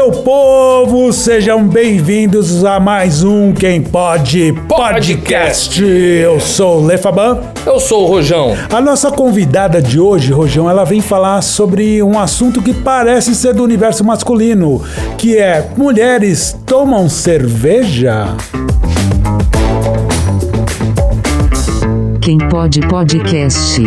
meu 0.00 0.12
povo, 0.12 1.12
sejam 1.12 1.68
bem-vindos 1.68 2.64
a 2.64 2.80
mais 2.80 3.22
um 3.22 3.52
Quem 3.52 3.82
Pode 3.82 4.54
Podcast. 4.66 5.84
Eu 5.84 6.40
sou 6.40 6.80
o 6.80 6.86
Lefaban. 6.86 7.40
Eu 7.66 7.78
sou 7.78 8.04
o 8.04 8.06
Rojão. 8.06 8.56
A 8.72 8.80
nossa 8.80 9.10
convidada 9.10 9.82
de 9.82 10.00
hoje, 10.00 10.32
Rojão, 10.32 10.70
ela 10.70 10.84
vem 10.84 11.02
falar 11.02 11.42
sobre 11.42 12.02
um 12.02 12.18
assunto 12.18 12.62
que 12.62 12.72
parece 12.72 13.34
ser 13.34 13.52
do 13.52 13.62
universo 13.62 14.02
masculino, 14.02 14.82
que 15.18 15.36
é 15.36 15.68
mulheres 15.76 16.56
tomam 16.64 17.06
cerveja? 17.06 18.24
Quem 22.22 22.38
Pode 22.38 22.80
Podcast. 22.88 23.82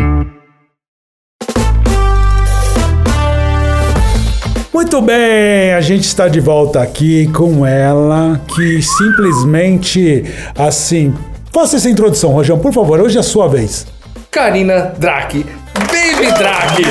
Muito 4.74 5.00
bem, 5.02 5.72
a 5.74 5.82
gente 5.82 6.06
está 6.06 6.28
de 6.28 6.40
volta 6.40 6.82
aqui 6.82 7.28
com 7.28 7.64
ela, 7.64 8.42
que 8.48 8.82
simplesmente, 8.82 10.26
assim... 10.58 11.14
Faça 11.54 11.76
essa 11.76 11.88
introdução, 11.88 12.32
Rojão, 12.32 12.58
por 12.58 12.74
favor, 12.74 13.00
hoje 13.00 13.18
é 13.18 13.20
a 13.20 13.24
sua 13.24 13.48
vez. 13.48 13.86
Karina 14.32 14.92
Drake. 14.98 15.46
Baby 15.76 16.32
Drake. 16.32 16.84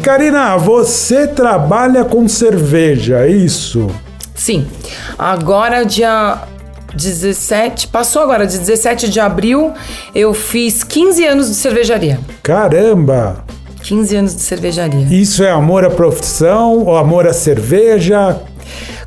Karina, 0.00 0.56
você 0.56 1.26
trabalha 1.26 2.04
com 2.04 2.28
cerveja, 2.28 3.18
é 3.26 3.28
isso? 3.28 3.88
Sim. 4.36 4.68
Agora, 5.18 5.84
dia 5.84 6.38
17, 6.94 7.88
passou 7.88 8.22
agora, 8.22 8.46
de 8.46 8.58
17 8.58 9.10
de 9.10 9.18
abril, 9.18 9.72
eu 10.14 10.32
fiz 10.32 10.84
15 10.84 11.26
anos 11.26 11.48
de 11.48 11.56
cervejaria. 11.56 12.20
Caramba! 12.44 13.44
15 13.86 14.16
anos 14.16 14.34
de 14.34 14.42
cervejaria. 14.42 15.06
Isso 15.08 15.44
é 15.44 15.50
amor 15.50 15.84
à 15.84 15.90
profissão 15.90 16.84
ou 16.84 16.96
amor 16.96 17.24
à 17.24 17.32
cerveja? 17.32 18.36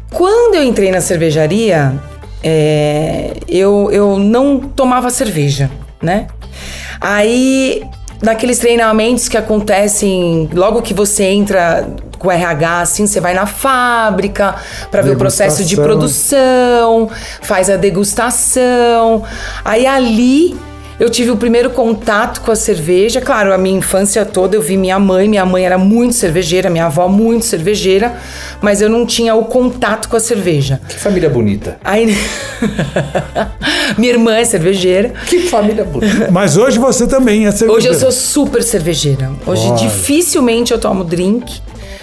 Quando 0.09 0.55
eu 0.55 0.63
entrei 0.63 0.89
na 0.89 1.01
cervejaria, 1.01 1.93
é, 2.41 3.33
eu, 3.49 3.89
eu 3.91 4.17
não 4.17 4.57
tomava 4.57 5.09
cerveja, 5.09 5.69
né? 6.01 6.27
Aí, 7.01 7.83
naqueles 8.21 8.57
treinamentos 8.57 9.27
que 9.27 9.35
acontecem 9.35 10.49
logo 10.53 10.81
que 10.81 10.93
você 10.93 11.25
entra 11.25 11.85
com 12.17 12.31
RH, 12.31 12.79
assim, 12.79 13.05
você 13.05 13.19
vai 13.19 13.33
na 13.33 13.47
fábrica 13.47 14.55
para 14.89 15.01
ver 15.01 15.11
o 15.11 15.17
processo 15.17 15.65
de 15.65 15.75
produção, 15.75 17.09
faz 17.41 17.69
a 17.69 17.75
degustação. 17.75 19.23
Aí 19.65 19.85
ali 19.85 20.57
eu 20.99 21.09
tive 21.09 21.31
o 21.31 21.37
primeiro 21.37 21.69
contato 21.69 22.41
com 22.41 22.51
a 22.51 22.55
cerveja. 22.55 23.21
Claro, 23.21 23.53
a 23.53 23.57
minha 23.57 23.77
infância 23.77 24.25
toda 24.25 24.55
eu 24.55 24.61
vi 24.61 24.75
minha 24.77 24.99
mãe. 24.99 25.27
Minha 25.27 25.45
mãe 25.45 25.65
era 25.65 25.77
muito 25.77 26.13
cervejeira, 26.15 26.69
minha 26.69 26.85
avó 26.87 27.07
muito 27.07 27.45
cervejeira, 27.45 28.17
mas 28.61 28.81
eu 28.81 28.89
não 28.89 29.05
tinha 29.05 29.33
o 29.35 29.45
contato 29.45 30.09
com 30.09 30.17
a 30.17 30.19
cerveja. 30.19 30.81
Que 30.89 30.95
família 30.99 31.29
bonita. 31.29 31.77
Aí. 31.83 32.15
minha 33.97 34.11
irmã 34.11 34.35
é 34.35 34.45
cervejeira. 34.45 35.13
Que 35.25 35.49
família 35.49 35.83
bonita. 35.83 36.29
Mas 36.31 36.57
hoje 36.57 36.77
você 36.77 37.07
também 37.07 37.45
é 37.45 37.51
cervejeira. 37.51 37.73
Hoje 37.77 37.87
eu 37.87 37.93
sou 37.95 38.11
super 38.11 38.61
cervejeira. 38.63 39.31
Hoje 39.45 39.67
Olha. 39.67 39.75
dificilmente 39.77 40.71
eu 40.71 40.79
tomo 40.79 41.03
drink. 41.03 41.61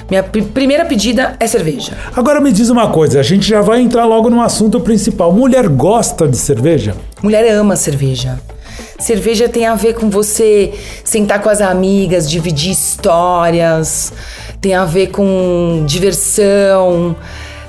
Minha 0.09 0.23
pri- 0.23 0.43
primeira 0.43 0.85
pedida 0.85 1.35
é 1.41 1.47
cerveja. 1.49 1.93
Agora 2.15 2.41
me 2.41 2.53
diz 2.53 2.71
uma 2.71 2.89
coisa, 2.91 3.19
a 3.19 3.23
gente 3.25 3.49
já 3.49 3.61
vai 3.61 3.81
entrar 3.81 4.05
logo 4.05 4.31
no 4.31 4.41
assunto 4.41 4.79
principal. 4.81 5.33
Mulher 5.33 5.69
gosta 5.69 6.29
de 6.29 6.37
cerveja? 6.37 6.95
Mulher 7.21 7.45
ama 7.53 7.75
cerveja. 7.75 8.39
Cerveja 8.99 9.49
tem 9.49 9.67
a 9.67 9.75
ver 9.75 9.95
com 9.95 10.09
você 10.09 10.73
sentar 11.05 11.41
com 11.41 11.49
as 11.49 11.61
amigas, 11.61 12.31
dividir 12.31 12.73
histórias, 12.73 14.13
tem 14.61 14.75
a 14.75 14.85
ver 14.85 15.09
com 15.09 15.85
diversão, 15.87 17.15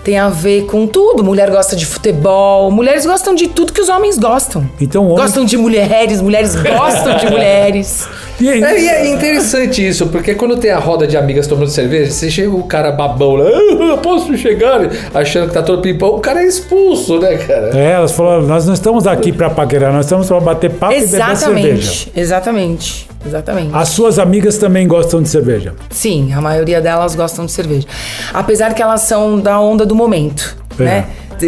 tem 0.08 0.18
a 0.18 0.30
ver 0.30 0.64
com 0.68 0.88
tudo. 0.88 1.22
Mulher 1.22 1.52
gosta 1.52 1.76
de 1.76 1.86
futebol, 1.86 2.72
mulheres 2.72 3.06
gostam 3.06 3.36
de 3.36 3.50
tudo 3.50 3.73
que 3.73 3.82
os 3.82 3.90
homens 3.90 4.18
gostam. 4.18 4.64
Então, 4.80 5.04
homem- 5.04 5.18
Gostam 5.18 5.44
de 5.44 5.58
mulheres, 5.58 6.22
mulheres 6.22 6.56
gostam 6.56 7.18
de 7.18 7.30
mulheres. 7.30 8.08
E 8.40 8.48
aí? 8.48 8.64
É, 8.64 8.80
e 8.80 8.88
é 8.88 9.08
interessante 9.08 9.86
isso, 9.86 10.06
porque 10.10 10.36
quando 10.36 10.58
tem 10.58 10.70
a 10.70 10.78
roda 10.78 11.08
de 11.08 11.17
amigas 11.17 11.48
tomando 11.48 11.70
cerveja, 11.72 12.12
você 12.12 12.30
chega 12.30 12.52
o 12.52 12.62
cara 12.62 12.92
babão 12.92 13.34
lá, 13.36 13.50
ah, 13.50 13.98
posso 13.98 14.38
chegar? 14.38 14.82
Achando 15.12 15.48
que 15.48 15.56
tá 15.56 15.64
todo 15.64 15.82
pimpão, 15.82 16.10
o 16.10 16.20
cara 16.20 16.44
é 16.44 16.46
expulso, 16.46 17.17
né, 17.17 17.36
cara? 17.38 17.72
É, 17.76 17.94
elas 17.94 18.12
falaram, 18.12 18.44
nós 18.44 18.67
não 18.67 18.76
estamos 18.76 19.08
aqui 19.08 19.32
para 19.32 19.50
paquerar, 19.50 19.92
nós 19.92 20.06
estamos 20.06 20.28
para 20.28 20.40
bater 20.40 20.70
papo 20.70 20.94
e 20.94 20.98
beber 20.98 21.10
cerveja. 21.10 21.32
Exatamente, 21.34 22.12
exatamente, 22.16 23.08
exatamente. 23.27 23.70
As 23.76 23.89
suas 23.89 24.17
amigas 24.20 24.58
também 24.58 24.88
gostam 24.88 25.21
de 25.21 25.30
cerveja. 25.30 25.73
Sim, 25.89 26.33
a 26.33 26.42
maioria 26.42 26.82
delas 26.82 27.14
gostam 27.15 27.45
de 27.45 27.52
cerveja. 27.52 27.88
Apesar 28.33 28.73
que 28.73 28.82
elas 28.82 29.02
são 29.02 29.39
da 29.39 29.60
onda 29.60 29.86
do 29.86 29.93
momento, 29.95 30.58
É. 30.80 30.83
né? 30.83 31.05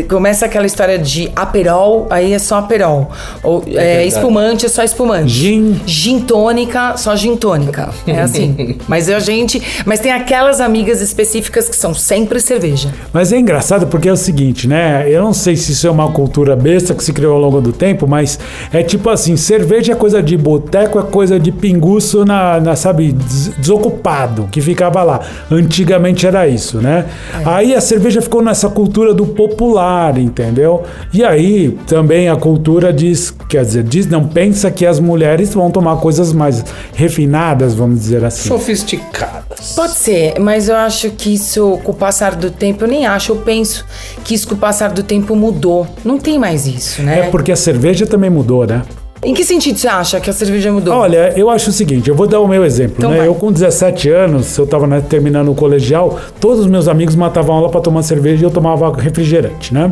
Começa 0.09 0.45
aquela 0.45 0.65
história 0.65 0.97
de 0.97 1.31
aperol, 1.35 2.07
aí 2.09 2.33
é 2.33 2.39
só 2.39 2.57
aperol. 2.59 3.11
Ou 3.43 3.63
é, 3.67 3.71
verdade. 3.71 4.07
espumante, 4.07 4.65
é 4.65 4.69
só 4.69 4.83
espumante. 4.83 5.29
Gin. 5.29 5.79
Gin 5.85 6.19
tônica, 6.21 6.95
só 6.97 7.15
gin 7.15 7.35
tônica. 7.35 7.89
É 8.07 8.19
assim. 8.21 8.77
mas 8.87 9.09
a 9.09 9.19
gente. 9.19 9.61
Mas 9.85 9.99
tem 9.99 10.11
aquelas 10.11 10.59
amigas 10.61 11.01
específicas 11.01 11.67
que 11.69 11.75
são 11.75 11.93
sempre 11.93 12.39
cerveja. 12.39 12.93
Mas 13.13 13.31
é 13.33 13.37
engraçado 13.37 13.87
porque 13.87 14.07
é 14.09 14.11
o 14.13 14.17
seguinte, 14.17 14.67
né? 14.67 15.05
Eu 15.09 15.21
não 15.23 15.33
sei 15.33 15.55
se 15.55 15.71
isso 15.71 15.87
é 15.87 15.91
uma 15.91 16.11
cultura 16.11 16.55
besta 16.55 16.93
que 16.93 17.03
se 17.03 17.13
criou 17.13 17.33
ao 17.33 17.39
longo 17.39 17.61
do 17.61 17.71
tempo, 17.71 18.07
mas 18.07 18.39
é 18.71 18.83
tipo 18.83 19.09
assim, 19.09 19.35
cerveja 19.37 19.93
é 19.93 19.95
coisa 19.95 20.21
de 20.21 20.37
boteco, 20.37 20.99
é 20.99 21.03
coisa 21.03 21.39
de 21.39 21.51
pinguço 21.51 22.25
na, 22.25 22.59
na, 22.59 22.75
sabe, 22.75 23.11
des- 23.11 23.49
desocupado, 23.57 24.47
que 24.51 24.61
ficava 24.61 25.03
lá. 25.03 25.19
Antigamente 25.49 26.25
era 26.27 26.47
isso, 26.47 26.77
né? 26.77 27.05
Aí 27.45 27.73
a 27.73 27.81
cerveja 27.81 28.21
ficou 28.21 28.41
nessa 28.41 28.69
cultura 28.69 29.13
do 29.13 29.25
popular, 29.25 29.78
entendeu? 30.17 30.83
E 31.13 31.23
aí 31.23 31.77
também 31.87 32.29
a 32.29 32.35
cultura 32.35 32.91
diz, 32.91 33.33
quer 33.47 33.63
dizer, 33.63 33.83
diz, 33.83 34.07
não 34.07 34.27
pensa 34.27 34.69
que 34.71 34.85
as 34.85 34.99
mulheres 34.99 35.53
vão 35.53 35.71
tomar 35.71 35.97
coisas 35.97 36.33
mais 36.33 36.63
refinadas, 36.93 37.73
vamos 37.73 37.99
dizer 37.99 38.23
assim. 38.23 38.49
Sofisticadas. 38.49 39.73
Pode 39.75 39.93
ser, 39.95 40.39
mas 40.39 40.69
eu 40.69 40.75
acho 40.75 41.09
que 41.11 41.33
isso, 41.33 41.79
com 41.83 41.91
o 41.91 41.95
passar 41.95 42.35
do 42.35 42.49
tempo, 42.49 42.83
eu 42.83 42.87
nem 42.87 43.05
acho, 43.05 43.31
eu 43.31 43.37
penso 43.37 43.85
que 44.23 44.33
isso 44.33 44.47
com 44.47 44.55
o 44.55 44.57
passar 44.57 44.91
do 44.91 45.03
tempo 45.03 45.35
mudou. 45.35 45.87
Não 46.03 46.17
tem 46.17 46.39
mais 46.39 46.65
isso, 46.65 47.01
né? 47.01 47.27
É 47.27 47.29
porque 47.29 47.51
a 47.51 47.55
cerveja 47.55 48.05
também 48.05 48.29
mudou, 48.29 48.65
né? 48.65 48.83
Em 49.23 49.33
que 49.33 49.43
sentido 49.43 49.77
você 49.77 49.87
acha 49.87 50.19
que 50.19 50.29
a 50.29 50.33
cerveja 50.33 50.71
mudou? 50.71 50.93
Olha, 50.93 51.33
eu 51.35 51.49
acho 51.49 51.69
o 51.69 51.73
seguinte, 51.73 52.09
eu 52.09 52.15
vou 52.15 52.27
dar 52.27 52.39
o 52.39 52.47
meu 52.47 52.63
exemplo, 52.63 52.95
Então 52.99 53.11
né? 53.11 53.27
Eu 53.27 53.35
com 53.35 53.51
17 53.51 54.09
anos, 54.09 54.57
eu 54.57 54.65
tava 54.65 54.87
né, 54.87 55.01
terminando 55.01 55.49
o 55.51 55.55
colegial, 55.55 56.19
todos 56.39 56.61
os 56.61 56.67
meus 56.67 56.87
amigos 56.87 57.15
matavam 57.15 57.55
aula 57.55 57.69
para 57.69 57.81
tomar 57.81 58.01
cerveja 58.03 58.43
e 58.43 58.45
eu 58.45 58.51
tomava 58.51 58.91
refrigerante, 58.95 59.73
né? 59.73 59.91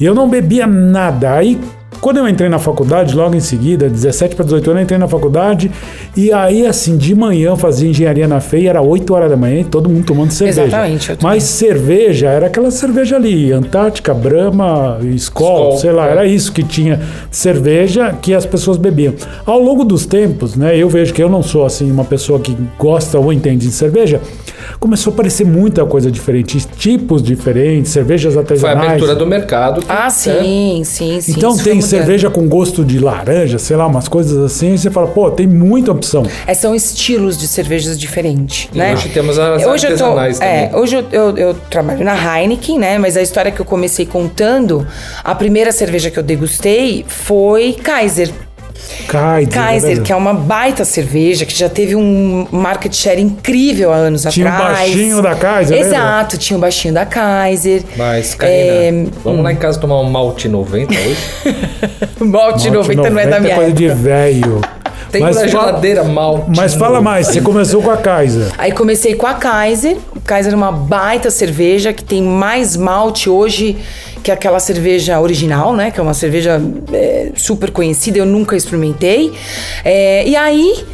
E 0.00 0.04
eu 0.04 0.14
não 0.14 0.28
bebia 0.28 0.66
nada. 0.66 1.34
Aí 1.34 1.60
quando 2.04 2.18
eu 2.18 2.28
entrei 2.28 2.50
na 2.50 2.58
faculdade, 2.58 3.16
logo 3.16 3.34
em 3.34 3.40
seguida, 3.40 3.88
17 3.88 4.36
para 4.36 4.44
18 4.44 4.70
anos, 4.72 4.80
eu 4.80 4.84
entrei 4.84 4.98
na 4.98 5.08
faculdade 5.08 5.70
e 6.14 6.30
aí, 6.34 6.66
assim, 6.66 6.98
de 6.98 7.14
manhã 7.14 7.48
eu 7.48 7.56
fazia 7.56 7.88
engenharia 7.88 8.28
na 8.28 8.40
FEI, 8.40 8.66
era 8.66 8.82
8 8.82 9.14
horas 9.14 9.30
da 9.30 9.38
manhã 9.38 9.60
e 9.60 9.64
todo 9.64 9.88
mundo 9.88 10.04
tomando 10.04 10.30
cerveja. 10.30 10.64
Exatamente. 10.64 11.16
Mas 11.22 11.44
cerveja 11.44 12.28
era 12.28 12.48
aquela 12.48 12.70
cerveja 12.70 13.16
ali, 13.16 13.50
Antártica, 13.50 14.12
Brahma, 14.12 14.98
Skol, 15.14 15.16
Skol, 15.16 15.78
sei 15.78 15.92
lá, 15.92 16.08
é. 16.08 16.10
era 16.10 16.26
isso 16.26 16.52
que 16.52 16.62
tinha 16.62 17.00
cerveja 17.30 18.14
que 18.20 18.34
as 18.34 18.44
pessoas 18.44 18.76
bebiam. 18.76 19.14
Ao 19.46 19.58
longo 19.58 19.82
dos 19.82 20.04
tempos, 20.04 20.56
né, 20.56 20.76
eu 20.76 20.90
vejo 20.90 21.14
que 21.14 21.22
eu 21.22 21.30
não 21.30 21.42
sou 21.42 21.64
assim 21.64 21.90
uma 21.90 22.04
pessoa 22.04 22.38
que 22.38 22.54
gosta 22.78 23.18
ou 23.18 23.32
entende 23.32 23.66
de 23.66 23.72
cerveja, 23.72 24.20
começou 24.80 25.10
a 25.10 25.14
aparecer 25.14 25.44
muita 25.46 25.84
coisa 25.86 26.10
diferente, 26.10 26.58
tipos 26.76 27.22
diferentes, 27.22 27.92
cervejas 27.92 28.34
Foi 28.34 28.40
a 28.40 28.44
artesanais. 28.44 28.86
abertura 28.88 29.14
do 29.14 29.26
mercado. 29.26 29.82
que, 29.82 29.90
Ah, 29.90 30.04
né, 30.04 30.10
sim, 30.10 30.82
sim, 30.84 31.20
sim. 31.20 31.34
Então 31.36 31.56
tem 31.56 31.74
mudando. 31.74 31.82
cerveja 31.88 32.30
com 32.30 32.48
gosto 32.48 32.84
de 32.84 32.98
laranja, 32.98 33.58
sei 33.58 33.76
lá, 33.76 33.86
umas 33.86 34.08
coisas 34.08 34.36
assim, 34.42 34.74
e 34.74 34.78
você 34.78 34.90
fala, 34.90 35.06
pô, 35.08 35.30
tem 35.30 35.46
muita 35.46 35.92
opção. 35.92 36.24
É, 36.46 36.54
são 36.54 36.74
estilos 36.74 37.36
de 37.38 37.46
cervejas 37.48 37.98
diferentes, 37.98 38.68
E 38.72 38.78
né? 38.78 38.92
hoje 38.94 39.08
temos 39.10 39.38
as 39.38 39.64
hoje 39.66 39.86
eu 39.86 39.96
tô, 39.96 40.04
artesanais 40.04 40.40
é, 40.40 40.66
também. 40.66 40.80
hoje 40.82 40.96
eu, 40.96 41.04
eu- 41.12 41.36
eu 41.38 41.54
trabalho 41.70 42.04
na 42.04 42.14
Heineken, 42.14 42.78
né? 42.78 42.98
Mas 42.98 43.16
a 43.16 43.22
história 43.22 43.50
que 43.50 43.60
eu 43.60 43.64
comecei 43.64 44.06
contando, 44.06 44.86
a 45.22 45.34
primeira 45.34 45.72
cerveja 45.72 46.10
que 46.10 46.18
eu 46.18 46.22
degustei 46.22 47.04
foi 47.08 47.72
Kaiser. 47.74 48.30
Kaiser, 49.08 49.52
Kaiser, 49.52 50.02
que 50.02 50.12
é 50.12 50.16
uma 50.16 50.32
baita 50.34 50.84
cerveja, 50.84 51.44
que 51.44 51.56
já 51.56 51.68
teve 51.68 51.94
um 51.96 52.46
market 52.50 52.92
share 52.94 53.20
incrível 53.20 53.92
há 53.92 53.96
anos 53.96 54.22
Tinha 54.30 54.46
o 54.46 54.48
atrás. 54.48 54.78
baixinho 54.78 55.22
da 55.22 55.34
Kaiser, 55.34 55.76
lembra? 55.78 55.96
Exato, 55.96 56.38
tinha 56.38 56.56
o 56.56 56.60
baixinho 56.60 56.94
da 56.94 57.04
Kaiser. 57.06 57.82
Mas, 57.96 58.34
Karina, 58.34 58.56
É, 58.56 59.04
vamos 59.22 59.42
lá 59.44 59.52
em 59.52 59.56
casa 59.56 59.78
tomar 59.78 60.00
um 60.00 60.10
malte 60.10 60.48
90 60.48 60.92
hoje? 60.92 61.16
Malte 62.24 62.70
90 62.70 63.10
não 63.10 63.18
é 63.18 63.26
da 63.26 63.40
minha 63.40 63.54
coisa 63.54 63.72
de 63.72 63.86
época. 63.86 64.00
velho. 64.02 64.60
Tem 65.10 65.20
Mas 65.22 65.36
na 65.36 65.48
fala- 65.48 65.66
geladeira 65.68 66.04
malte. 66.04 66.50
Mas 66.56 66.74
fala 66.74 67.00
mais, 67.00 67.28
você 67.28 67.40
começou 67.40 67.82
com 67.82 67.90
a 67.90 67.96
Kaiser. 67.96 68.48
Aí 68.58 68.72
comecei 68.72 69.14
com 69.14 69.26
a 69.26 69.34
Kaiser. 69.34 69.96
Kaiser 70.24 70.52
é 70.52 70.56
uma 70.56 70.72
baita 70.72 71.30
cerveja 71.30 71.92
que 71.92 72.02
tem 72.02 72.22
mais 72.22 72.76
malte 72.76 73.28
hoje 73.30 73.76
que 74.22 74.30
aquela 74.30 74.58
cerveja 74.58 75.20
original, 75.20 75.74
né? 75.74 75.90
Que 75.90 76.00
é 76.00 76.02
uma 76.02 76.14
cerveja 76.14 76.60
é, 76.92 77.30
super 77.36 77.70
conhecida, 77.70 78.18
eu 78.18 78.26
nunca 78.26 78.56
experimentei. 78.56 79.32
É, 79.84 80.26
e 80.26 80.34
aí 80.36 80.84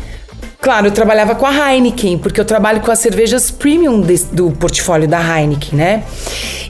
Claro, 0.62 0.88
eu 0.88 0.90
trabalhava 0.90 1.34
com 1.34 1.46
a 1.46 1.72
Heineken, 1.72 2.18
porque 2.18 2.38
eu 2.38 2.44
trabalho 2.44 2.80
com 2.82 2.90
as 2.90 2.98
cervejas 2.98 3.50
premium 3.50 3.98
des- 3.98 4.24
do 4.24 4.50
portfólio 4.50 5.08
da 5.08 5.18
Heineken, 5.18 5.78
né? 5.78 6.02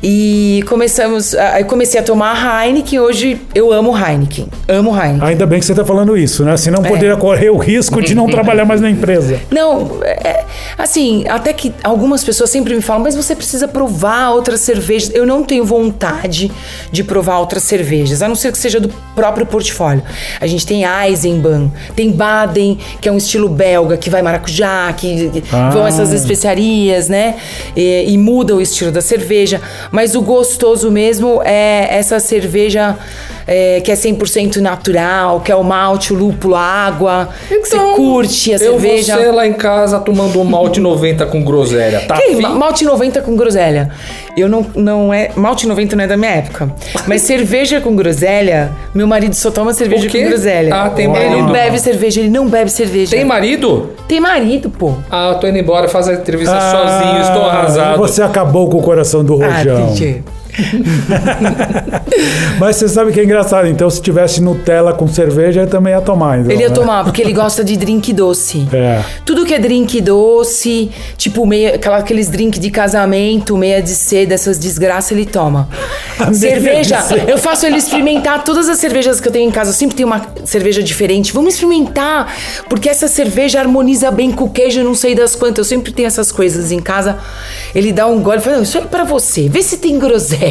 E 0.02 0.64
começamos, 0.66 1.34
aí 1.34 1.62
comecei 1.64 2.00
a 2.00 2.02
tomar 2.02 2.64
Heineken, 2.64 3.00
hoje 3.00 3.38
eu 3.54 3.70
amo 3.70 3.94
Heineken, 3.96 4.48
amo 4.66 4.90
Heineken. 4.96 5.28
Ainda 5.28 5.46
bem 5.46 5.60
que 5.60 5.66
você 5.66 5.72
está 5.72 5.84
falando 5.84 6.16
isso, 6.16 6.42
né? 6.42 6.56
Senão 6.56 6.82
poderia 6.82 7.16
correr 7.16 7.50
o 7.50 7.58
risco 7.58 8.00
de 8.00 8.14
não 8.14 8.26
trabalhar 8.30 8.64
mais 8.64 8.80
na 8.80 8.88
empresa. 8.88 9.38
Não, 9.50 9.98
é, 10.02 10.44
assim, 10.78 11.26
até 11.28 11.52
que 11.52 11.74
algumas 11.84 12.24
pessoas 12.24 12.48
sempre 12.48 12.74
me 12.74 12.80
falam, 12.80 13.02
mas 13.02 13.14
você 13.14 13.36
precisa 13.36 13.68
provar 13.68 14.30
outras 14.30 14.60
cervejas. 14.60 15.10
Eu 15.14 15.26
não 15.26 15.44
tenho 15.44 15.66
vontade 15.66 16.50
de 16.90 17.04
provar 17.04 17.38
outras 17.38 17.62
cervejas, 17.62 18.22
a 18.22 18.28
não 18.28 18.34
ser 18.34 18.52
que 18.52 18.58
seja 18.58 18.80
do 18.80 18.88
próprio 19.14 19.44
portfólio. 19.44 20.02
A 20.40 20.46
gente 20.46 20.64
tem 20.66 20.84
Eisenbahn, 20.84 21.68
tem 21.94 22.10
Baden, 22.10 22.78
que 23.02 23.08
é 23.08 23.12
um 23.12 23.18
estilo 23.18 23.50
belga, 23.50 23.98
que 23.98 24.08
vai 24.08 24.22
maracujá, 24.22 24.94
que 24.96 25.28
que 25.28 25.42
Ah. 25.52 25.68
vão 25.70 25.86
essas 25.86 26.12
especiarias, 26.12 27.08
né? 27.08 27.34
E, 27.76 28.06
e 28.08 28.16
muda 28.16 28.54
o 28.56 28.62
estilo 28.62 28.90
da 28.90 29.02
cerveja. 29.02 29.60
Mas 29.90 30.14
o 30.14 30.22
gostoso 30.22 30.90
mesmo 30.90 31.42
é 31.42 31.88
essa 31.90 32.20
cerveja 32.20 32.96
é, 33.46 33.80
que 33.80 33.90
é 33.90 33.94
100% 33.94 34.56
natural, 34.56 35.40
que 35.40 35.50
é 35.50 35.56
o 35.56 35.62
malte, 35.62 36.12
o 36.12 36.16
lúpulo, 36.16 36.54
a 36.54 36.60
água. 36.62 37.28
você 37.48 37.76
curte 37.96 38.52
a 38.52 38.56
Então, 38.56 38.66
eu 38.66 38.72
cerveja. 38.80 39.16
você 39.16 39.30
lá 39.30 39.46
em 39.46 39.52
casa 39.52 39.98
tomando 40.00 40.40
um 40.40 40.44
malte 40.44 40.80
90 40.80 41.26
com 41.26 41.42
groselha, 41.42 42.00
tá? 42.06 42.16
Que? 42.16 42.36
Malte 42.40 42.84
90 42.84 43.20
com 43.22 43.36
groselha. 43.36 43.90
Eu 44.36 44.48
não, 44.48 44.64
não 44.74 45.12
é. 45.12 45.30
Malte 45.36 45.66
90 45.66 45.96
não 45.96 46.04
é 46.04 46.06
da 46.06 46.16
minha 46.16 46.30
época. 46.32 46.70
Mas 47.06 47.22
cerveja 47.22 47.80
com 47.80 47.94
groselha, 47.96 48.70
meu 48.94 49.06
marido 49.06 49.34
só 49.34 49.50
toma 49.50 49.72
cerveja 49.72 50.08
com 50.08 50.18
groselha. 50.28 50.74
Ah, 50.74 50.90
tem 50.90 51.06
Ele 51.06 51.14
não 51.30 51.30
marido. 51.40 51.52
bebe 51.52 51.78
cerveja, 51.80 52.20
ele 52.20 52.30
não 52.30 52.48
bebe 52.48 52.70
cerveja. 52.70 53.10
Tem 53.16 53.24
marido? 53.24 53.90
Tem 54.08 54.20
marido, 54.20 54.70
pô. 54.70 54.94
Ah, 55.10 55.30
eu 55.32 55.34
tô 55.40 55.46
indo 55.48 55.58
embora, 55.58 55.88
faz 55.88 56.08
a 56.08 56.14
entrevista 56.14 56.56
Ah, 56.56 56.70
sozinho, 56.70 57.20
estou 57.22 57.44
arrasado. 57.44 57.98
Você 57.98 58.22
acabou 58.22 58.68
com 58.70 58.78
o 58.78 58.82
coração 58.82 59.24
do 59.24 59.42
Ah, 59.42 59.58
Rojão. 59.58 59.94
Mas 62.58 62.76
você 62.76 62.88
sabe 62.88 63.12
que 63.12 63.20
é 63.20 63.24
engraçado. 63.24 63.66
Então, 63.66 63.88
se 63.90 64.00
tivesse 64.00 64.42
Nutella 64.42 64.92
com 64.92 65.06
cerveja, 65.08 65.62
ele 65.62 65.70
também 65.70 65.92
ia 65.92 66.00
tomar. 66.00 66.38
Então, 66.38 66.50
Ele 66.50 66.62
ia 66.62 66.68
né? 66.68 66.74
tomar, 66.74 67.04
porque 67.04 67.22
ele 67.22 67.32
gosta 67.34 67.64
de 67.64 67.76
drink 67.76 68.12
doce. 68.12 68.68
É. 68.72 69.02
Tudo 69.24 69.44
que 69.44 69.54
é 69.54 69.58
drink 69.58 70.00
doce, 70.00 70.90
tipo 71.16 71.46
meia, 71.46 71.80
aqueles 71.96 72.28
drink 72.28 72.58
de 72.58 72.70
casamento, 72.70 73.56
meia 73.56 73.82
de 73.82 73.94
seda, 73.94 74.34
essas 74.34 74.58
desgraças, 74.58 75.12
ele 75.12 75.26
toma. 75.26 75.68
cerveja, 76.32 76.98
eu 77.26 77.38
faço 77.38 77.66
ele 77.66 77.76
experimentar 77.76 78.44
todas 78.44 78.68
as 78.68 78.78
cervejas 78.78 79.20
que 79.20 79.28
eu 79.28 79.32
tenho 79.32 79.48
em 79.48 79.52
casa. 79.52 79.70
Eu 79.70 79.74
sempre 79.74 79.96
tenho 79.96 80.06
uma 80.06 80.26
cerveja 80.44 80.82
diferente. 80.82 81.32
Vamos 81.32 81.54
experimentar, 81.54 82.32
porque 82.68 82.88
essa 82.88 83.08
cerveja 83.08 83.60
harmoniza 83.60 84.10
bem 84.10 84.30
com 84.30 84.44
o 84.44 84.50
queijo, 84.50 84.82
não 84.82 84.94
sei 84.94 85.14
das 85.14 85.34
quantas. 85.34 85.58
Eu 85.58 85.64
sempre 85.64 85.92
tenho 85.92 86.06
essas 86.06 86.30
coisas 86.30 86.72
em 86.72 86.80
casa. 86.80 87.18
Ele 87.74 87.92
dá 87.92 88.06
um 88.06 88.20
gole 88.20 88.38
e 88.38 88.40
fala: 88.42 88.56
Não, 88.56 88.62
isso 88.62 88.78
é 88.78 88.82
pra 88.82 89.04
você, 89.04 89.48
vê 89.48 89.62
se 89.62 89.78
tem 89.78 89.98
groselha. 89.98 90.49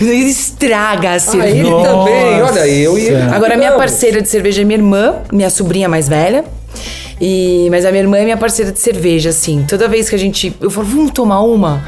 Ele 0.00 0.14
estraga 0.28 1.10
a 1.10 1.14
Ah, 1.14 1.20
cerveja. 1.20 1.54
ele 1.56 1.70
Nossa. 1.70 1.88
também, 1.88 2.42
olha 2.42 2.62
aí, 2.62 2.82
eu 2.82 2.98
ia. 2.98 3.30
Agora, 3.34 3.56
minha 3.56 3.72
parceira 3.72 4.20
de 4.22 4.28
cerveja 4.28 4.62
é 4.62 4.64
minha 4.64 4.78
irmã, 4.78 5.16
minha 5.32 5.50
sobrinha 5.50 5.88
mais 5.88 6.08
velha. 6.08 6.44
E, 7.20 7.68
mas 7.70 7.84
a 7.84 7.90
minha 7.90 8.02
irmã 8.02 8.18
é 8.18 8.24
minha 8.24 8.36
parceira 8.36 8.72
de 8.72 8.80
cerveja, 8.80 9.30
assim. 9.30 9.64
Toda 9.68 9.86
vez 9.88 10.08
que 10.10 10.16
a 10.16 10.18
gente. 10.18 10.54
Eu 10.60 10.70
falo, 10.70 10.86
vamos 10.86 11.12
tomar 11.12 11.40
uma? 11.42 11.84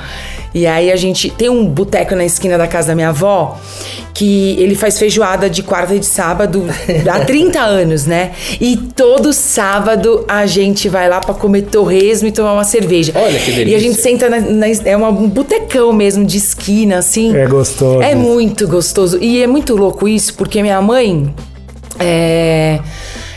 E 0.54 0.66
aí 0.66 0.90
a 0.92 0.96
gente. 0.96 1.30
Tem 1.30 1.48
um 1.48 1.66
boteco 1.66 2.14
na 2.14 2.24
esquina 2.24 2.56
da 2.56 2.68
casa 2.68 2.88
da 2.88 2.94
minha 2.94 3.08
avó 3.08 3.58
que 4.14 4.54
ele 4.60 4.76
faz 4.76 4.96
feijoada 4.96 5.50
de 5.50 5.60
quarta 5.64 5.92
e 5.92 5.98
de 5.98 6.06
sábado 6.06 6.64
há 7.12 7.24
30 7.24 7.58
anos, 7.60 8.06
né? 8.06 8.30
E 8.60 8.76
todo 8.76 9.32
sábado 9.32 10.24
a 10.28 10.46
gente 10.46 10.88
vai 10.88 11.08
lá 11.08 11.20
pra 11.20 11.34
comer 11.34 11.62
torresmo 11.62 12.28
e 12.28 12.32
tomar 12.32 12.52
uma 12.52 12.62
cerveja. 12.62 13.12
Olha 13.16 13.36
que 13.36 13.50
delícia. 13.50 13.72
E 13.72 13.74
a 13.74 13.78
gente 13.80 13.96
senta 13.96 14.30
na. 14.30 14.38
na- 14.40 14.66
é 14.84 14.96
uma- 14.96 15.08
um 15.08 15.28
botecão 15.28 15.92
mesmo 15.92 16.24
de 16.24 16.36
esquina, 16.38 16.98
assim. 16.98 17.36
É 17.36 17.46
gostoso. 17.46 18.00
É 18.02 18.14
muito 18.14 18.68
gostoso. 18.68 19.18
E 19.20 19.42
é 19.42 19.46
muito 19.48 19.74
louco 19.74 20.06
isso, 20.06 20.34
porque 20.34 20.62
minha 20.62 20.80
mãe. 20.80 21.34
É, 21.98 22.78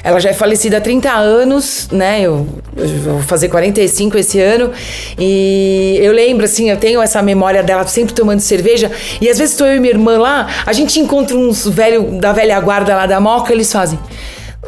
ela 0.08 0.22
já 0.22 0.30
é 0.30 0.34
falecida 0.34 0.78
há 0.78 0.82
30 0.82 1.12
anos, 1.12 1.90
né? 1.92 2.22
Eu, 2.22 2.48
eu 2.78 2.88
vou 3.00 3.22
fazer 3.24 3.50
45 3.50 4.18
esse 4.18 4.40
ano. 4.40 4.72
E 5.20 6.00
eu 6.02 6.14
lembro, 6.14 6.46
assim, 6.46 6.70
eu 6.70 6.78
tenho 6.78 7.02
essa 7.02 7.22
memória 7.22 7.62
dela 7.62 7.86
sempre 7.86 8.14
tomando 8.14 8.40
cerveja. 8.40 8.90
E 9.20 9.30
às 9.30 9.38
vezes 9.38 9.52
estou 9.52 9.68
eu 9.68 9.76
e 9.76 9.80
minha 9.82 9.92
irmã 9.92 10.18
lá, 10.18 10.48
a 10.66 10.72
gente 10.72 10.98
encontra 10.98 11.36
uns 11.36 11.68
velho 11.68 12.22
da 12.22 12.32
velha 12.32 12.58
guarda 12.62 12.96
lá 12.96 13.06
da 13.06 13.20
Moca, 13.20 13.52
eles 13.52 13.70
fazem. 13.70 14.00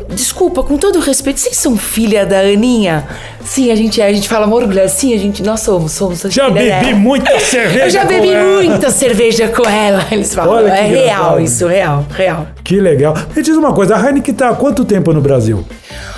Desculpa, 0.10 0.64
com 0.64 0.78
todo 0.78 1.00
respeito, 1.00 1.40
vocês 1.40 1.56
são 1.56 1.78
filha 1.78 2.26
da 2.26 2.40
Aninha? 2.40 3.08
Sim, 3.44 3.72
a 3.72 3.76
gente 3.76 4.02
é, 4.02 4.06
a 4.08 4.14
gente 4.14 4.28
fala 4.28 4.48
orgulho, 4.48 4.88
sim, 4.90 5.14
a 5.14 5.18
gente, 5.18 5.44
nós 5.44 5.60
somos, 5.62 5.92
somos 5.94 6.26
a 6.26 6.30
Já 6.30 6.50
bebi 6.50 6.68
dela. 6.68 6.94
muita 6.96 7.38
cerveja. 7.40 7.86
Eu 7.86 7.90
já 7.90 8.04
bebi 8.06 8.30
ela. 8.30 8.54
muita 8.54 8.90
cerveja 8.92 9.48
com 9.50 9.68
ela. 9.68 10.06
Eles 10.12 10.34
falam, 10.34 10.56
Olha 10.56 10.70
é 10.72 10.82
real 10.88 11.04
engraçado. 11.04 11.42
isso, 11.42 11.68
real, 11.68 12.06
real. 12.16 12.48
Que 12.64 12.80
legal. 12.80 13.16
Me 13.36 13.42
diz 13.42 13.56
uma 13.58 13.74
coisa, 13.74 13.96
a 13.96 14.06
Heineken 14.06 14.34
tá 14.34 14.50
há 14.50 14.56
quanto 14.56 14.84
tempo 14.86 15.12
no 15.14 15.22
Brasil? 15.22 15.64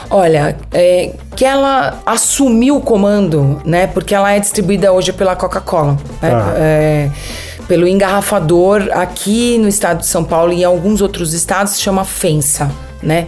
Olha, 0.10 0.58
é, 0.74 1.14
que 1.36 1.46
ela 1.46 2.00
assumiu 2.06 2.78
o 2.78 2.82
comando, 2.82 3.62
né? 3.66 3.88
Porque 3.88 4.14
ela 4.14 4.32
é 4.34 4.40
distribuída 4.40 4.92
hoje 4.92 5.14
pela 5.14 5.36
Coca-Cola. 5.36 5.98
né, 6.22 6.30
Tá. 6.30 6.54
é, 6.58 7.10
pelo 7.68 7.88
engarrafador 7.88 8.90
aqui 8.92 9.58
no 9.58 9.68
estado 9.70 10.00
de 10.00 10.08
São 10.08 10.24
Paulo 10.26 10.52
e 10.52 10.62
em 10.62 10.64
alguns 10.66 11.00
outros 11.02 11.34
estados 11.34 11.74
se 11.74 11.82
chama 11.82 12.04
FENSA. 12.04 12.70
Né? 13.02 13.28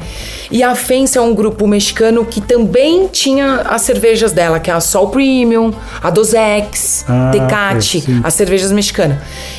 E 0.52 0.62
a 0.62 0.76
FENSA 0.76 1.18
é 1.18 1.22
um 1.22 1.34
grupo 1.34 1.66
mexicano 1.68 2.24
que 2.26 2.40
também 2.40 3.08
tinha 3.08 3.62
as 3.62 3.82
cervejas 3.82 4.32
dela, 4.32 4.60
que 4.60 4.70
é 4.70 4.74
a 4.74 4.80
Sol 4.80 5.10
Premium, 5.10 5.74
a 6.02 6.12
Dosex, 6.12 7.04
Ah, 7.08 7.32
Tecate, 7.32 8.02
sim. 8.02 8.22
as 8.24 8.34
cervejas 8.36 8.72
mexicanas. 8.72 9.18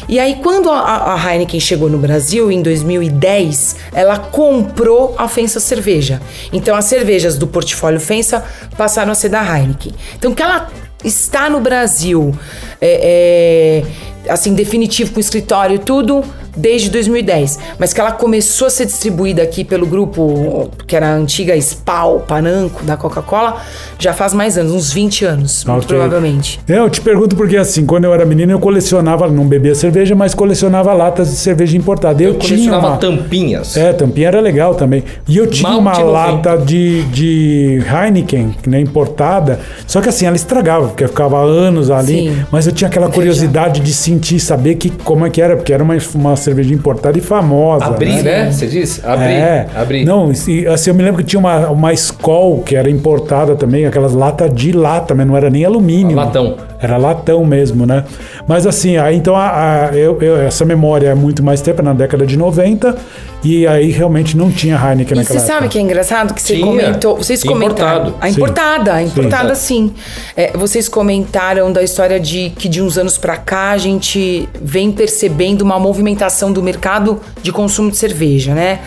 E 0.08 0.20
aí, 0.20 0.36
quando 0.42 0.70
a, 0.70 1.14
a 1.14 1.32
Heineken 1.32 1.58
chegou 1.58 1.90
no 1.90 1.98
Brasil, 1.98 2.52
em 2.52 2.62
2010, 2.62 3.76
ela 3.92 4.18
comprou 4.18 5.14
a 5.18 5.28
Fensa 5.28 5.58
Cerveja. 5.58 6.20
Então, 6.52 6.76
as 6.76 6.84
cervejas 6.84 7.36
do 7.36 7.46
portfólio 7.46 7.98
Fensa 8.00 8.44
passaram 8.76 9.10
a 9.10 9.14
ser 9.14 9.30
da 9.30 9.42
Heineken. 9.42 9.92
Então, 10.16 10.32
que 10.32 10.42
ela 10.42 10.68
está 11.02 11.50
no 11.50 11.60
Brasil, 11.60 12.34
é, 12.80 13.82
é, 13.82 14.13
assim, 14.28 14.54
definitivo 14.54 15.12
com 15.12 15.20
escritório 15.20 15.76
e 15.76 15.78
tudo, 15.78 16.22
desde 16.56 16.90
2010. 16.90 17.58
Mas 17.78 17.92
que 17.92 18.00
ela 18.00 18.12
começou 18.12 18.66
a 18.66 18.70
ser 18.70 18.86
distribuída 18.86 19.42
aqui 19.42 19.64
pelo 19.64 19.86
grupo, 19.86 20.70
que 20.86 20.94
era 20.96 21.08
a 21.08 21.14
antiga 21.14 21.56
Spal, 21.56 22.20
Pananco, 22.20 22.84
da 22.84 22.96
Coca-Cola, 22.96 23.56
já 23.98 24.12
faz 24.12 24.32
mais 24.32 24.56
anos, 24.56 24.72
uns 24.72 24.92
20 24.92 25.24
anos, 25.24 25.64
muito 25.64 25.84
Ok. 25.84 25.88
provavelmente. 25.96 26.60
Eu 26.68 26.88
te 26.88 27.00
pergunto 27.00 27.34
porque 27.36 27.56
assim, 27.56 27.84
quando 27.84 28.04
eu 28.04 28.14
era 28.14 28.24
menino 28.24 28.52
eu 28.52 28.58
colecionava, 28.60 29.28
não 29.28 29.46
bebia 29.46 29.74
cerveja, 29.74 30.14
mas 30.14 30.34
colecionava 30.34 30.92
latas 30.92 31.30
de 31.30 31.36
cerveja 31.36 31.76
importada. 31.76 32.22
Eu, 32.22 32.34
Eu 32.34 32.38
tinha 32.38 32.50
colecionava 32.56 32.86
uma... 32.88 32.96
tampinhas. 32.96 33.76
É, 33.76 33.92
tampinha 33.92 34.28
era 34.28 34.40
legal 34.40 34.74
também. 34.74 35.02
E 35.28 35.36
eu 35.36 35.46
tinha 35.46 35.68
Malte 35.70 36.00
uma 36.02 36.04
90. 36.04 36.12
lata 36.50 36.64
de, 36.64 37.02
de 37.04 37.82
Heineken, 37.90 38.54
né, 38.66 38.80
importada. 38.80 39.58
Só 39.86 40.00
que 40.00 40.08
assim, 40.08 40.26
ela 40.26 40.36
estragava, 40.36 40.88
porque 40.88 41.06
ficava 41.08 41.38
anos 41.42 41.90
ali. 41.90 42.28
Sim. 42.30 42.46
Mas 42.50 42.66
eu 42.66 42.72
tinha 42.72 42.88
aquela 42.88 43.08
curiosidade 43.08 43.80
de 43.80 43.92
sentir, 44.14 44.38
saber 44.38 44.76
que, 44.76 44.90
como 44.90 45.26
é 45.26 45.30
que 45.30 45.40
era, 45.40 45.56
porque 45.56 45.72
era 45.72 45.82
uma, 45.82 45.96
uma 46.14 46.36
cerveja 46.36 46.72
importada 46.72 47.18
e 47.18 47.20
famosa. 47.20 47.86
Abrir, 47.86 48.22
né? 48.22 48.50
Você 48.50 48.66
disse? 48.66 49.04
Abrir. 49.04 49.24
É, 49.24 49.66
Abrir. 49.74 50.04
Não, 50.04 50.30
assim, 50.30 50.64
eu 50.64 50.94
me 50.94 51.02
lembro 51.02 51.22
que 51.22 51.28
tinha 51.28 51.40
uma, 51.40 51.68
uma 51.68 51.92
Skol 51.92 52.62
que 52.62 52.76
era 52.76 52.88
importada 52.88 53.56
também, 53.56 53.86
aquelas 53.86 54.12
latas 54.12 54.52
de 54.54 54.72
lata, 54.72 55.14
mas 55.14 55.26
não 55.26 55.36
era 55.36 55.50
nem 55.50 55.64
alumínio. 55.64 56.16
Latão. 56.16 56.56
Era 56.84 56.96
latão 56.96 57.44
mesmo, 57.44 57.86
né? 57.86 58.04
Mas 58.46 58.66
assim, 58.66 58.96
aí 58.96 59.16
então 59.16 59.34
a, 59.34 59.86
a- 59.88 59.96
eu, 59.96 60.20
eu- 60.20 60.36
essa 60.40 60.64
memória 60.64 61.08
é 61.08 61.14
muito 61.14 61.42
mais 61.42 61.60
tempo, 61.60 61.82
na 61.82 61.92
década 61.94 62.26
de 62.26 62.36
90, 62.36 62.96
e 63.42 63.66
aí 63.66 63.90
realmente 63.90 64.36
não 64.36 64.50
tinha 64.50 64.74
Heineken 64.74 65.16
E 65.16 65.20
naquela 65.20 65.24
você 65.24 65.38
sabe 65.46 65.52
época. 65.58 65.68
que 65.70 65.78
é 65.78 65.80
engraçado 65.82 66.32
que 66.34 66.40
você 66.42 66.54
Tinha. 66.54 66.66
comentou. 66.66 67.16
Vocês 67.16 67.42
comentaram. 67.44 68.08
Importado. 68.08 68.14
A 68.20 68.28
importada, 68.30 68.92
a 68.94 69.02
importada 69.02 69.54
sim. 69.54 69.92
É, 70.36 70.52
vocês 70.56 70.88
comentaram 70.88 71.70
da 71.72 71.82
história 71.82 72.18
de 72.18 72.50
que 72.56 72.68
de 72.68 72.80
uns 72.80 72.96
anos 72.96 73.18
pra 73.18 73.36
cá 73.36 73.70
a 73.70 73.78
gente 73.78 74.48
vem 74.62 74.90
percebendo 74.92 75.62
uma 75.62 75.78
movimentação 75.78 76.52
do 76.52 76.62
mercado 76.62 77.20
de 77.42 77.52
consumo 77.52 77.90
de 77.90 77.96
cerveja, 77.98 78.54
né? 78.54 78.80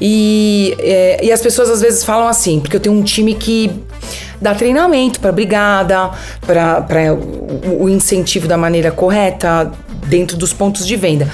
E, 0.00 0.74
é, 0.80 1.24
e 1.24 1.30
as 1.32 1.40
pessoas 1.40 1.70
às 1.70 1.80
vezes 1.80 2.04
falam 2.04 2.26
assim, 2.26 2.58
porque 2.60 2.76
eu 2.76 2.80
tenho 2.80 2.94
um 2.96 3.02
time 3.02 3.34
que 3.34 3.70
dá 4.40 4.54
treinamento 4.54 5.20
para 5.20 5.32
brigada, 5.32 6.10
para 6.46 7.14
o, 7.14 7.84
o 7.84 7.88
incentivo 7.88 8.48
da 8.48 8.56
maneira 8.56 8.90
correta 8.90 9.70
dentro 10.06 10.36
dos 10.36 10.52
pontos 10.52 10.86
de 10.86 10.96
venda. 10.96 11.28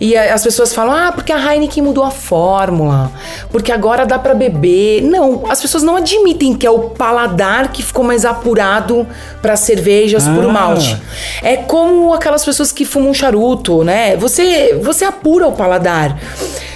E 0.00 0.16
as 0.16 0.42
pessoas 0.42 0.74
falam: 0.74 0.94
"Ah, 0.94 1.12
porque 1.12 1.32
a 1.32 1.38
Heineken 1.54 1.82
mudou 1.82 2.04
a 2.04 2.10
fórmula, 2.10 3.10
porque 3.50 3.70
agora 3.70 4.06
dá 4.06 4.18
para 4.18 4.34
beber". 4.34 5.02
Não, 5.02 5.44
as 5.50 5.60
pessoas 5.60 5.82
não 5.82 5.96
admitem 5.96 6.54
que 6.54 6.66
é 6.66 6.70
o 6.70 6.90
paladar 6.90 7.70
que 7.72 7.82
ficou 7.82 8.04
mais 8.04 8.24
apurado 8.24 9.06
para 9.42 9.56
cervejas 9.56 10.26
por 10.26 10.44
Ah. 10.44 10.52
malte. 10.52 10.96
É 11.42 11.56
como 11.56 12.14
aquelas 12.14 12.44
pessoas 12.44 12.72
que 12.72 12.84
fumam 12.86 13.12
charuto, 13.12 13.84
né? 13.84 14.16
Você 14.16 14.78
você 14.82 15.04
apura 15.04 15.46
o 15.46 15.52
paladar. 15.52 16.16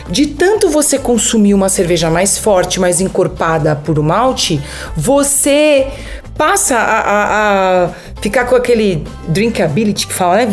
De 0.08 0.26
tanto 0.26 0.68
você 0.68 0.98
consumir 0.98 1.54
uma 1.54 1.68
cerveja 1.68 2.10
mais 2.10 2.38
forte, 2.38 2.78
mais 2.80 3.00
encorpada 3.00 3.74
por 3.76 3.98
um 3.98 4.02
malte, 4.02 4.60
você 4.96 5.86
passa 6.36 6.76
a, 6.76 7.00
a- 7.00 7.84
a 7.86 7.90
ficar 8.20 8.44
com 8.44 8.54
aquele 8.54 9.04
drinkability 9.28 10.06
que 10.06 10.12
fala, 10.12 10.36
né? 10.36 10.48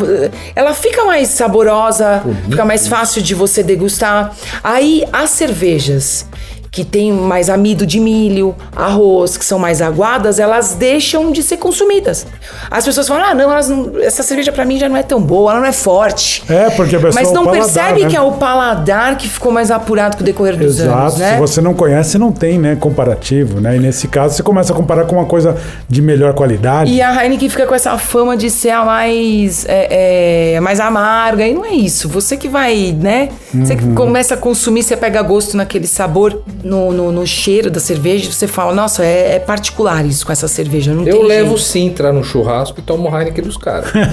Ela 0.55 0.73
fica 0.73 1.03
mais 1.03 1.27
saborosa, 1.27 2.23
fica 2.49 2.63
mais 2.63 2.87
fácil 2.87 3.21
de 3.21 3.35
você 3.35 3.61
degustar. 3.61 4.33
Aí 4.63 5.03
as 5.11 5.31
cervejas 5.31 6.25
que 6.73 6.83
tem 6.83 7.11
mais 7.13 7.51
amido 7.51 7.85
de 7.85 7.99
milho, 7.99 8.55
arroz, 8.75 9.37
que 9.37 9.45
são 9.45 9.59
mais 9.59 9.79
aguadas, 9.79 10.39
elas 10.39 10.73
deixam 10.73 11.31
de 11.31 11.43
ser 11.43 11.57
consumidas. 11.57 12.25
As 12.71 12.83
pessoas 12.83 13.07
falam: 13.07 13.23
"Ah, 13.29 13.35
não, 13.35 13.47
não- 13.49 13.99
essa 14.01 14.23
cerveja 14.23 14.51
pra 14.51 14.65
mim 14.65 14.79
já 14.79 14.89
não 14.89 14.97
é 14.97 15.03
tão 15.03 15.21
boa, 15.21 15.51
ela 15.51 15.59
não 15.61 15.67
é 15.67 15.71
forte". 15.71 16.43
É, 16.49 16.71
porque 16.71 16.95
a 16.95 16.99
pessoa 16.99 17.13
Mas 17.23 17.31
não 17.31 17.43
o 17.43 17.45
paladar, 17.45 17.63
percebe 17.65 18.03
né? 18.05 18.09
que 18.09 18.15
é 18.17 18.21
o 18.21 18.31
paladar 18.31 19.17
que 19.17 19.29
ficou 19.29 19.51
mais 19.51 19.69
apurado 19.69 20.17
com 20.17 20.23
o 20.23 20.25
decorrer 20.25 20.57
dos 20.57 20.79
Exato. 20.79 20.97
anos, 20.99 21.17
né? 21.17 21.33
Se 21.35 21.39
você 21.39 21.61
não 21.61 21.75
conhece, 21.75 22.17
não 22.17 22.31
tem, 22.31 22.57
né, 22.57 22.75
comparativo, 22.75 23.61
né? 23.61 23.75
E 23.75 23.79
nesse 23.79 24.07
caso, 24.07 24.33
você 24.33 24.41
começa 24.41 24.73
a 24.73 24.75
comparar 24.75 25.05
com 25.05 25.15
uma 25.15 25.25
coisa 25.25 25.55
de 25.87 26.01
melhor 26.01 26.33
qualidade. 26.33 26.91
E 26.91 27.03
a 27.03 27.23
Heineken 27.23 27.49
fica 27.49 27.67
com 27.67 27.75
essa 27.75 27.95
fama 27.99 28.35
de 28.35 28.49
ser 28.49 28.71
a 28.71 28.83
mais, 28.83 29.63
é, 29.69 30.55
é, 30.55 30.59
mais 30.59 30.79
amarga, 30.79 31.45
e 31.47 31.53
não 31.53 31.63
é 31.63 31.73
isso. 31.73 32.09
Você 32.09 32.35
que 32.35 32.47
vai, 32.49 32.97
né? 32.99 33.29
Você 33.53 33.73
Uhum. 33.73 33.77
que 33.79 33.93
começa 33.93 34.33
a 34.33 34.37
consumir, 34.37 34.81
você 34.81 34.97
pega 34.97 35.21
gosto 35.21 35.55
naquele 35.55 35.85
sabor, 35.85 36.41
no, 36.63 36.91
no, 36.91 37.11
no 37.11 37.27
cheiro 37.27 37.69
da 37.69 37.79
cerveja, 37.79 38.31
você 38.31 38.47
fala, 38.47 38.73
nossa, 38.73 39.03
é, 39.03 39.35
é 39.35 39.39
particular 39.39 40.05
isso 40.05 40.25
com 40.25 40.31
essa 40.31 40.47
cerveja. 40.47 40.93
Não 40.93 41.05
Eu 41.05 41.19
tem 41.19 41.27
levo 41.27 41.49
jeito. 41.49 41.61
Sintra 41.61 42.13
no 42.13 42.23
churrasco 42.23 42.79
e 42.79 42.83
tomo 42.83 43.07
Heineken 43.09 43.43
dos 43.43 43.57
caras. 43.57 43.91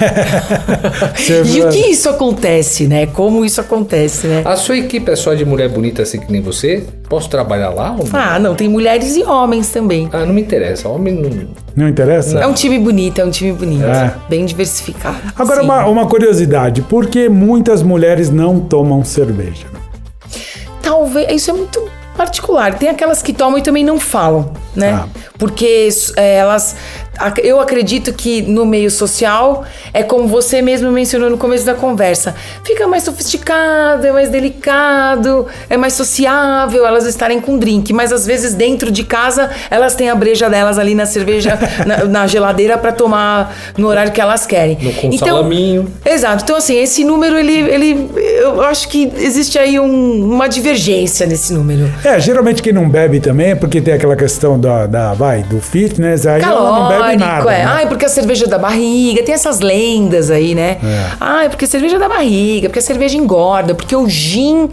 E 1.45 1.61
o 1.61 1.69
que 1.69 1.91
isso 1.91 2.09
acontece, 2.09 2.87
né? 2.87 3.05
Como 3.05 3.45
isso 3.45 3.61
acontece, 3.61 4.27
né? 4.27 4.41
A 4.45 4.55
sua 4.55 4.77
equipe 4.77 5.11
é 5.11 5.15
só 5.15 5.33
de 5.33 5.45
mulher 5.45 5.69
bonita 5.69 6.01
assim 6.01 6.19
que 6.19 6.31
nem 6.31 6.41
você? 6.41 6.83
Posso 7.09 7.29
trabalhar 7.29 7.69
lá 7.69 7.91
ou 7.91 8.05
não? 8.05 8.19
Ah, 8.19 8.39
não, 8.39 8.55
tem 8.55 8.67
mulheres 8.67 9.15
e 9.15 9.23
homens 9.23 9.69
também. 9.69 10.09
Ah, 10.11 10.25
não 10.25 10.33
me 10.33 10.41
interessa. 10.41 10.87
Homem 10.89 11.13
não. 11.13 11.47
Não 11.75 11.87
interessa? 11.87 12.39
É 12.39 12.47
um 12.47 12.53
time 12.53 12.77
bonito, 12.79 13.19
é 13.19 13.25
um 13.25 13.29
time 13.31 13.51
bonito. 13.53 13.85
É. 13.85 14.13
Bem 14.29 14.45
diversificado. 14.45 15.17
Agora, 15.35 15.59
Sim. 15.61 15.65
uma, 15.65 15.85
uma 15.85 16.07
curiosidade: 16.07 16.81
por 16.81 17.07
que 17.07 17.29
muitas 17.29 17.81
mulheres 17.83 18.29
não 18.29 18.59
tomam 18.59 19.03
cerveja? 19.03 19.67
Talvez. 20.81 21.31
Isso 21.31 21.51
é 21.51 21.53
muito 21.53 21.90
particular. 22.15 22.77
Tem 22.77 22.89
aquelas 22.89 23.21
que 23.21 23.33
tomam 23.33 23.57
e 23.57 23.61
também 23.61 23.83
não 23.83 23.99
falam, 23.99 24.53
né? 24.75 24.93
Ah. 24.93 25.07
Porque 25.37 25.89
é, 26.17 26.35
elas. 26.35 26.75
Eu 27.43 27.59
acredito 27.59 28.13
que 28.13 28.41
no 28.41 28.65
meio 28.65 28.89
social 28.89 29.63
é 29.93 30.03
como 30.03 30.27
você 30.27 30.61
mesmo 30.61 30.91
mencionou 30.91 31.29
no 31.29 31.37
começo 31.37 31.65
da 31.65 31.73
conversa. 31.73 32.35
Fica 32.63 32.87
mais 32.87 33.03
sofisticado, 33.03 34.05
é 34.07 34.11
mais 34.11 34.29
delicado, 34.29 35.47
é 35.69 35.77
mais 35.77 35.93
sociável 35.93 36.85
elas 36.85 37.05
estarem 37.05 37.39
com 37.39 37.57
drink. 37.57 37.91
Mas 37.93 38.11
às 38.11 38.25
vezes 38.25 38.53
dentro 38.53 38.91
de 38.91 39.03
casa 39.03 39.49
elas 39.69 39.95
têm 39.95 40.09
a 40.09 40.15
breja 40.15 40.49
delas 40.49 40.77
ali 40.77 40.95
na 40.95 41.05
cerveja, 41.05 41.57
na, 41.85 42.05
na 42.05 42.27
geladeira 42.27 42.77
para 42.77 42.91
tomar 42.91 43.53
no 43.77 43.87
horário 43.87 44.11
que 44.11 44.21
elas 44.21 44.45
querem. 44.45 44.77
No- 44.81 44.93
com 44.93 45.11
salaminho. 45.17 45.87
Exato. 46.05 46.43
Então, 46.43 46.55
assim, 46.55 46.75
esse 46.77 47.03
número, 47.03 47.37
ele. 47.37 47.53
ele 47.53 48.09
eu 48.41 48.61
acho 48.63 48.87
que 48.89 49.11
existe 49.17 49.57
aí 49.57 49.79
um- 49.79 50.25
uma 50.33 50.47
divergência 50.47 51.25
nesse 51.25 51.53
número. 51.53 51.89
É, 52.03 52.19
geralmente 52.19 52.61
quem 52.61 52.73
não 52.73 52.87
bebe 52.89 53.19
também 53.19 53.51
é 53.51 53.55
porque 53.55 53.79
tem 53.81 53.93
aquela 53.93 54.15
questão 54.15 54.59
da, 54.59 54.85
da 54.87 55.13
vai, 55.13 55.43
do 55.43 55.59
fitness, 55.59 56.25
aí 56.25 56.41
ela 56.41 56.79
não 56.79 56.87
bebe 56.89 57.10
Calórico, 57.17 57.45
nada. 57.49 57.53
é. 57.57 57.65
né? 57.65 57.71
Ai, 57.71 57.87
porque 57.87 58.05
a 58.05 58.09
cerveja 58.09 58.47
da 58.47 58.57
barriga, 58.57 59.23
tem 59.23 59.33
essas 59.33 59.59
lendas 59.59 60.29
aí, 60.31 60.55
né? 60.55 60.77
É. 60.83 61.11
Ai, 61.19 61.49
porque 61.49 61.65
a 61.65 61.67
cerveja 61.67 61.97
da 61.99 62.07
barriga, 62.09 62.69
porque 62.69 62.79
a 62.79 62.83
cerveja 62.83 63.17
engorda, 63.17 63.73
porque 63.75 63.95
o 63.95 64.07
gin 64.09 64.69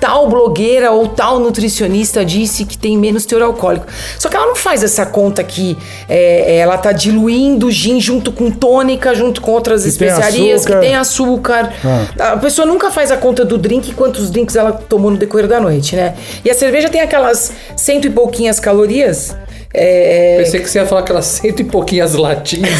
tal 0.00 0.28
blogueira 0.28 0.92
ou 0.92 1.08
tal 1.08 1.40
nutricionista 1.40 2.24
disse 2.24 2.64
que 2.64 2.78
tem 2.78 2.96
menos 2.96 3.26
teor 3.26 3.42
alcoólico. 3.42 3.86
Só 4.18 4.28
que 4.28 4.36
ela 4.36 4.46
não 4.46 4.54
faz 4.54 4.84
essa 4.84 5.04
conta 5.04 5.42
que 5.42 5.76
é, 6.08 6.58
ela 6.58 6.78
tá 6.78 6.92
diluindo 6.92 7.66
o 7.66 7.70
gin 7.70 8.00
junto 8.00 8.30
com 8.30 8.48
tônica, 8.50 9.12
junto 9.14 9.40
com 9.40 9.50
outras 9.50 9.82
Que 9.84 9.90
tem 9.90 10.08
especiarias 10.08 10.60
açúcar. 10.60 10.74
que 10.80 10.86
tem 10.86 10.94
açúcar. 10.96 11.72
Ah. 11.84 12.32
A 12.34 12.36
pessoa 12.36 12.64
nunca 12.64 12.90
faz 12.90 13.10
a 13.10 13.16
conta 13.16 13.44
do 13.44 13.58
drink 13.58 13.90
e 13.90 13.92
quantos 13.94 14.30
drinks 14.30 14.54
ela 14.54 14.70
tomou 14.72 15.10
no 15.10 15.16
decorrer 15.16 15.48
da 15.48 15.60
noite, 15.60 15.96
né? 15.96 16.14
E 16.44 16.50
a 16.50 16.54
cerveja 16.54 16.88
tem 16.88 17.00
aquelas 17.00 17.52
cento 17.76 18.06
e 18.06 18.10
pouquinhas 18.10 18.60
calorias. 18.60 19.36
É, 19.72 20.38
Pensei 20.38 20.60
que 20.60 20.70
você 20.70 20.78
ia 20.78 20.86
falar 20.86 21.02
aquelas 21.02 21.26
cento 21.26 21.60
e 21.60 21.64
pouquinhas 21.64 22.14
latinhas. 22.14 22.70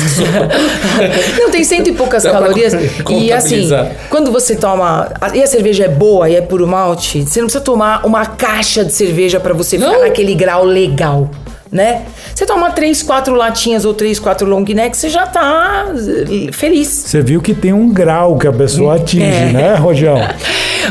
Não, 1.38 1.50
tem 1.50 1.62
cento 1.62 1.88
e 1.88 1.92
poucas 1.92 2.22
Dá 2.24 2.32
calorias. 2.32 2.72
E 3.10 3.32
assim, 3.32 3.68
quando 4.08 4.30
você 4.32 4.56
toma. 4.56 5.10
E 5.34 5.42
a 5.42 5.46
cerveja 5.46 5.84
é 5.84 5.88
boa 5.88 6.28
e 6.30 6.36
é 6.36 6.40
puro 6.40 6.66
malte, 6.66 7.22
você 7.22 7.40
não 7.40 7.46
precisa 7.46 7.62
tomar 7.64 8.06
uma 8.06 8.24
caixa 8.24 8.84
de 8.84 8.92
cerveja 8.92 9.38
pra 9.40 9.52
você 9.52 9.78
ficar 9.78 9.92
Não. 9.92 10.00
naquele 10.02 10.34
grau 10.34 10.64
legal. 10.64 11.30
Né? 11.70 12.02
Você 12.34 12.46
toma 12.46 12.70
três, 12.70 13.02
quatro 13.02 13.34
latinhas 13.34 13.84
ou 13.84 13.92
três, 13.92 14.18
quatro 14.18 14.48
long 14.48 14.64
neck, 14.64 14.96
você 14.96 15.08
já 15.10 15.26
tá 15.26 15.86
eh, 15.90 16.50
feliz. 16.50 16.88
Você 16.88 17.20
viu 17.20 17.42
que 17.42 17.52
tem 17.52 17.72
um 17.74 17.92
grau 17.92 18.38
que 18.38 18.46
a 18.46 18.52
pessoa 18.52 18.96
atinge, 18.96 19.24
É. 19.24 19.52
né, 19.52 19.74
Rojão? 19.80 20.16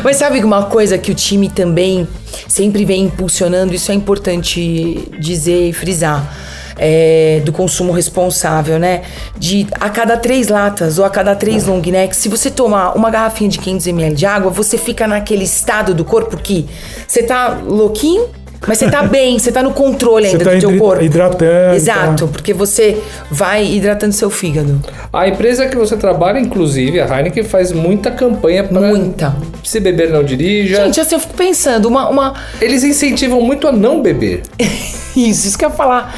Mas 0.04 0.16
sabe 0.16 0.38
uma 0.44 0.64
coisa 0.66 0.96
que 0.96 1.10
o 1.10 1.14
time 1.14 1.48
também 1.48 2.06
sempre 2.46 2.84
vem 2.84 3.02
impulsionando, 3.04 3.74
isso 3.74 3.90
é 3.90 3.94
importante 3.94 5.08
dizer 5.18 5.68
e 5.68 5.72
frisar. 5.72 6.32
é, 6.80 7.42
do 7.44 7.50
consumo 7.50 7.90
responsável, 7.90 8.78
né? 8.78 9.02
De 9.36 9.66
a 9.80 9.90
cada 9.90 10.16
três 10.16 10.46
latas 10.46 10.96
ou 10.96 11.04
a 11.04 11.10
cada 11.10 11.34
três 11.34 11.66
long 11.66 11.80
necks, 11.80 12.18
se 12.18 12.28
você 12.28 12.52
tomar 12.52 12.96
uma 12.96 13.10
garrafinha 13.10 13.50
de 13.50 13.58
500ml 13.58 14.14
de 14.14 14.24
água, 14.24 14.48
você 14.48 14.78
fica 14.78 15.08
naquele 15.08 15.42
estado 15.42 15.92
do 15.92 16.04
corpo 16.04 16.36
que 16.36 16.68
você 17.08 17.24
tá 17.24 17.58
louquinho, 17.66 18.28
mas 18.66 18.78
você 18.78 18.90
tá 18.90 19.02
bem, 19.04 19.38
você 19.38 19.52
tá 19.52 19.62
no 19.62 19.72
controle 19.72 20.26
ainda 20.26 20.44
tá 20.44 20.50
do 20.54 20.60
teu 20.60 20.76
corpo. 20.78 21.02
hidratando, 21.04 21.74
Exato, 21.74 22.26
tá? 22.26 22.32
porque 22.32 22.52
você 22.52 23.00
vai 23.30 23.64
hidratando 23.64 24.12
seu 24.12 24.28
fígado. 24.30 24.80
A 25.12 25.28
empresa 25.28 25.66
que 25.68 25.76
você 25.76 25.96
trabalha, 25.96 26.38
inclusive, 26.38 27.00
a 27.00 27.06
Heineken, 27.06 27.44
faz 27.44 27.72
muita 27.72 28.10
campanha 28.10 28.64
para 28.64 28.80
Muita. 28.80 29.36
se 29.62 29.78
beber 29.80 30.10
não 30.10 30.22
dirija. 30.24 30.84
Gente, 30.84 31.00
assim, 31.00 31.14
eu 31.14 31.20
fico 31.20 31.34
pensando, 31.34 31.86
uma- 31.86 32.08
uma, 32.08 32.34
Eles 32.60 32.82
incentivam 32.84 33.40
muito 33.40 33.66
a 33.68 33.72
não 33.72 34.02
beber. 34.02 34.42
Isso, 35.16 35.48
isso 35.48 35.58
que 35.58 35.64
eu 35.64 35.70
ia 35.70 35.74
falar. 35.74 36.14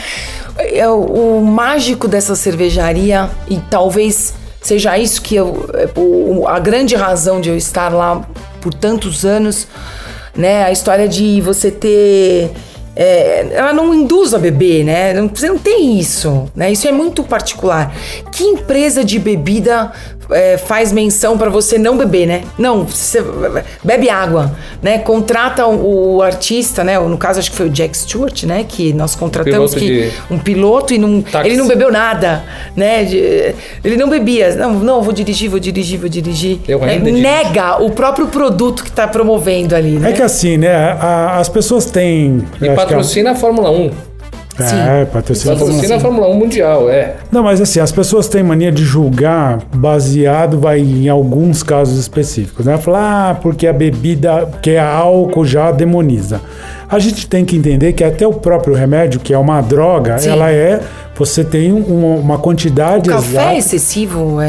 É 0.59 0.87
o, 0.89 1.39
o 1.39 1.45
mágico 1.47 2.07
dessa 2.07 2.35
cervejaria, 2.37 3.31
e 3.49 3.59
talvez 3.71 4.35
seja 4.61 4.99
isso 4.99 5.23
que 5.23 5.37
eu. 5.37 5.71
é, 5.73 5.89
a 6.49 6.59
grande 6.59 6.95
razão 6.97 7.41
de 7.41 7.49
eu 7.49 7.57
estar 7.57 7.89
lá 7.91 8.21
por 8.61 8.75
tantos 8.75 9.25
anos, 9.25 9.67
né? 10.41 10.65
A 10.65 10.73
história 10.73 11.07
de 11.07 11.41
você 11.41 11.71
ter. 11.71 12.51
é, 12.97 13.47
ela 13.53 13.73
não 13.73 13.95
induz 13.95 14.35
a 14.35 14.39
beber, 14.39 14.85
né? 14.85 15.15
Você 15.33 15.49
não 15.49 15.59
tem 15.59 15.99
isso, 15.99 16.51
né? 16.57 16.73
Isso 16.73 16.89
é 16.89 16.93
muito 16.93 17.23
particular. 17.23 17.95
Que 18.35 18.45
empresa 18.45 19.05
de 19.05 19.19
bebida 19.19 19.93
é, 20.33 20.59
faz 20.59 20.93
menção 20.93 21.37
para 21.39 21.51
você 21.51 21.79
não 21.79 21.97
beber, 21.97 22.27
né? 22.27 22.43
Não, 22.59 22.85
você 22.85 23.23
bebe 23.83 24.09
água, 24.11 24.53
né? 24.83 24.99
Contrata 24.99 25.67
o, 25.67 26.17
o 26.17 26.23
artista, 26.23 26.83
né? 26.85 26.99
No 26.99 27.17
caso 27.19 27.39
acho 27.41 27.51
que 27.51 27.57
foi 27.57 27.67
o 27.67 27.71
Jack 27.71 27.97
Stewart, 27.97 28.45
né? 28.45 28.65
Que 28.69 28.93
nós 28.93 29.15
contratamos 29.15 29.75
piloto 29.75 29.79
que 29.79 30.11
de- 30.11 30.35
um 30.35 30.39
piloto 30.39 30.95
e 30.95 30.99
não, 30.99 31.23
Táxi. 31.23 31.49
ele 31.49 31.57
não 31.57 31.67
bebeu 31.69 31.91
nada, 31.91 32.45
né? 32.77 33.03
Ele 33.85 33.97
não 33.97 34.09
bebia. 34.09 34.55
Não, 34.57 34.75
não, 34.75 35.03
vou 35.03 35.13
dirigir, 35.13 35.49
vou 35.51 35.59
dirigir, 35.61 35.99
vou 35.99 36.09
dirigir. 36.09 36.59
Eu 36.69 36.79
Né? 36.81 36.93
ainda 36.93 37.05
dirijo. 37.07 37.23
Nega 37.23 37.83
o 37.83 37.91
próprio 37.91 38.29
produto 38.29 38.83
que 38.85 38.93
tá 38.93 39.07
promovendo 39.09 39.75
ali, 39.75 39.93
né? 39.99 40.11
É 40.11 40.13
que 40.13 40.23
assim, 40.23 40.57
né? 40.59 40.75
a- 41.01 41.39
as 41.39 41.49
pessoas 41.49 41.87
têm. 41.87 42.45
E 42.61 42.67
eu 42.67 42.71
que 42.71 42.77
patrocina 42.77 43.33
a 43.33 43.35
Fórmula 43.35 43.71
1. 43.71 43.91
É, 44.63 44.69
Sim. 44.69 44.77
é, 44.77 45.05
patrocina. 45.05 45.55
Patrocina 45.57 45.97
a 45.97 46.01
Fórmula 46.01 46.29
1 46.29 46.35
mundial, 46.35 46.91
é. 46.91 47.17
Não, 47.31 47.43
mas 47.43 47.61
assim, 47.61 47.81
as 47.81 47.93
pessoas 47.93 48.29
têm 48.29 48.43
mania 48.43 48.71
de 48.71 48.85
julgar 48.85 49.59
baseado 49.75 50.59
vai 50.59 50.81
em 50.81 51.09
alguns 51.09 51.63
casos 51.63 51.99
específicos, 51.99 52.67
né? 52.67 52.79
Falar, 52.79 53.31
ah, 53.31 53.35
porque 53.35 53.67
a 53.67 53.73
bebida, 53.73 54.49
que 54.63 54.71
é 54.71 54.81
álcool 54.81 55.45
já 55.45 55.71
demoniza. 55.71 56.41
A 56.91 56.99
gente 56.99 57.29
tem 57.29 57.45
que 57.45 57.57
entender 57.57 57.93
que 57.93 58.03
até 58.03 58.27
o 58.27 58.33
próprio 58.33 58.75
remédio, 58.75 59.21
que 59.21 59.33
é 59.33 59.39
uma 59.39 59.61
droga, 59.61 60.19
Sim. 60.19 60.31
ela 60.31 60.51
é, 60.51 60.81
você 61.15 61.45
tem 61.45 61.73
um- 61.73 62.17
uma 62.19 62.39
quantidade 62.39 63.09
O 63.09 63.13
café 63.13 63.29
exata, 63.31 63.55
excessivo 63.55 64.41
é, 64.41 64.47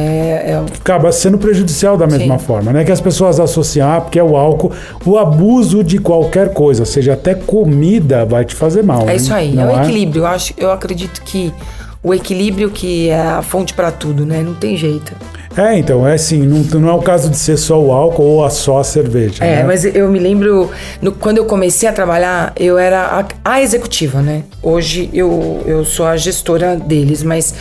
é- 0.51 0.63
acaba 0.79 1.11
sendo 1.11 1.37
prejudicial 1.37 1.95
da 1.97 2.07
mesma 2.07 2.39
Sim. 2.39 2.45
forma, 2.45 2.73
né? 2.73 2.83
Que 2.83 2.91
as 2.91 2.99
pessoas 2.99 3.39
associam, 3.39 3.91
ah, 3.91 4.01
porque 4.01 4.17
é 4.17 4.23
o 4.23 4.35
álcool, 4.35 4.71
o 5.05 5.17
abuso 5.19 5.83
de 5.83 5.99
qualquer 5.99 6.51
coisa, 6.53 6.83
seja 6.83 7.13
até 7.13 7.35
comida, 7.35 8.25
vai 8.25 8.43
te 8.43 8.55
fazer 8.55 8.81
mal. 8.83 9.03
é 9.03 9.05
né? 9.05 9.15
isso 9.17 9.33
aí, 9.33 9.53
Não 9.53 9.69
é 9.69 9.79
o 9.79 9.83
equilíbrio. 9.83 10.21
Eu, 10.23 10.27
acho, 10.27 10.53
eu 10.57 10.71
acredito 10.71 11.21
que 11.23 11.53
o 12.01 12.11
equilíbrio 12.13 12.71
que 12.71 13.09
é 13.09 13.19
a 13.21 13.41
fonte 13.43 13.73
pra 13.75 13.91
tudo, 13.91 14.25
né? 14.25 14.41
Não 14.41 14.55
tem 14.55 14.75
jeito. 14.75 15.13
É, 15.57 15.77
então, 15.77 16.07
é 16.07 16.13
assim, 16.13 16.43
não, 16.43 16.59
não 16.79 16.89
é 16.89 16.93
o 16.93 17.01
caso 17.01 17.29
de 17.29 17.37
ser 17.37 17.57
só 17.57 17.79
o 17.81 17.91
álcool 17.91 18.23
ou 18.23 18.45
a 18.45 18.49
só 18.49 18.79
a 18.79 18.83
cerveja. 18.83 19.43
É, 19.43 19.57
né? 19.57 19.63
mas 19.63 19.83
eu 19.83 20.09
me 20.09 20.17
lembro, 20.19 20.69
no- 21.01 21.11
quando 21.11 21.39
eu 21.39 21.45
comecei 21.45 21.89
a 21.89 21.91
trabalhar, 21.91 22.53
eu 22.57 22.77
era 22.77 23.01
a, 23.43 23.51
a 23.55 23.61
executiva, 23.61 24.21
né? 24.21 24.43
Hoje 24.63 25.09
eu, 25.13 25.61
eu 25.65 25.83
sou 25.83 26.05
a 26.05 26.15
gestora 26.15 26.75
deles, 26.77 27.21
mas 27.21 27.53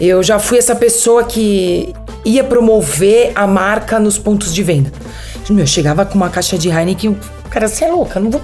eu 0.00 0.22
já 0.22 0.38
fui 0.40 0.58
essa 0.58 0.74
pessoa 0.74 1.22
que 1.24 1.92
ia 2.24 2.42
promover 2.42 3.30
a 3.34 3.46
marca 3.46 4.00
nos 4.00 4.18
pontos 4.18 4.52
de 4.52 4.62
venda. 4.62 4.90
Meu, 5.48 5.60
eu 5.60 5.66
chegava 5.66 6.04
com 6.04 6.14
uma 6.16 6.28
caixa 6.28 6.58
de 6.58 6.68
Heineken, 6.68 7.16
Cara, 7.50 7.68
você 7.68 7.84
é 7.84 7.88
louca, 7.88 8.20
não 8.20 8.30
vou. 8.30 8.40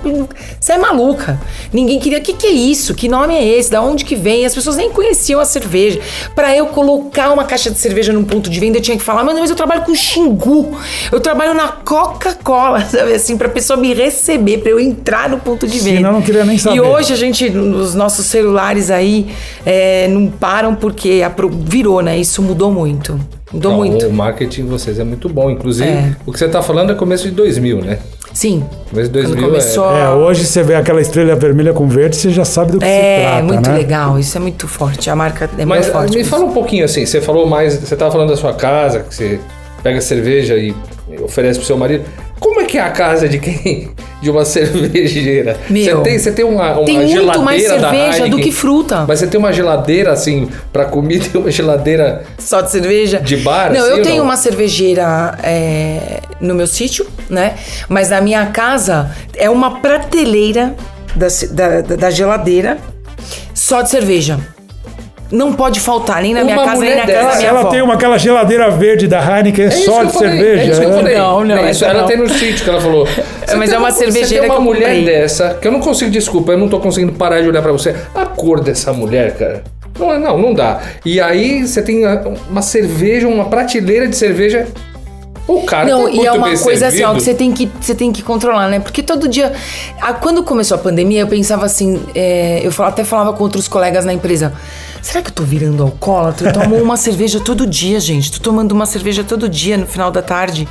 Você 0.58 0.72
é 0.72 0.78
maluca. 0.78 1.40
Ninguém 1.72 1.98
queria. 1.98 2.18
O 2.18 2.22
que, 2.22 2.32
que 2.32 2.46
é 2.46 2.50
isso? 2.50 2.94
Que 2.94 3.08
nome 3.08 3.34
é 3.34 3.44
esse? 3.44 3.70
Da 3.70 3.80
onde 3.82 4.04
que 4.04 4.16
vem? 4.16 4.44
As 4.44 4.54
pessoas 4.54 4.76
nem 4.76 4.90
conheciam 4.90 5.40
a 5.40 5.44
cerveja. 5.44 6.00
Pra 6.34 6.56
eu 6.56 6.66
colocar 6.66 7.32
uma 7.32 7.44
caixa 7.44 7.70
de 7.70 7.78
cerveja 7.78 8.12
num 8.12 8.24
ponto 8.24 8.48
de 8.50 8.58
venda, 8.58 8.78
eu 8.78 8.82
tinha 8.82 8.96
que 8.96 9.02
falar, 9.02 9.24
mas, 9.24 9.38
mas 9.38 9.50
eu 9.50 9.56
trabalho 9.56 9.82
com 9.82 9.94
Xingu. 9.94 10.76
Eu 11.12 11.20
trabalho 11.20 11.54
na 11.54 11.68
Coca-Cola, 11.68 12.84
sabe 12.88 13.12
assim, 13.12 13.36
pra 13.36 13.48
pessoa 13.48 13.76
me 13.76 13.92
receber, 13.94 14.58
pra 14.58 14.70
eu 14.70 14.80
entrar 14.80 15.28
no 15.28 15.38
ponto 15.38 15.66
de 15.66 15.78
venda. 15.78 15.96
Senão 15.96 16.10
eu 16.10 16.14
não 16.14 16.22
queria 16.22 16.44
nem 16.44 16.58
saber. 16.58 16.76
E 16.76 16.80
hoje 16.80 17.12
a 17.12 17.16
gente, 17.16 17.48
os 17.48 17.94
nossos 17.94 18.26
celulares 18.26 18.90
aí, 18.90 19.28
é, 19.64 20.08
não 20.08 20.26
param 20.28 20.74
porque 20.74 21.22
virou, 21.64 22.00
né? 22.02 22.18
Isso 22.18 22.42
mudou 22.42 22.70
muito. 22.70 23.18
Mudou 23.52 23.70
Não, 23.70 23.78
muito. 23.78 24.06
O 24.06 24.12
marketing 24.12 24.62
de 24.62 24.68
vocês 24.68 24.98
é 24.98 25.04
muito 25.04 25.28
bom. 25.28 25.50
Inclusive, 25.50 25.88
É. 25.88 26.16
o 26.26 26.32
que 26.32 26.38
você 26.38 26.48
tá 26.48 26.60
falando 26.62 26.90
é 26.90 26.94
começo 26.94 27.24
de 27.24 27.30
2000, 27.30 27.82
né? 27.82 27.98
Sim. 28.34 28.64
Quando 28.92 29.08
2000 29.08 29.42
começou. 29.46 29.90
É, 29.96 30.10
hoje 30.10 30.44
você 30.44 30.62
vê 30.62 30.74
aquela 30.74 31.00
estrela 31.00 31.34
vermelha 31.36 31.72
com 31.72 31.88
verde, 31.88 32.16
você 32.16 32.30
já 32.30 32.44
sabe 32.44 32.72
do 32.72 32.78
que 32.80 32.84
se 32.84 32.90
É, 32.90 33.22
trata, 33.30 33.42
muito 33.44 33.70
né? 33.70 33.76
legal. 33.78 34.18
Isso 34.18 34.36
é 34.36 34.40
muito 34.40 34.66
forte. 34.68 35.08
A 35.08 35.16
marca 35.16 35.48
é 35.56 35.64
Mas 35.64 35.84
muito 35.86 35.92
forte. 35.92 36.16
me 36.18 36.24
fala 36.24 36.44
um 36.44 36.52
pouquinho 36.52 36.84
assim, 36.84 37.06
você 37.06 37.20
falou 37.20 37.46
mais, 37.46 37.74
você 37.76 37.96
tava 37.96 38.10
falando 38.10 38.30
da 38.30 38.36
sua 38.36 38.52
casa, 38.52 39.00
que 39.00 39.14
você 39.14 39.40
pega 39.82 40.00
cerveja 40.00 40.56
e 40.56 40.74
oferece 41.22 41.58
pro 41.58 41.66
seu 41.66 41.76
marido. 41.78 42.04
Como 42.40 42.60
é 42.60 42.64
que 42.64 42.76
é 42.76 42.80
a 42.82 42.90
casa 42.90 43.28
de 43.28 43.38
quem? 43.38 43.90
De 44.24 44.30
uma 44.30 44.42
cervejeira? 44.46 45.58
Meu, 45.68 45.98
você 45.98 46.02
tem, 46.02 46.18
você 46.18 46.32
tem 46.32 46.44
uma, 46.46 46.72
uma 46.78 46.84
Tem 46.86 46.96
muito 46.96 47.10
geladeira 47.10 47.44
mais 47.44 47.62
da 47.62 47.68
cerveja 47.68 48.18
do 48.18 48.24
Heineken, 48.24 48.44
que 48.44 48.52
fruta. 48.52 49.04
Mas 49.06 49.18
você 49.18 49.26
tem 49.26 49.38
uma 49.38 49.52
geladeira 49.52 50.12
assim 50.12 50.48
pra 50.72 50.86
comida 50.86 51.26
e 51.34 51.36
uma 51.36 51.50
geladeira 51.50 52.22
Só 52.38 52.62
de 52.62 52.70
cerveja? 52.70 53.20
De 53.20 53.36
bar, 53.36 53.70
Não, 53.70 53.80
assim, 53.84 53.90
eu 53.98 54.02
tenho 54.02 54.16
não? 54.16 54.24
uma 54.24 54.36
cervejeira 54.38 55.38
é, 55.42 56.20
no 56.40 56.54
meu 56.54 56.66
sítio, 56.66 57.06
né? 57.28 57.54
Mas 57.88 58.08
na 58.08 58.20
minha 58.22 58.46
casa 58.46 59.10
é 59.36 59.50
uma 59.50 59.80
prateleira 59.80 60.74
da, 61.14 61.26
da, 61.50 61.96
da- 61.96 62.10
geladeira 62.10 62.78
só 63.52 63.82
de 63.82 63.90
cerveja. 63.90 64.38
Não 65.30 65.52
pode 65.52 65.80
faltar 65.80 66.22
nem 66.22 66.32
na 66.32 66.44
minha 66.44 66.56
Uma 66.56 66.64
casa, 66.64 66.80
nem 66.80 66.90
na 66.96 67.00
casa 67.00 67.12
dessa, 67.12 67.28
da 67.30 67.36
minha 67.38 67.48
Ela 67.48 67.60
avó. 67.60 67.68
tem 67.70 67.82
uma, 67.82 67.94
aquela 67.94 68.18
geladeira 68.18 68.70
verde 68.70 69.06
da 69.08 69.18
Heineken 69.20 69.64
É 69.64 69.70
só 69.70 70.04
de 70.04 70.12
falei, 70.12 70.30
cerveja. 70.30 70.62
É 70.62 70.66
isso 70.70 70.80
que 70.80 70.86
eu 70.86 70.90
né? 70.90 70.96
falei. 70.96 71.16
Não, 71.18 71.44
não, 71.44 71.56
é 71.58 71.70
isso, 71.70 71.84
ela 71.84 72.00
não. 72.02 72.06
tem 72.08 72.16
no 72.18 72.28
sítio 72.28 72.62
que 72.64 72.70
ela 72.70 72.80
falou. 72.80 73.06
Você 73.46 73.56
mas 73.56 73.72
é 73.72 73.78
uma 73.78 73.90
cervejeira 73.90 74.28
Você 74.28 74.40
tem 74.40 74.50
uma 74.50 74.60
mulher 74.60 74.96
comprei. 74.96 75.04
dessa, 75.04 75.54
que 75.54 75.66
eu 75.68 75.72
não 75.72 75.80
consigo, 75.80 76.10
desculpa, 76.10 76.52
eu 76.52 76.58
não 76.58 76.68
tô 76.68 76.80
conseguindo 76.80 77.12
parar 77.12 77.40
de 77.40 77.48
olhar 77.48 77.62
pra 77.62 77.72
você. 77.72 77.94
A 78.14 78.26
cor 78.26 78.60
dessa 78.60 78.92
mulher, 78.92 79.36
cara. 79.36 79.64
Não, 79.98 80.12
é- 80.12 80.18
não, 80.18 80.38
não 80.38 80.54
dá. 80.54 80.80
E 81.04 81.20
aí 81.20 81.66
você 81.66 81.80
tem 81.82 82.04
a- 82.04 82.22
uma 82.50 82.62
cerveja, 82.62 83.28
uma 83.28 83.44
prateleira 83.46 84.08
de 84.08 84.16
cerveja. 84.16 84.66
O 85.46 85.62
cara 85.62 85.86
Não, 85.88 86.04
tá 86.06 86.10
e 86.10 86.24
é 86.26 86.32
uma 86.32 86.56
coisa 86.56 86.86
assim, 86.88 87.02
ó, 87.02 87.08
servido. 87.08 87.14
que 87.16 87.20
você 87.22 87.34
tem 87.34 87.52
que, 87.52 87.70
você 87.78 87.94
tem 87.94 88.10
que 88.12 88.22
controlar, 88.22 88.66
né? 88.68 88.80
Porque 88.80 89.02
todo 89.02 89.28
dia. 89.28 89.52
ah, 90.00 90.14
Quando 90.14 90.42
começou 90.42 90.74
a 90.76 90.78
pandemia, 90.78 91.20
eu 91.20 91.26
pensava 91.26 91.66
assim, 91.66 92.00
é, 92.14 92.60
eu 92.64 92.72
fal- 92.72 92.86
até 92.86 93.04
falava 93.04 93.32
com 93.34 93.44
outros 93.44 93.68
colegas 93.68 94.06
na 94.06 94.12
empresa. 94.14 94.54
Será 95.04 95.20
que 95.20 95.28
eu 95.28 95.34
tô 95.34 95.42
virando 95.42 95.82
alcoólatra? 95.82 96.48
Eu 96.48 96.52
tomo 96.54 96.76
uma 96.76 96.96
cerveja 96.96 97.38
todo 97.38 97.66
dia, 97.66 98.00
gente. 98.00 98.32
Tô 98.32 98.40
tomando 98.42 98.72
uma 98.72 98.86
cerveja 98.86 99.22
todo 99.22 99.50
dia 99.50 99.76
no 99.76 99.86
final 99.86 100.10
da 100.10 100.22
tarde. 100.22 100.66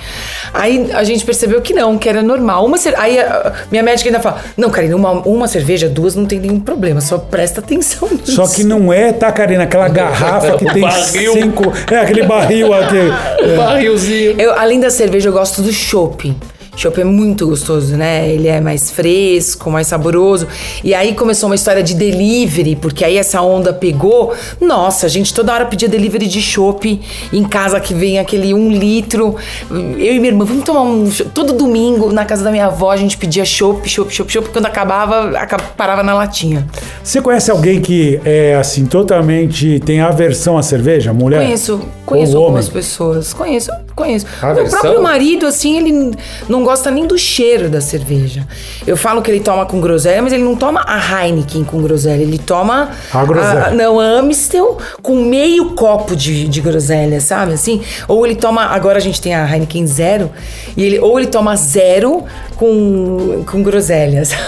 Aí 0.51 0.91
a 0.91 1.03
gente 1.03 1.23
percebeu 1.23 1.61
que 1.61 1.71
não, 1.71 1.99
que 1.99 2.09
era 2.09 2.23
normal. 2.23 2.65
Uma 2.65 2.79
cer- 2.79 2.95
Aí 2.97 3.19
a- 3.19 3.53
minha 3.69 3.83
médica 3.83 4.09
ainda 4.09 4.19
fala: 4.19 4.41
Não, 4.57 4.71
Karina, 4.71 4.95
uma, 4.95 5.11
uma 5.11 5.47
cerveja, 5.47 5.87
duas 5.87 6.15
não 6.15 6.25
tem 6.25 6.39
nenhum 6.39 6.59
problema, 6.59 6.99
só 6.99 7.19
presta 7.19 7.59
atenção 7.61 8.09
nisso. 8.11 8.31
Só 8.31 8.47
que 8.47 8.63
não 8.63 8.91
é, 8.91 9.13
tá, 9.13 9.31
Karina? 9.31 9.63
Aquela 9.63 9.87
garrafa 9.87 10.57
que 10.57 10.65
tem 10.73 10.81
barril. 10.81 11.33
cinco. 11.33 11.71
É, 11.91 11.97
aquele 11.99 12.23
barril 12.23 12.73
aqui. 12.73 12.95
Um 13.43 13.55
barrilzinho. 13.55 14.41
Eu, 14.41 14.53
além 14.57 14.79
da 14.79 14.89
cerveja, 14.89 15.29
eu 15.29 15.33
gosto 15.33 15.61
do 15.61 15.71
chopp. 15.71 16.35
Chopp 16.75 16.99
é 16.99 17.03
muito 17.03 17.47
gostoso, 17.47 17.95
né? 17.95 18.27
Ele 18.29 18.47
é 18.47 18.59
mais 18.59 18.89
fresco, 18.89 19.69
mais 19.69 19.87
saboroso. 19.87 20.47
E 20.83 20.93
aí 20.93 21.13
começou 21.13 21.47
uma 21.47 21.55
história 21.55 21.83
de 21.83 21.93
delivery, 21.93 22.75
porque 22.75 23.05
aí 23.05 23.17
essa 23.17 23.41
onda 23.41 23.71
pegou. 23.71 24.33
Nossa, 24.59 25.05
a 25.05 25.09
gente 25.09 25.33
toda 25.33 25.53
hora 25.53 25.65
pedia 25.65 25.87
delivery 25.87 26.27
de 26.27 26.41
chopp 26.41 26.99
em 27.31 27.43
casa 27.43 27.79
que 27.79 27.93
vem 27.93 28.17
aquele 28.19 28.53
um 28.53 28.71
litro. 28.71 29.35
Eu 29.69 30.15
e 30.15 30.19
minha 30.19 30.31
irmã, 30.31 30.45
vamos 30.45 30.63
tomar 30.63 30.81
um. 30.81 31.07
Todo 31.33 31.53
domingo, 31.53 32.11
na 32.11 32.25
casa 32.25 32.43
da 32.43 32.51
minha 32.51 32.65
avó, 32.65 32.91
a 32.91 32.97
gente 32.97 33.17
pedia 33.17 33.45
chopp, 33.45 33.87
chopp, 33.87 34.11
chopp, 34.13 34.31
chopp. 34.31 34.49
Quando 34.49 34.65
acabava, 34.65 35.37
aca- 35.37 35.59
parava 35.77 36.01
na 36.03 36.13
latinha. 36.15 36.67
Você 37.03 37.21
conhece 37.21 37.51
alguém 37.51 37.79
que 37.81 38.19
é 38.25 38.55
assim, 38.55 38.85
totalmente 38.85 39.79
tem 39.79 40.01
aversão 40.01 40.57
à 40.57 40.63
cerveja? 40.63 41.13
Mulher? 41.13 41.43
Conheço, 41.43 41.81
conheço 42.05 42.37
algumas 42.37 42.65
homem? 42.65 42.73
pessoas. 42.73 43.31
Conheço, 43.33 43.69
conheço. 43.95 44.25
Ah, 44.41 44.53
Meu 44.53 44.65
próprio 44.65 45.01
marido, 45.01 45.45
assim, 45.45 45.77
ele 45.77 46.11
não 46.49 46.63
gosta 46.63 46.89
nem 46.91 47.05
do 47.05 47.17
cheiro 47.17 47.69
da 47.69 47.81
cerveja. 47.81 48.45
Eu 48.85 48.97
falo 48.97 49.21
que 49.21 49.29
ele 49.31 49.39
toma 49.39 49.65
com 49.65 49.79
groselha, 49.79 50.21
mas 50.21 50.33
ele 50.33 50.43
não 50.43 50.55
toma 50.55 50.83
a 50.87 50.99
Heineken 51.25 51.63
com 51.63 51.81
groselha. 51.81 52.21
Ele 52.21 52.37
toma. 52.39 52.89
A 53.13 53.25
groselha. 53.25 53.71
não, 53.71 53.99
a 53.99 54.05
Amstel 54.19 54.77
com 55.01 55.15
meio 55.23 55.71
copo 55.71 56.15
de, 56.15 56.47
de 56.47 56.61
groselha, 56.61 57.19
sabe? 57.21 57.53
Assim. 57.53 57.81
Ou 58.07 58.25
ele 58.25 58.35
toma. 58.35 58.63
Agora 58.65 58.97
a 58.97 59.01
gente 59.01 59.21
tem 59.21 59.33
a 59.35 59.45
Heineken 59.49 59.85
zero. 59.87 60.31
E 60.75 60.83
ele, 60.83 60.99
ou 60.99 61.19
ele 61.19 61.27
toma 61.27 61.55
zero 61.55 62.23
com, 62.55 63.43
com 63.49 63.61
groselha, 63.63 64.23
sabe? 64.25 64.41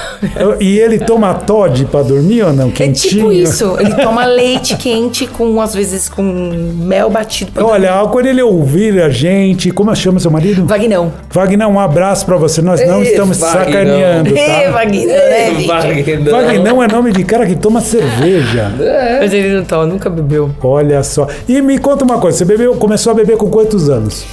E 0.59 0.79
ele 0.79 0.99
toma 0.99 1.33
Todd 1.33 1.85
pra 1.85 2.01
dormir 2.01 2.43
ou 2.43 2.53
não? 2.53 2.69
É 2.69 2.71
Quentinho? 2.71 3.09
tipo 3.15 3.31
isso. 3.31 3.75
Ele 3.79 3.93
toma 3.95 4.25
leite 4.25 4.75
quente 4.77 5.27
com, 5.27 5.59
às 5.61 5.73
vezes, 5.73 6.09
com 6.09 6.23
mel 6.23 7.09
batido. 7.09 7.51
pra 7.51 7.65
Olha, 7.65 8.05
quando 8.11 8.25
ele 8.27 8.41
ouvir 8.41 9.01
a 9.01 9.09
gente, 9.09 9.34
como 9.73 9.95
chama 9.95 10.19
seu 10.19 10.31
marido? 10.31 10.65
Vagnão. 10.65 11.11
Wagner, 11.31 11.67
um 11.67 11.79
abraço 11.79 12.25
pra 12.25 12.37
você. 12.37 12.61
Nós 12.61 12.85
não 12.87 13.01
estamos 13.03 13.37
Vagnão. 13.39 13.65
sacaneando, 13.65 14.33
tá? 14.33 14.71
Vagnão, 14.71 15.05
né, 15.05 15.51
gente? 15.55 15.67
Wagner. 15.67 16.31
Wagner 16.31 16.73
é 16.83 16.87
nome 16.91 17.11
de 17.11 17.23
cara 17.23 17.45
que 17.45 17.55
toma 17.55 17.81
cerveja. 17.81 18.71
Mas 19.19 19.33
ele 19.33 19.55
não 19.57 19.63
toma, 19.65 19.85
nunca 19.85 20.09
bebeu. 20.09 20.49
Olha 20.63 21.03
só. 21.03 21.27
E 21.47 21.61
me 21.61 21.77
conta 21.77 22.03
uma 22.03 22.19
coisa, 22.19 22.37
você 22.37 22.45
bebeu, 22.45 22.75
começou 22.75 23.11
a 23.11 23.15
beber 23.15 23.37
com 23.37 23.49
quantos 23.49 23.89
anos? 23.89 24.25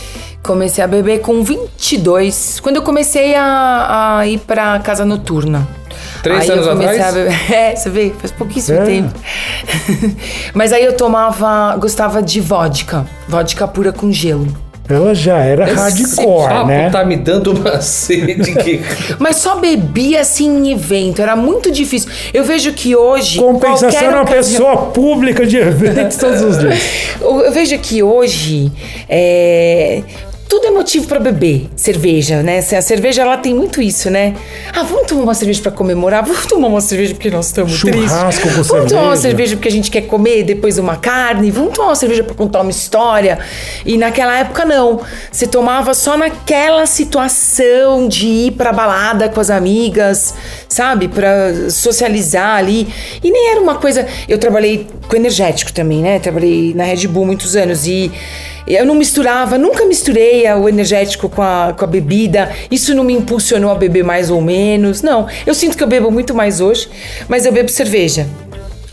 Comecei 0.42 0.82
a 0.82 0.88
beber 0.88 1.20
com 1.20 1.44
22, 1.44 2.58
quando 2.60 2.76
eu 2.76 2.82
comecei 2.82 3.34
a, 3.36 4.18
a 4.18 4.26
ir 4.26 4.38
pra 4.38 4.78
casa 4.80 5.04
noturna. 5.04 5.66
Três 6.20 6.40
Aí 6.42 6.48
eu 6.48 6.54
anos 6.54 6.66
comecei 6.68 7.00
atrás? 7.00 7.16
a 7.16 7.18
beber. 7.20 7.38
É, 7.54 7.76
você 7.76 7.90
vê, 7.90 8.12
faz 8.18 8.32
pouquíssimo 8.32 8.78
É. 8.78 8.84
tempo. 8.84 9.12
Mas 10.54 10.72
aí 10.72 10.84
eu 10.84 10.96
tomava, 10.96 11.76
gostava 11.78 12.20
de 12.22 12.40
vodka. 12.40 13.04
Vodka 13.28 13.68
pura 13.68 13.92
com 13.92 14.10
gelo. 14.10 14.46
Ela 14.92 15.14
já 15.14 15.38
era 15.38 15.64
Esse 15.64 15.74
hardcore, 15.74 16.48
papo 16.48 16.66
né? 16.68 16.90
tá 16.90 17.04
me 17.04 17.16
dando 17.16 17.52
uma 17.52 17.80
sede 17.82 18.54
que... 18.54 18.80
Mas 19.18 19.36
só 19.36 19.56
bebia 19.56 20.20
assim 20.20 20.48
em 20.68 20.72
evento, 20.72 21.20
era 21.22 21.34
muito 21.36 21.70
difícil. 21.70 22.10
Eu 22.32 22.44
vejo 22.44 22.72
que 22.72 22.94
hoje. 22.96 23.38
Compensação 23.38 23.90
qualquer 23.90 24.04
é 24.04 24.08
uma 24.08 24.22
ocasião- 24.22 24.66
pessoa 24.66 24.76
pública 24.92 25.46
de 25.46 25.56
eventos 25.56 26.16
todos 26.16 26.40
os 26.42 26.58
dias. 26.58 26.78
Eu 27.20 27.40
eu 27.42 27.52
vejo 27.52 27.78
que 27.78 28.02
hoje 28.02 28.70
é, 29.08 30.02
tudo 30.52 30.66
é 30.66 30.70
motivo 30.70 31.06
pra 31.06 31.18
beber 31.18 31.70
cerveja, 31.74 32.42
né? 32.42 32.58
A 32.58 32.82
cerveja 32.82 33.22
ela 33.22 33.38
tem 33.38 33.54
muito 33.54 33.80
isso, 33.80 34.10
né? 34.10 34.36
Ah, 34.70 34.82
vamos 34.82 35.06
tomar 35.06 35.22
uma 35.22 35.34
cerveja 35.34 35.62
pra 35.62 35.72
comemorar, 35.72 36.22
vamos 36.22 36.44
tomar 36.44 36.68
uma 36.68 36.80
cerveja 36.82 37.14
porque 37.14 37.30
nós 37.30 37.46
estamos 37.46 37.80
tristes. 37.80 38.10
Churrasco 38.10 38.42
com 38.42 38.62
Vamos 38.62 38.92
tomar 38.92 39.02
uma 39.02 39.16
cerveja. 39.16 39.56
porque 39.56 39.68
a 39.68 39.70
gente 39.70 39.90
quer 39.90 40.02
comer 40.02 40.42
depois 40.42 40.76
uma 40.76 40.96
carne, 40.96 41.50
vamos 41.50 41.74
tomar 41.74 41.88
uma 41.88 41.96
cerveja 41.96 42.22
pra 42.22 42.34
contar 42.34 42.60
uma 42.60 42.70
história. 42.70 43.38
E 43.86 43.96
naquela 43.96 44.36
época 44.36 44.66
não. 44.66 45.00
Você 45.30 45.46
tomava 45.46 45.94
só 45.94 46.18
naquela 46.18 46.84
situação 46.84 48.06
de 48.06 48.26
ir 48.26 48.50
pra 48.52 48.74
balada 48.74 49.30
com 49.30 49.40
as 49.40 49.48
amigas, 49.48 50.34
sabe? 50.72 51.08
Pra 51.08 51.70
socializar 51.70 52.56
ali. 52.56 52.88
E 53.22 53.30
nem 53.30 53.50
era 53.50 53.60
uma 53.60 53.76
coisa. 53.76 54.06
Eu 54.28 54.38
trabalhei 54.38 54.86
com 55.08 55.16
energético 55.16 55.72
também, 55.72 56.00
né? 56.00 56.18
Trabalhei 56.18 56.72
na 56.74 56.84
Red 56.84 57.06
Bull 57.06 57.26
muitos 57.26 57.54
anos 57.56 57.86
e. 57.86 58.10
Eu 58.64 58.86
não 58.86 58.94
misturava, 58.94 59.58
nunca 59.58 59.84
misturei 59.84 60.48
o 60.52 60.68
energético 60.68 61.28
com 61.28 61.42
a, 61.42 61.74
com 61.76 61.84
a 61.84 61.86
bebida. 61.86 62.48
Isso 62.70 62.94
não 62.94 63.02
me 63.02 63.12
impulsionou 63.12 63.72
a 63.72 63.74
beber 63.74 64.04
mais 64.04 64.30
ou 64.30 64.40
menos. 64.40 65.02
Não, 65.02 65.26
eu 65.44 65.52
sinto 65.52 65.76
que 65.76 65.82
eu 65.82 65.88
bebo 65.88 66.12
muito 66.12 66.32
mais 66.32 66.60
hoje, 66.60 66.88
mas 67.28 67.44
eu 67.44 67.50
bebo 67.50 67.68
cerveja. 67.68 68.24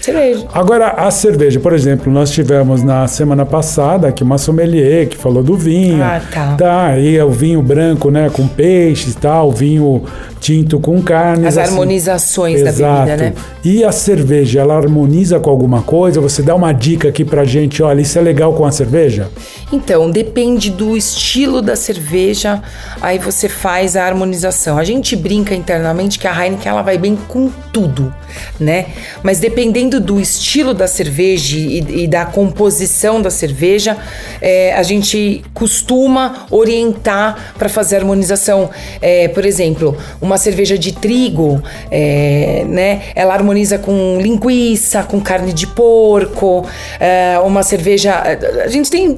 Cerveja. 0.02 0.48
Agora, 0.54 0.92
a 0.92 1.12
cerveja, 1.12 1.60
por 1.60 1.74
exemplo, 1.74 2.12
nós 2.12 2.32
tivemos 2.32 2.82
na 2.82 3.06
semana 3.08 3.46
passada 3.46 4.08
aqui 4.08 4.24
uma 4.24 4.38
sommelier 4.38 5.08
que 5.08 5.18
falou 5.18 5.44
do 5.44 5.58
vinho. 5.58 6.02
Ah, 6.02 6.22
tá. 6.34 6.56
Tá, 6.56 6.98
e 6.98 7.18
é 7.18 7.24
o 7.24 7.32
vinho 7.32 7.62
branco, 7.62 8.10
né, 8.10 8.30
com 8.32 8.48
peixes 8.48 9.14
e 9.14 9.18
tal, 9.18 9.50
o 9.50 9.52
vinho 9.52 10.04
tinto 10.40 10.80
com 10.80 11.02
carnes. 11.02 11.46
As 11.46 11.58
assim. 11.58 11.72
harmonizações 11.72 12.64
da 12.64 12.70
Exato. 12.70 13.06
bebida, 13.06 13.18
né? 13.18 13.34
E 13.64 13.84
a 13.84 13.92
cerveja, 13.92 14.62
ela 14.62 14.76
harmoniza 14.76 15.40
com 15.40 15.50
alguma 15.50 15.82
coisa? 15.82 16.22
Você 16.22 16.42
dá 16.42 16.56
uma 16.56 16.72
dica 16.72 17.10
aqui 17.10 17.26
pra 17.26 17.44
gente, 17.44 17.84
olha, 17.84 18.02
isso 18.02 18.18
é 18.18 18.22
legal 18.22 18.54
com 18.54 18.66
a 18.66 18.72
cerveja? 18.72 19.30
Então, 19.72 20.10
depende 20.10 20.70
do 20.70 20.96
estilo 20.96 21.62
da 21.62 21.76
cerveja, 21.76 22.62
aí 23.02 23.20
você 23.20 23.50
faz 23.50 23.96
a 23.96 24.06
harmonização. 24.06 24.78
A 24.78 24.84
gente 24.84 25.16
brinca 25.16 25.54
internamente 25.54 26.18
que 26.18 26.28
a 26.28 26.34
Heineken 26.46 26.70
ela 26.70 26.82
vai 26.82 26.98
bem 26.98 27.18
com 27.28 27.50
tudo, 27.74 28.14
né? 28.60 28.88
Mas 29.22 29.40
dependendo 29.40 29.89
dependendo 29.90 30.00
do 30.00 30.20
estilo 30.20 30.74
da 30.74 30.88
cerveja 30.88 31.58
e, 31.58 32.04
e 32.04 32.08
da 32.08 32.26
composição 32.26 33.22
da 33.22 33.32
cerveja, 33.32 33.98
é, 34.40 34.74
a 34.74 34.84
gente 34.84 35.42
costuma 35.54 36.46
orientar 36.52 37.54
para 37.58 37.68
fazer 37.68 37.98
harmonização. 37.98 38.70
É, 39.02 39.28
por 39.30 39.46
exemplo, 39.46 39.98
uma 40.22 40.38
cerveja 40.38 40.78
de 40.78 40.92
trigo, 40.92 41.62
é, 41.90 42.64
né? 42.68 43.02
Ela 43.16 43.34
harmoniza 43.34 43.78
com 43.80 44.20
linguiça, 44.22 45.04
com 45.04 45.20
carne 45.20 45.52
de 45.52 45.66
porco. 45.68 46.68
é, 47.00 47.40
uma 47.40 47.64
cerveja, 47.64 48.22
a 48.64 48.68
gente 48.68 48.90
tem 48.90 49.18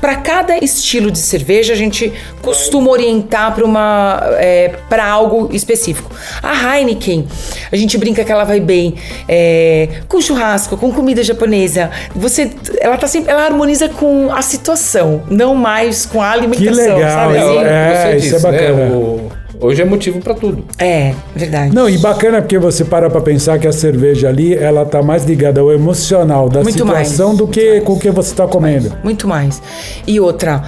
para 0.00 0.16
cada 0.16 0.56
estilo 0.62 1.10
de 1.10 1.18
cerveja, 1.18 1.72
a 1.72 1.76
gente 1.76 2.12
costuma 2.42 2.90
orientar 2.90 3.54
para 3.54 3.64
uma 3.64 4.20
é, 4.38 4.74
para 4.88 5.04
algo 5.06 5.48
específico. 5.52 6.10
A 6.42 6.76
Heineken, 6.78 7.26
a 7.72 7.76
gente 7.76 7.96
brinca 7.98 8.22
que 8.24 8.30
ela 8.30 8.44
vai 8.44 8.60
bem 8.60 8.94
é, 9.28 9.88
com 10.08 10.20
churrasco, 10.20 10.76
com 10.76 10.92
comida 10.92 11.22
japonesa. 11.22 11.90
Você, 12.14 12.50
ela 12.80 12.96
tá 12.96 13.06
sempre, 13.06 13.30
ela 13.30 13.44
harmoniza 13.44 13.88
com 13.88 14.32
a 14.32 14.42
situação, 14.42 15.22
não 15.28 15.54
mais 15.54 16.04
com 16.06 16.20
a 16.22 16.30
alimentação. 16.30 16.72
Que 16.74 16.80
legal, 16.92 17.10
sabe? 17.10 17.38
eu- 17.38 17.58
assim? 17.60 17.68
é, 17.68 18.16
isso 18.16 18.36
é 18.36 18.38
bacana. 18.40 18.74
né, 18.74 18.90
o- 18.94 19.25
hoje 19.60 19.82
é 19.82 19.84
motivo 19.84 20.20
pra 20.20 20.34
tudo. 20.34 20.64
É, 20.78 21.14
verdade. 21.34 21.74
Não, 21.74 21.88
e 21.88 21.98
bacana 21.98 22.40
porque 22.40 22.58
você 22.58 22.84
para 22.84 23.08
pra 23.10 23.20
pensar 23.20 23.58
que 23.58 23.66
a 23.66 23.72
cerveja 23.72 24.28
ali, 24.28 24.54
ela 24.54 24.84
tá 24.84 25.02
mais 25.02 25.24
ligada 25.24 25.60
ao 25.60 25.72
emocional 25.72 26.48
da 26.48 26.62
Muito 26.62 26.78
situação 26.78 27.28
mais, 27.28 27.38
do 27.38 27.46
que 27.46 27.80
com 27.80 27.94
o 27.94 27.98
que 27.98 28.10
você 28.10 28.34
tá 28.34 28.46
comendo. 28.46 28.92
Muito 29.02 29.26
mais. 29.26 29.62
E 30.06 30.20
outra, 30.20 30.64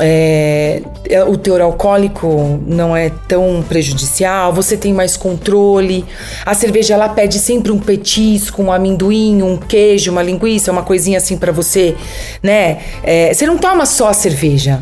é, 0.00 0.82
é, 1.08 1.22
o 1.22 1.36
teor 1.36 1.60
alcoólico 1.60 2.60
não 2.66 2.96
é 2.96 3.10
tão 3.28 3.62
prejudicial, 3.68 4.52
você 4.52 4.76
tem 4.76 4.94
mais 4.94 5.16
controle. 5.16 6.04
A 6.44 6.54
cerveja 6.54 6.94
ela 6.94 7.08
pede 7.08 7.38
sempre 7.38 7.70
um 7.70 7.78
petisco, 7.78 8.62
um 8.62 8.72
amendoim, 8.72 9.42
um 9.42 9.58
queijo, 9.58 10.10
uma 10.10 10.22
linguiça, 10.22 10.72
uma 10.72 10.82
coisinha 10.82 11.18
assim 11.18 11.36
pra 11.36 11.52
você, 11.52 11.94
né? 12.42 12.78
É, 13.02 13.32
você 13.32 13.46
não 13.46 13.58
toma 13.58 13.84
só 13.84 14.08
a 14.08 14.14
cerveja. 14.14 14.80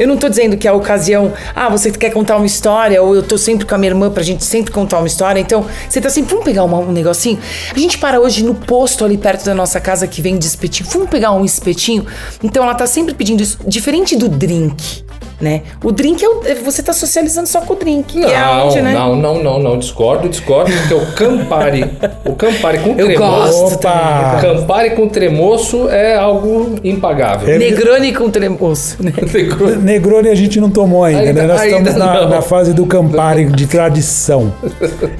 Eu 0.00 0.08
não 0.08 0.16
tô 0.16 0.30
dizendo 0.30 0.56
que 0.56 0.66
a 0.66 0.72
ocasião, 0.72 1.30
ah, 1.54 1.68
você 1.68 1.90
quer 1.90 2.08
contar 2.08 2.38
uma 2.38 2.46
história, 2.46 3.02
ou 3.02 3.14
eu 3.14 3.22
tô 3.22 3.36
sempre 3.36 3.66
com 3.66 3.74
a 3.74 3.78
minha 3.78 3.90
irmã 3.90 4.10
pra 4.10 4.22
gente 4.22 4.42
sempre 4.42 4.72
contar 4.72 4.96
uma 4.96 5.06
história. 5.06 5.38
Então, 5.38 5.66
você 5.86 6.00
tá 6.00 6.08
sempre, 6.08 6.30
vamos 6.30 6.46
pegar 6.46 6.64
um 6.64 6.90
negocinho. 6.90 7.38
A 7.70 7.78
gente 7.78 7.98
para 7.98 8.18
hoje 8.18 8.42
no 8.42 8.54
posto 8.54 9.04
ali 9.04 9.18
perto 9.18 9.44
da 9.44 9.54
nossa 9.54 9.78
casa 9.78 10.06
que 10.06 10.22
vende 10.22 10.46
espetinho. 10.46 10.88
Vamos 10.88 11.10
pegar 11.10 11.32
um 11.32 11.44
espetinho. 11.44 12.06
Então, 12.42 12.64
ela 12.64 12.74
tá 12.74 12.86
sempre 12.86 13.12
pedindo 13.12 13.42
isso, 13.42 13.58
diferente 13.66 14.16
do 14.16 14.26
drink, 14.26 15.04
né? 15.40 15.62
O 15.82 15.90
drink 15.92 16.22
é, 16.24 16.28
o, 16.28 16.42
é- 16.44 16.54
você 16.56 16.82
tá 16.82 16.92
socializando 16.92 17.48
só 17.48 17.60
com 17.62 17.72
o 17.72 17.76
drink. 17.76 18.04
que 18.20 18.24
é 18.24 18.38
Não, 18.40 18.66
onde, 18.68 18.80
né? 18.82 18.92
não, 18.92 19.16
não, 19.16 19.42
não, 19.42 19.58
não, 19.58 19.78
discordo, 19.78 20.28
discordo, 20.28 20.70
porque 20.72 20.94
o 20.94 21.06
Campari, 21.12 21.84
o 22.26 22.34
Campari 22.34 22.78
com 22.78 22.90
Eu 22.90 23.06
tremoço, 23.06 23.62
gosto 23.62 23.74
Opa! 23.74 24.38
Campari 24.40 24.90
com 24.90 25.08
tremoço 25.08 25.88
é 25.88 26.16
algo 26.16 26.74
impagável. 26.84 27.48
É. 27.54 27.58
Negroni 27.58 28.12
com 28.12 28.30
tremoço, 28.30 28.96
né? 29.02 29.12
Negroni 29.82 30.28
a 30.28 30.34
gente 30.34 30.60
não 30.60 30.70
tomou 30.70 31.04
ainda, 31.04 31.20
Ainda- 31.22 31.42
né? 31.42 31.48
Nós 31.48 31.60
ainda 31.60 31.90
estamos 31.90 31.96
na, 31.96 32.20
não. 32.22 32.28
na 32.28 32.42
fase 32.42 32.72
do 32.72 32.84
Campari 32.86 33.46
de 33.46 33.66
tradição. 33.66 34.52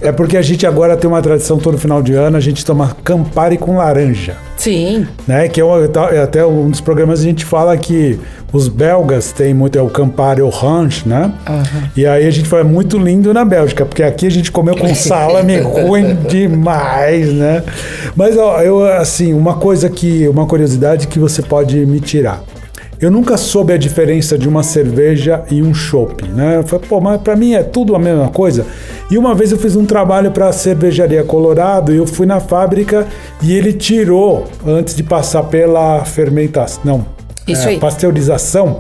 É 0.01 0.13
porque 0.13 0.37
a 0.37 0.43
gente 0.43 0.67
agora 0.67 0.97
tem 0.97 1.09
uma 1.09 1.23
tradição 1.23 1.59
todo 1.59 1.79
final 1.79 2.03
de 2.03 2.13
ano, 2.15 2.37
a 2.37 2.41
gente 2.41 2.65
toma 2.65 2.97
Campari 3.05 3.57
com 3.57 3.77
laranja. 3.77 4.37
Sim. 4.57 5.07
Né, 5.27 5.49
que 5.49 5.59
é, 5.61 5.65
um- 5.65 5.85
é 6.13 6.19
até 6.23 6.45
um 6.45 6.69
dos 6.69 6.81
programas 6.83 7.21
a 7.21 7.23
gente 7.23 7.45
fala 7.47 7.77
que 7.79 8.21
os 8.53 8.69
belgas 8.69 9.33
têm 9.33 9.55
muito, 9.55 9.79
é 9.79 9.83
o 9.83 9.89
Campari 9.89 10.10
Orange, 10.43 11.03
né? 11.07 11.33
E 11.97 12.07
aí 12.07 12.27
a 12.27 12.31
gente 12.31 12.49
foi 12.49 12.61
é 12.61 12.65
muito 12.65 12.99
lindo 12.99 13.33
na 13.33 13.45
Bélgica, 13.45 13.85
porque 13.87 14.03
aqui 14.03 14.27
a 14.27 14.31
gente 14.31 14.53
comeu 14.53 14.77
com 14.77 14.95
salame 14.95 15.59
ruim 15.61 16.17
demais, 16.29 17.33
né? 17.33 17.63
Mas 18.15 18.37
ó, 18.37 18.61
eu 18.61 18.85
assim, 18.85 19.33
uma 19.33 19.55
coisa 19.55 19.89
que, 19.89 20.29
uma 20.29 20.47
curiosidade 20.47 21.07
que 21.07 21.19
você 21.19 21.43
pode 21.43 21.85
me 21.87 22.01
tirar. 22.01 22.43
Eu 23.01 23.11
nunca 23.11 23.39
soube 23.39 23.73
a 23.73 23.79
diferença 23.79 24.37
de 24.37 24.47
uma 24.47 24.63
cerveja 24.63 25.43
e 25.51 25.63
um 25.63 25.73
chopp, 25.73 26.23
né? 26.29 26.57
Eu 26.57 26.65
falei, 26.65 26.87
pô, 26.87 27.01
mas 27.01 27.19
pra 27.23 27.35
mim 27.35 27.55
é 27.55 27.63
tudo 27.63 27.97
a 27.97 27.99
mesma 27.99 28.29
coisa. 28.29 28.67
E 29.11 29.17
uma 29.17 29.35
vez 29.35 29.51
eu 29.53 29.59
fiz 29.59 29.75
um 29.75 29.87
trabalho 29.87 30.31
para 30.31 30.49
a 30.49 30.53
cervejaria 30.53 31.25
Colorado 31.25 31.95
e 31.95 31.97
eu 31.97 32.07
fui 32.07 32.27
na 32.27 32.41
fábrica 32.41 33.07
e 33.43 33.55
ele 33.55 33.73
tirou 33.73 34.47
antes 34.67 34.95
de 34.95 35.03
passar 35.03 35.45
pela 35.45 36.05
fermentação, 36.05 36.83
não, 36.85 37.07
Isso 37.49 37.67
é, 37.67 37.71
aí. 37.71 37.79
pasteurização. 37.79 38.77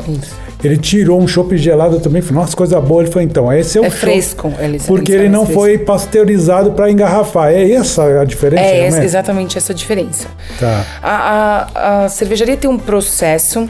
Ele 0.62 0.76
tirou 0.76 1.20
um 1.20 1.26
chopp 1.26 1.56
gelado 1.56 2.00
também, 2.00 2.20
falei, 2.22 2.40
nossa, 2.42 2.56
coisa 2.56 2.80
boa. 2.80 3.02
Ele 3.02 3.10
falou, 3.10 3.22
então, 3.26 3.52
esse 3.52 3.78
é 3.78 3.80
o 3.80 3.84
É 3.86 3.90
fresco, 3.90 4.52
eles- 4.58 4.84
porque 4.86 5.12
eles 5.12 5.22
ele 5.24 5.28
não 5.30 5.46
foi 5.46 5.78
pasteurizado 5.78 6.72
para 6.72 6.90
engarrafar. 6.90 7.50
É 7.52 7.70
essa 7.72 8.20
a 8.20 8.24
diferença, 8.24 8.62
É 8.64 8.86
essa- 8.86 9.00
é? 9.00 9.04
exatamente 9.04 9.56
essa 9.58 9.72
diferença. 9.74 10.26
Tá. 10.58 10.84
A, 11.02 11.68
a- 11.74 12.04
a 12.04 12.08
cervejaria 12.10 12.56
tem 12.56 12.68
um 12.68 12.78
processo 12.78 13.68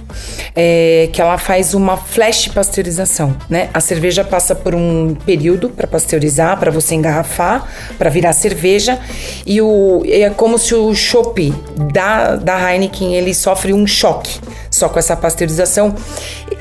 é, 0.56 1.08
que 1.12 1.20
ela 1.20 1.38
faz 1.38 1.74
uma 1.74 1.96
flash 1.96 2.48
pasteurização, 2.48 3.36
né? 3.48 3.68
A 3.72 3.80
cerveja 3.80 4.24
passa 4.24 4.54
por 4.54 4.74
um 4.74 5.14
período 5.24 5.70
para 5.70 5.86
pasteurizar, 5.86 6.58
para 6.58 6.70
você 6.70 6.94
engarrafar, 6.94 7.66
para 7.98 8.10
virar 8.10 8.32
cerveja, 8.32 8.98
e 9.46 9.60
o, 9.62 10.02
é 10.06 10.28
como 10.30 10.58
se 10.58 10.74
o 10.74 10.94
chopp 10.94 11.52
da, 11.92 12.36
da 12.36 12.72
Heineken 12.72 13.14
ele 13.14 13.32
sofre 13.34 13.72
um 13.72 13.86
choque 13.86 14.40
só 14.80 14.88
com 14.88 14.98
essa 14.98 15.16
pasteurização. 15.16 15.94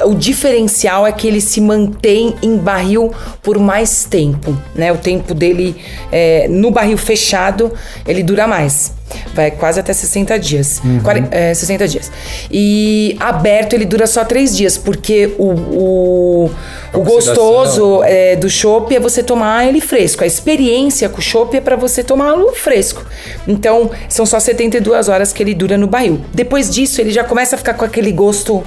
O 0.06 0.14
diferencial 0.14 1.08
é 1.08 1.12
que 1.12 1.28
ele 1.28 1.42
se 1.42 1.60
mantém 1.62 2.36
em 2.42 2.58
barril 2.58 3.12
por 3.42 3.58
mais 3.58 4.04
tempo, 4.04 4.56
né? 4.76 4.92
O 4.92 4.98
tempo 4.98 5.34
dele 5.34 5.76
é, 6.12 6.48
no 6.48 6.70
barril 6.70 6.98
fechado 6.98 7.72
ele 8.06 8.22
dura 8.22 8.48
mais. 8.48 8.99
Vai 9.34 9.52
quase 9.52 9.80
até 9.80 9.94
60 9.94 10.38
dias. 10.40 10.82
Quare- 11.04 11.26
é, 11.32 11.54
60 11.54 11.88
dias. 11.88 12.12
E 12.52 13.16
aberto 13.20 13.74
ele 13.74 13.86
dura 13.86 14.06
só 14.08 14.24
3 14.24 14.56
dias, 14.56 14.78
porque 14.78 15.34
o, 15.38 15.50
o, 15.52 16.52
o 16.94 17.02
gostoso 17.02 18.02
é, 18.04 18.36
do 18.36 18.50
chopp 18.50 18.96
é 18.96 19.00
você 19.00 19.22
tomar 19.24 19.66
ele 19.68 19.82
fresco. 19.82 20.24
A 20.24 20.28
experiência 20.28 21.10
com 21.10 21.20
o 21.20 21.22
chopp 21.22 21.56
é 21.56 21.62
para 21.62 21.76
você 21.76 22.04
tomá-lo 22.04 22.52
fresco. 22.54 23.06
Então, 23.48 23.90
são 24.08 24.26
só 24.26 24.40
72 24.40 25.10
horas 25.10 25.32
que 25.34 25.42
ele 25.44 25.54
dura 25.54 25.78
no 25.78 25.88
barril. 25.88 26.22
Depois 26.34 26.70
disso, 26.70 27.00
ele 27.02 27.12
já 27.12 27.24
começa 27.24 27.56
a 27.56 27.58
ficar 27.58 27.74
com 27.74 27.86
aquele 27.86 28.12
gosto 28.12 28.64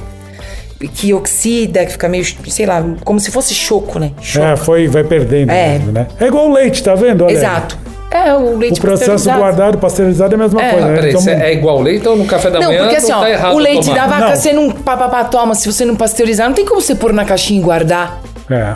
que 0.95 1.15
oxida, 1.15 1.87
que 1.87 1.93
fica 1.93 2.09
meio, 2.09 2.25
sei 2.49 2.67
lá, 2.67 2.85
como 3.05 3.21
se 3.21 3.31
fosse 3.31 3.55
choco, 3.55 4.01
né? 4.01 4.11
Choco. 4.21 4.45
É, 4.47 4.57
foi, 4.57 4.89
vai 4.89 5.05
perdendo 5.05 5.51
É. 5.53 5.75
mesmo, 5.79 5.93
né? 5.93 6.09
É 6.19 6.27
igual 6.27 6.49
o 6.51 6.53
leite, 6.53 6.83
tá 6.83 6.95
vendo? 6.97 7.25
Olha. 7.25 7.33
Exato. 7.33 7.79
É, 8.15 8.35
o 8.35 8.57
leite 8.57 8.79
O 8.79 8.83
processo 8.83 9.31
guardado, 9.31 9.79
pasteurizado 9.79 10.35
é 10.35 10.37
a 10.37 10.39
mesma 10.39 10.63
É. 10.63 10.71
coisa, 10.71 10.87
Ah, 10.87 10.89
né? 10.91 10.95
peraí, 10.97 11.11
Então, 11.15 11.33
é 11.33 11.53
igual 11.53 11.81
leite, 11.81 12.01
então 12.01 12.17
no 12.17 12.25
café 12.27 12.51
da 12.51 12.61
Não, 12.61 12.67
manhã 12.69 12.83
porque 12.83 12.97
assim, 12.97 13.11
não 13.11 13.19
ó, 13.19 13.21
tá 13.23 13.31
errado 13.31 13.55
o 13.55 13.59
leite 13.59 13.85
tomar. 13.89 13.95
da 13.97 14.07
vaca, 14.07 14.29
Não. 14.31 14.37
você 14.37 14.53
não 14.53 14.71
papapá 14.71 15.25
toma, 15.25 15.55
se 15.55 15.73
você 15.73 15.85
não 15.85 15.97
pasteurizar, 15.97 16.47
não 16.49 16.55
tem 16.55 16.65
como 16.67 16.81
você 16.81 16.95
pôr 16.95 17.13
na 17.13 17.25
caixinha 17.25 17.59
e 17.61 17.63
guardar. 17.63 18.21
É. 18.51 18.75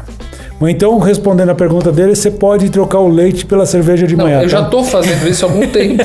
Mas 0.58 0.70
Então, 0.70 0.98
respondendo 0.98 1.50
a 1.50 1.54
pergunta 1.54 1.92
dele, 1.92 2.14
você 2.16 2.30
pode 2.30 2.70
trocar 2.70 2.98
o 3.00 3.08
leite 3.08 3.44
pela 3.44 3.66
cerveja 3.66 4.06
de 4.06 4.16
Não, 4.16 4.24
manhã. 4.24 4.40
eu 4.40 4.48
já 4.48 4.62
tá? 4.62 4.70
tô 4.70 4.82
fazendo 4.82 5.28
isso 5.28 5.44
há 5.44 5.48
algum 5.50 5.66
tempo. 5.68 6.02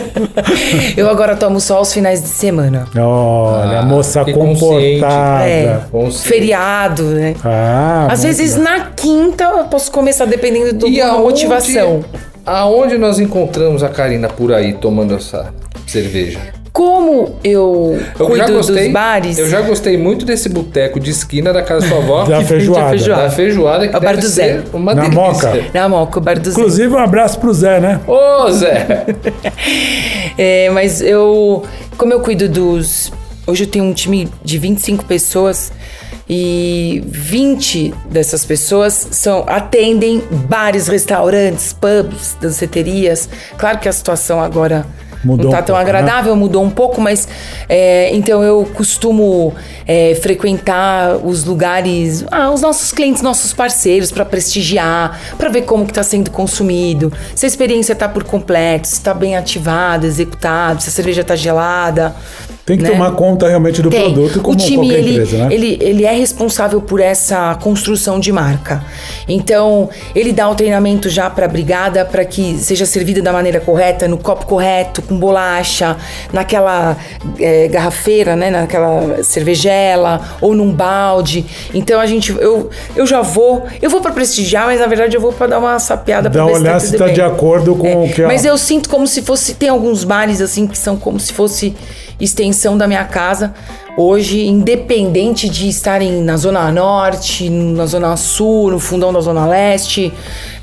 Eu 0.98 1.10
agora 1.10 1.38
tomo 1.38 1.58
só 1.62 1.78
aos 1.78 1.94
finais 1.94 2.22
de 2.22 2.28
semana. 2.28 2.86
Olha, 2.98 3.80
Ah, 3.80 3.86
moça 3.86 4.26
comportada. 4.26 5.46
É. 5.48 5.80
Consciente. 5.90 6.28
Feriado, 6.28 7.02
né? 7.04 7.34
Ah, 7.46 8.08
Às 8.12 8.24
vezes 8.24 8.56
bem. 8.56 8.64
na 8.66 8.80
quinta 8.94 9.46
eu 9.46 9.64
posso 9.66 9.90
começar, 9.90 10.26
dependendo 10.26 10.74
do- 10.74 10.94
da 10.98 11.14
motivação. 11.14 12.04
Aonde 12.46 12.98
nós 12.98 13.20
encontramos 13.20 13.84
a 13.84 13.90
Karina 13.90 14.28
por 14.28 14.54
aí 14.54 14.74
tomando 14.74 15.16
essa 15.16 15.54
cerveja? 15.88 16.40
Como 16.74 17.36
eu, 17.44 18.00
Eu 18.18 18.26
já 18.38 18.46
cuido 18.46 18.54
gostei. 18.54 18.84
dos 18.86 18.94
bares. 18.94 19.38
Eu 19.38 19.50
já 19.50 19.62
gostei 19.62 19.98
muito 19.98 20.26
desse 20.26 20.48
boteco 20.48 21.02
de 21.02 21.12
esquina 21.12 21.52
da 21.52 21.62
casa 21.62 21.82
da 21.82 21.88
sua 21.90 21.98
avó. 21.98 22.24
Da 22.30 22.38
que- 22.40 22.46
feijoada. 22.46 22.90
feijoada. 22.90 23.24
Da 23.24 23.30
feijoada 23.30 23.88
que 23.90 23.94
É 23.96 23.98
o 23.98 24.02
bar 24.02 24.18
do 24.18 24.28
Zé. 24.28 24.62
uma 24.74 24.96
Na 24.96 25.02
delícia. 25.04 25.22
Moca. 25.22 25.54
Na 25.74 25.90
Moca, 25.90 26.18
o 26.20 26.22
bar 26.22 26.40
do 26.40 26.50
Zé. 26.50 26.58
Inclusive, 26.60 26.94
um 26.94 26.98
abraço 26.98 27.40
pro 27.40 27.54
Zé, 27.54 27.80
né? 27.82 28.00
Ô, 28.08 28.50
Zé! 28.52 29.06
É, 30.38 30.70
mas 30.70 31.02
eu, 31.02 31.64
como 31.98 32.14
eu 32.14 32.22
cuido 32.22 32.48
dos. 32.48 33.12
Hoje 33.46 33.66
eu 33.66 33.68
tenho 33.68 33.84
um 33.84 33.94
time 33.94 34.30
de 34.44 34.58
25 34.58 35.04
pessoas 35.06 35.72
e 36.34 37.04
20 37.08 37.94
dessas 38.10 38.46
pessoas 38.46 39.10
são 39.12 39.44
atendem 39.46 40.24
bares, 40.48 40.88
restaurantes, 40.88 41.74
pubs, 41.74 42.38
danceterias. 42.40 43.28
Claro 43.58 43.80
que 43.80 43.90
a 43.90 43.92
situação 43.92 44.40
agora 44.40 44.86
Mudou 45.26 45.48
não 45.48 45.52
tá 45.52 45.58
um 45.58 45.64
tão 45.64 45.76
pouco, 45.76 45.82
agradável, 45.82 46.36
mudou 46.36 46.64
um 46.64 46.70
pouco, 46.70 47.02
mas 47.02 47.28
é, 47.68 48.10
então 48.16 48.42
eu 48.42 48.66
costumo 48.74 49.54
é, 49.86 50.18
frequentar 50.22 51.18
os 51.18 51.44
lugares, 51.44 52.24
ah, 52.32 52.50
os 52.50 52.62
nossos 52.62 52.92
clientes, 52.92 53.22
nossos 53.22 53.54
parceiros 53.54 54.10
para 54.10 54.24
prestigiar, 54.24 55.20
para 55.38 55.50
ver 55.50 55.64
como 55.64 55.84
que 55.84 55.92
está 55.92 56.02
sendo 56.02 56.32
consumido, 56.32 57.12
se 57.36 57.46
a 57.46 57.48
experiência 57.48 57.92
está 57.92 58.08
por 58.08 58.24
completo, 58.24 58.88
se 58.88 58.96
está 58.96 59.14
bem 59.14 59.36
ativado, 59.36 60.08
executado, 60.08 60.82
se 60.82 60.88
a 60.88 60.92
cerveja 60.92 61.22
está 61.22 61.36
gelada. 61.36 62.16
Tem 62.66 62.78
que 62.78 62.84
né? 62.84 62.92
tomar 62.92 63.12
conta 63.12 63.48
realmente 63.48 63.82
do 63.82 63.90
Tem. 63.90 64.14
produto 64.14 64.40
como 64.42 64.56
o 64.56 64.58
time 64.58 64.88
qualquer 64.88 65.00
ele, 65.00 65.12
empresa, 65.12 65.38
né? 65.38 65.48
ele, 65.52 65.78
ele 65.82 66.06
é 66.06 66.12
responsável 66.14 66.80
por 66.80 67.00
essa 67.00 67.56
construção 67.56 68.20
de 68.20 68.32
marca. 68.32 68.84
Então, 69.28 69.90
ele 70.14 70.32
dá 70.32 70.48
o 70.48 70.54
treinamento 70.54 71.10
já 71.10 71.30
para 71.30 71.46
a 71.46 71.50
brigada 71.50 72.06
para 72.06 72.24
que 72.24 72.58
seja 72.60 72.86
servida 72.86 73.22
da 73.22 73.34
maneira 73.34 73.60
correta, 73.60 74.08
no 74.08 74.18
copo 74.18 74.46
correto, 74.46 75.02
com 75.02 75.18
bolacha, 75.18 75.98
naquela 76.32 76.96
é, 77.40 77.68
garrafeira, 77.68 78.36
né? 78.36 78.52
Naquela 78.52 79.24
cervejela 79.24 80.22
ou 80.40 80.54
num 80.54 80.72
balde. 80.72 81.46
Então 81.74 82.00
a 82.00 82.06
gente, 82.06 82.32
eu, 82.32 82.70
eu 82.96 83.08
já 83.08 83.22
vou, 83.22 83.66
eu 83.82 83.90
vou 83.90 84.02
para 84.02 84.12
prestigiar, 84.12 84.66
mas 84.66 84.80
na 84.80 84.88
verdade 84.88 85.16
eu 85.16 85.22
vou 85.22 85.34
para 85.34 85.48
dar 85.48 85.60
uma 85.60 85.80
sapeada 85.80 86.30
Dá 86.30 86.44
para 86.44 86.46
ver 86.46 86.52
se 86.52 86.54
tá 86.54 86.62
olhada 86.62 86.80
se 86.80 86.92
tudo 86.92 87.08
tá 87.08 87.14
de 87.14 87.22
acordo 87.22 87.76
com 87.76 87.88
É, 87.88 87.96
o 87.96 88.10
que... 88.10 88.22
Mas 88.22 88.46
eu 88.46 88.58
sinto 88.58 88.88
como 88.88 89.08
se 89.08 89.24
fosse. 89.24 89.56
Tem 89.56 89.70
alguns 89.70 90.04
bares 90.04 90.42
assim 90.42 90.68
que 90.68 90.78
são 90.78 90.96
como 90.96 91.20
se 91.20 91.34
fosse 91.34 91.76
extensão 92.22 92.78
da 92.78 92.88
minha 92.88 93.04
casa. 93.04 93.54
Hoje, 93.98 94.48
independente 94.48 95.50
de 95.50 95.68
estarem 95.68 96.22
na 96.24 96.38
Zona 96.38 96.72
Norte, 96.72 97.50
na 97.50 97.86
Zona 97.86 98.16
Sul, 98.16 98.72
no 98.72 98.80
fundão 98.80 99.12
da 99.12 99.20
Zona 99.20 99.46
Leste, 99.46 100.14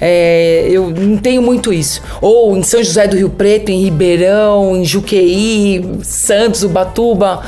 é, 0.01 0.67
eu 0.71 0.89
não 0.89 1.19
tenho 1.19 1.43
muito 1.43 1.71
isso. 1.71 2.01
Ou 2.23 2.57
em 2.57 2.63
São 2.63 2.83
José 2.83 3.07
do 3.07 3.17
Rio 3.17 3.29
Preto, 3.29 3.71
em 3.71 3.83
Ribeirão, 3.83 4.77
em 4.77 4.85
Juqueí, 4.85 5.85
Santos, 6.03 6.63
Ubatuba, 6.63 7.43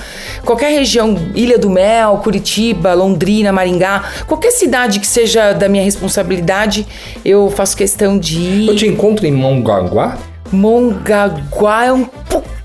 qualquer 0.44 0.70
região, 0.70 1.16
Ilha 1.34 1.58
do 1.58 1.70
Mel, 1.70 2.18
Curitiba, 2.18 2.92
Londrina, 2.92 3.50
Maringá, 3.50 4.04
qualquer 4.26 4.50
cidade 4.50 5.00
que 5.00 5.06
seja 5.06 5.54
da 5.54 5.66
minha 5.66 5.82
responsabilidade, 5.82 6.86
eu 7.24 7.50
faço 7.50 7.74
questão 7.74 8.18
de 8.18 8.38
ir. 8.38 8.68
Eu 8.68 8.76
te 8.76 8.86
encontro 8.86 9.26
em 9.26 9.32
Mongaguá? 9.32 10.18
Mongaguá 10.52 11.86
é 11.86 11.92
um 11.92 12.06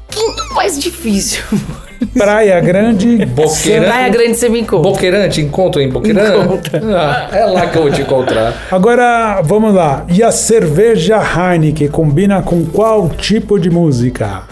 pouquinho 0.08 0.56
mais 0.56 0.80
difícil. 0.80 1.44
Praia 2.13 2.60
Grande... 2.60 3.26
Boqueirão? 3.26 3.88
Praia 3.88 4.10
Grande 4.10 4.36
você 4.36 4.50
me 4.50 4.62
encontra. 4.62 4.91
Boqueirão, 4.91 5.30
te 5.30 5.41
encontro 5.41 5.82
em 5.82 5.89
Boqueirão? 5.89 6.44
Encontra. 6.44 6.82
Ah, 6.96 7.30
é 7.32 7.46
lá 7.46 7.68
que 7.68 7.78
eu 7.78 7.84
vou 7.84 7.91
te 7.91 8.02
encontrar. 8.02 8.68
Agora, 8.72 9.41
vamos 9.41 9.74
lá. 9.74 10.06
E 10.10 10.24
a 10.24 10.32
cerveja 10.32 11.18
Heineken 11.18 11.88
combina 11.88 12.41
com 12.41 12.65
qual 12.65 13.10
tipo 13.10 13.60
de 13.60 13.70
música? 13.70 14.44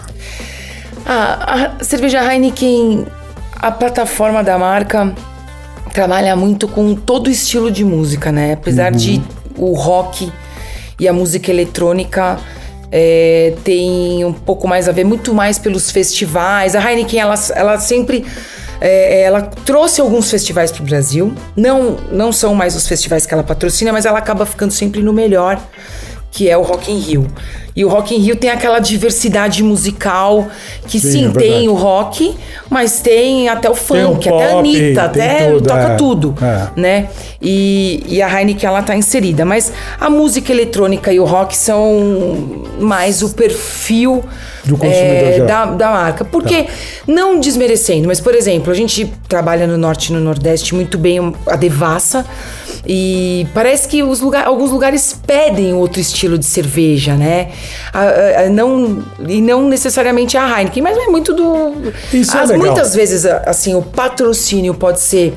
Ah, 1.06 1.70
a 1.80 1.84
cerveja 1.84 2.20
Heineken, 2.22 3.06
a 3.56 3.70
plataforma 3.70 4.42
da 4.42 4.58
marca 4.58 5.14
trabalha 5.92 6.34
muito 6.34 6.66
com 6.66 6.94
todo 6.94 7.30
estilo 7.30 7.70
de 7.70 7.84
música, 7.84 8.32
né? 8.32 8.54
Apesar 8.54 8.90
de 8.90 9.22
o 9.56 9.72
rock 9.72 10.30
e 10.98 11.06
a 11.06 11.12
música 11.12 11.50
eletrônica 11.50 12.38
é, 12.96 13.54
tem 13.64 14.24
um 14.24 14.32
pouco 14.32 14.68
mais 14.68 14.88
a 14.88 14.92
ver, 14.92 15.02
muito 15.02 15.34
mais 15.34 15.58
pelos 15.58 15.90
festivais. 15.90 16.76
A 16.76 16.80
Heineken, 16.90 17.18
ela, 17.18 17.34
ela 17.56 17.76
sempre 17.76 18.24
é, 18.80 19.22
ela 19.22 19.42
trouxe 19.42 20.00
alguns 20.00 20.30
festivais 20.30 20.70
para 20.70 20.80
o 20.80 20.86
Brasil. 20.86 21.34
Não, 21.56 21.96
não 22.12 22.30
são 22.30 22.54
mais 22.54 22.76
os 22.76 22.86
festivais 22.86 23.26
que 23.26 23.34
ela 23.34 23.42
patrocina, 23.42 23.92
mas 23.92 24.06
ela 24.06 24.20
acaba 24.20 24.46
ficando 24.46 24.70
sempre 24.70 25.02
no 25.02 25.12
melhor, 25.12 25.60
que 26.34 26.50
é 26.50 26.58
o 26.58 26.62
Rock 26.62 26.90
in 26.90 26.98
Rio. 26.98 27.28
E 27.76 27.84
o 27.84 27.88
Rock 27.88 28.12
in 28.12 28.18
Rio 28.18 28.34
tem 28.34 28.50
aquela 28.50 28.80
diversidade 28.80 29.62
musical 29.62 30.48
que 30.88 30.98
Sim, 30.98 31.10
sim, 31.10 31.26
é 31.28 31.30
tem 31.30 31.68
o 31.68 31.74
rock, 31.74 32.34
mas 32.68 32.98
tem 33.00 33.48
até 33.48 33.70
o 33.70 33.76
funk, 33.76 34.28
até 34.28 34.52
a 34.52 34.58
Anitta, 34.58 35.02
até 35.02 35.50
tudo, 35.52 35.68
toca 35.68 35.80
é. 35.80 35.94
tudo, 35.96 36.34
É. 36.42 36.80
né? 36.80 37.08
E, 37.40 38.02
e 38.08 38.20
a 38.22 38.28
Heineken 38.28 38.68
ela 38.68 38.82
tá 38.82 38.96
inserida, 38.96 39.44
mas 39.44 39.72
a 40.00 40.10
música 40.10 40.52
eletrônica 40.52 41.12
e 41.12 41.20
o 41.20 41.24
rock 41.24 41.56
são 41.56 42.64
mais 42.80 43.22
o 43.22 43.30
perfil 43.30 44.24
Do 44.64 44.76
consumidor 44.76 45.28
é, 45.28 45.38
da, 45.40 45.66
da 45.66 45.90
marca. 45.90 46.24
Porque, 46.24 46.66
não 47.06 47.38
desmerecendo, 47.38 48.08
mas 48.08 48.20
por 48.20 48.34
exemplo, 48.34 48.72
a 48.72 48.74
gente 48.74 49.12
trabalha 49.28 49.68
no 49.68 49.76
norte 49.76 50.08
e 50.08 50.12
no 50.12 50.20
nordeste 50.20 50.74
muito 50.74 50.98
bem 50.98 51.32
a 51.46 51.54
Devassa. 51.54 52.24
E 52.86 53.46
parece 53.54 53.88
que 53.88 54.02
os 54.02 54.20
lugar, 54.20 54.46
alguns 54.46 54.70
lugares 54.70 55.18
pedem 55.26 55.72
outro 55.72 56.00
estilo 56.00 56.23
de 56.38 56.46
cerveja, 56.46 57.14
né? 57.14 57.48
A- 57.92 58.42
a- 58.44 58.48
não, 58.48 59.02
e 59.28 59.40
não 59.40 59.68
necessariamente 59.68 60.36
a 60.36 60.58
Heineken, 60.58 60.82
mas 60.82 60.96
é 60.96 61.06
muito 61.06 61.32
do. 61.34 61.92
Isso 62.12 62.36
é 62.36 62.40
As- 62.40 62.50
legal. 62.50 62.66
Muitas 62.66 62.94
vezes, 62.94 63.24
assim, 63.46 63.74
o 63.74 63.82
patrocínio 63.82 64.74
pode 64.74 65.00
ser. 65.00 65.36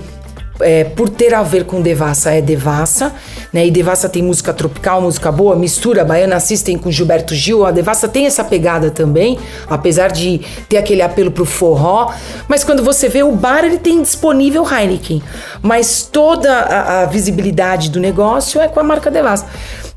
é, 0.60 0.84
por 0.86 1.08
ter 1.08 1.36
a 1.36 1.44
ver 1.44 1.66
com 1.66 1.84
Devassa, 1.84 2.32
é 2.32 2.42
Devassa, 2.42 3.14
né? 3.54 3.68
E 3.68 3.70
Devassa 3.70 4.10
tem 4.10 4.24
música 4.24 4.52
tropical, 4.52 5.00
música 5.00 5.32
boa, 5.32 5.56
mistura 5.56 6.04
Baiana 6.04 6.40
System 6.40 6.80
com 6.80 6.90
Gilberto 6.90 7.36
Gil. 7.36 7.64
A 7.64 7.70
Devassa 7.70 8.08
tem 8.08 8.26
essa 8.26 8.44
pegada 8.44 8.90
também, 8.90 9.38
apesar 9.70 10.08
de 10.08 10.42
ter 10.68 10.78
aquele 10.78 11.04
apelo 11.04 11.30
pro 11.30 11.46
forró. 11.46 12.12
Mas 12.48 12.64
quando 12.64 12.84
você 12.84 13.08
vê 13.08 13.22
o 13.22 13.34
bar, 13.34 13.64
ele 13.66 13.78
tem 13.78 14.02
disponível 14.02 14.66
Heineken. 14.68 15.22
Mas 15.62 16.02
toda 16.12 16.52
a, 16.52 17.04
a 17.04 17.06
visibilidade 17.06 17.92
do 17.92 18.00
negócio 18.00 18.60
é 18.60 18.68
com 18.68 18.80
a 18.80 18.84
marca 18.84 19.12
Devassa. 19.12 19.46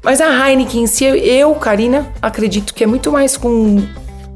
Mas 0.02 0.20
a 0.20 0.48
Heineken 0.48 0.84
em 0.84 0.86
si, 0.86 1.04
eu, 1.04 1.54
Karina, 1.54 2.08
acredito 2.22 2.72
que 2.72 2.82
é 2.84 2.86
muito 2.86 3.12
mais 3.12 3.36
com 3.36 3.82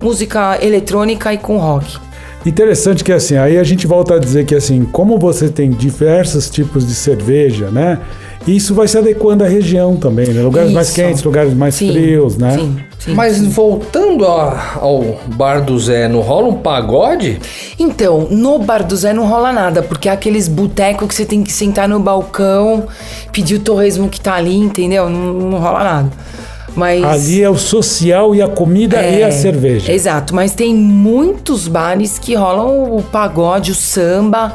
música 0.00 0.59
eletrônica 0.62 1.33
e 1.33 1.38
com 1.38 1.57
rock. 1.57 1.98
Interessante 2.44 3.03
que 3.03 3.11
assim, 3.11 3.38
aí 3.38 3.57
a 3.57 3.64
gente 3.64 3.87
volta 3.87 4.16
a 4.16 4.18
dizer 4.18 4.44
que 4.44 4.55
assim, 4.55 4.85
como 4.85 5.18
você 5.18 5.48
tem 5.48 5.70
diversos 5.70 6.50
tipos 6.50 6.87
de 6.87 6.94
cerveja, 6.94 7.70
né? 7.70 7.98
Isso 8.46 8.74
vai 8.74 8.87
se 8.87 8.98
adequando 8.98 9.42
à 9.42 9.48
região 9.48 9.96
também, 9.96 10.27
né? 10.29 10.42
Lugares 10.42 10.70
mais 10.70 10.88
Isso. 10.88 10.96
quentes, 10.96 11.22
lugares 11.22 11.55
mais 11.55 11.74
Sim, 11.74 11.90
frios, 11.90 12.37
né? 12.37 12.59
Sim, 12.59 12.77
sim. 13.04 13.14
Mas 13.14 13.40
voltando 13.46 14.26
a- 14.26 14.78
ao 14.80 15.18
bar 15.26 15.60
do 15.62 15.78
Zé, 15.78 16.08
não 16.08 16.20
rola 16.20 16.48
um 16.48 16.54
pagode? 16.54 17.40
Então, 17.78 18.26
no 18.30 18.58
Bar 18.58 18.82
do 18.84 18.96
Zé 18.96 19.12
não 19.12 19.26
rola 19.26 19.52
nada, 19.52 19.82
porque 19.82 20.08
é 20.08 20.12
aqueles 20.12 20.48
botecos 20.48 21.08
que 21.08 21.14
você 21.14 21.24
tem 21.24 21.42
que 21.42 21.52
sentar 21.52 21.88
no 21.88 21.98
balcão, 22.00 22.86
pedir 23.32 23.56
o 23.56 23.60
torresmo 23.60 24.08
que 24.08 24.20
tá 24.20 24.34
ali, 24.34 24.56
entendeu? 24.56 25.08
Não, 25.10 25.32
não 25.32 25.58
rola 25.58 25.84
nada. 25.84 26.10
Mas. 26.76 27.04
Ali 27.04 27.42
é 27.42 27.48
o 27.48 27.56
social 27.56 28.34
e 28.34 28.42
a 28.42 28.48
comida 28.48 29.00
e 29.02 29.22
É, 29.22 29.24
a 29.26 29.30
cerveja. 29.30 29.92
Exato, 29.92 30.34
mas 30.34 30.54
tem 30.54 30.74
muitos 30.74 31.68
bares 31.68 32.18
que 32.18 32.34
rolam 32.34 32.96
o 32.96 33.02
pagode, 33.02 33.70
o 33.70 33.74
samba. 33.74 34.54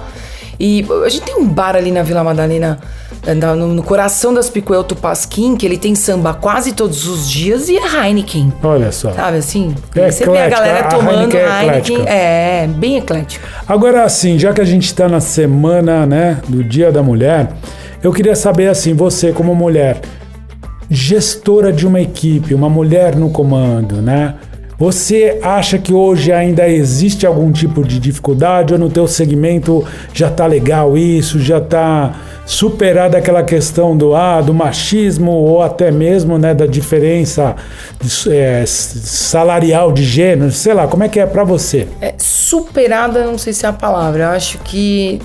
E 0.60 0.86
a 1.06 1.08
gente 1.08 1.24
tem 1.24 1.36
um 1.36 1.48
bar 1.48 1.76
ali 1.78 1.90
na 1.90 2.04
Vila 2.04 2.22
Madalena, 2.22 2.80
eh, 3.26 3.34
no, 3.34 3.82
coração 3.82 4.34
das 4.34 4.50
Picuel 4.50 4.84
Tupasquim, 4.84 5.56
que 5.56 5.66
ele 5.66 5.78
tem 5.78 5.96
samba 5.96 6.34
quase 6.34 6.74
todos 6.74 7.08
os 7.08 7.30
dias 7.30 7.70
e 7.70 7.78
é 7.78 7.82
Heineken. 7.82 8.52
Olha 8.62 8.92
só. 8.92 9.14
Sabe 9.14 9.38
assim? 9.38 9.74
É 9.96 10.12
você 10.12 10.30
vê 10.30 10.38
a 10.38 10.50
galera 10.50 10.80
a 10.82 10.84
tomando 10.90 11.34
Heineken 11.34 11.40
é 11.40 11.44
Heineken. 11.44 11.96
eclética. 11.96 12.10
É, 12.10 12.68
bem 12.68 12.98
eclético. 12.98 13.48
Agora, 13.66 14.04
assim, 14.04 14.38
já 14.38 14.52
que 14.52 14.60
a 14.60 14.66
gente 14.66 14.86
está 14.86 15.08
na 15.08 15.22
semana, 15.22 16.06
né, 16.06 16.42
do 16.50 16.62
Dia 16.62 16.92
da 16.92 17.02
Mulher, 17.02 17.54
eu 18.04 18.12
queria 18.12 18.36
saber, 18.36 18.68
assim, 18.68 18.94
você 18.94 19.32
como 19.32 19.56
mulher, 19.56 20.02
gestora 20.90 21.72
de 21.72 21.88
uma 21.88 22.02
equipe, 22.02 22.54
uma 22.54 22.70
mulher 22.70 23.16
no 23.16 23.30
comando, 23.30 24.02
né? 24.02 24.36
Você 24.80 25.38
acha 25.44 25.78
que 25.78 25.94
hoje 25.94 26.32
ainda 26.32 26.66
existe 26.70 27.28
algum 27.28 27.52
tipo 27.52 27.84
de 27.84 28.00
dificuldade 28.00 28.72
ou 28.72 28.80
no 28.80 28.90
teu 28.90 29.10
segmento 29.10 29.86
já 30.14 30.30
tá 30.30 30.46
legal 30.46 30.98
isso, 30.98 31.38
já 31.38 31.60
tá 31.60 32.16
superada 32.46 33.18
aquela 33.18 33.44
questão 33.44 33.96
do 33.96 34.16
ah, 34.16 34.42
do 34.42 34.54
machismo 34.54 35.32
ou 35.32 35.62
até 35.62 35.92
mesmo 35.92 36.38
né, 36.38 36.54
da 36.54 36.66
diferença 36.66 37.58
é, 38.30 38.64
salarial 38.66 39.92
de 39.92 40.04
gênero, 40.04 40.50
sei 40.50 40.74
lá, 40.74 40.88
como 40.88 41.04
é 41.04 41.10
que 41.10 41.20
é 41.20 41.26
para 41.26 41.44
você? 41.44 41.86
É, 42.00 42.16
superada, 42.18 43.26
não 43.26 43.38
sei 43.38 43.52
se 43.52 43.66
é 43.66 43.70
a 43.70 43.74
palavra. 43.74 44.24
Eu 44.24 44.30
acho 44.30 44.60
que 44.60 45.20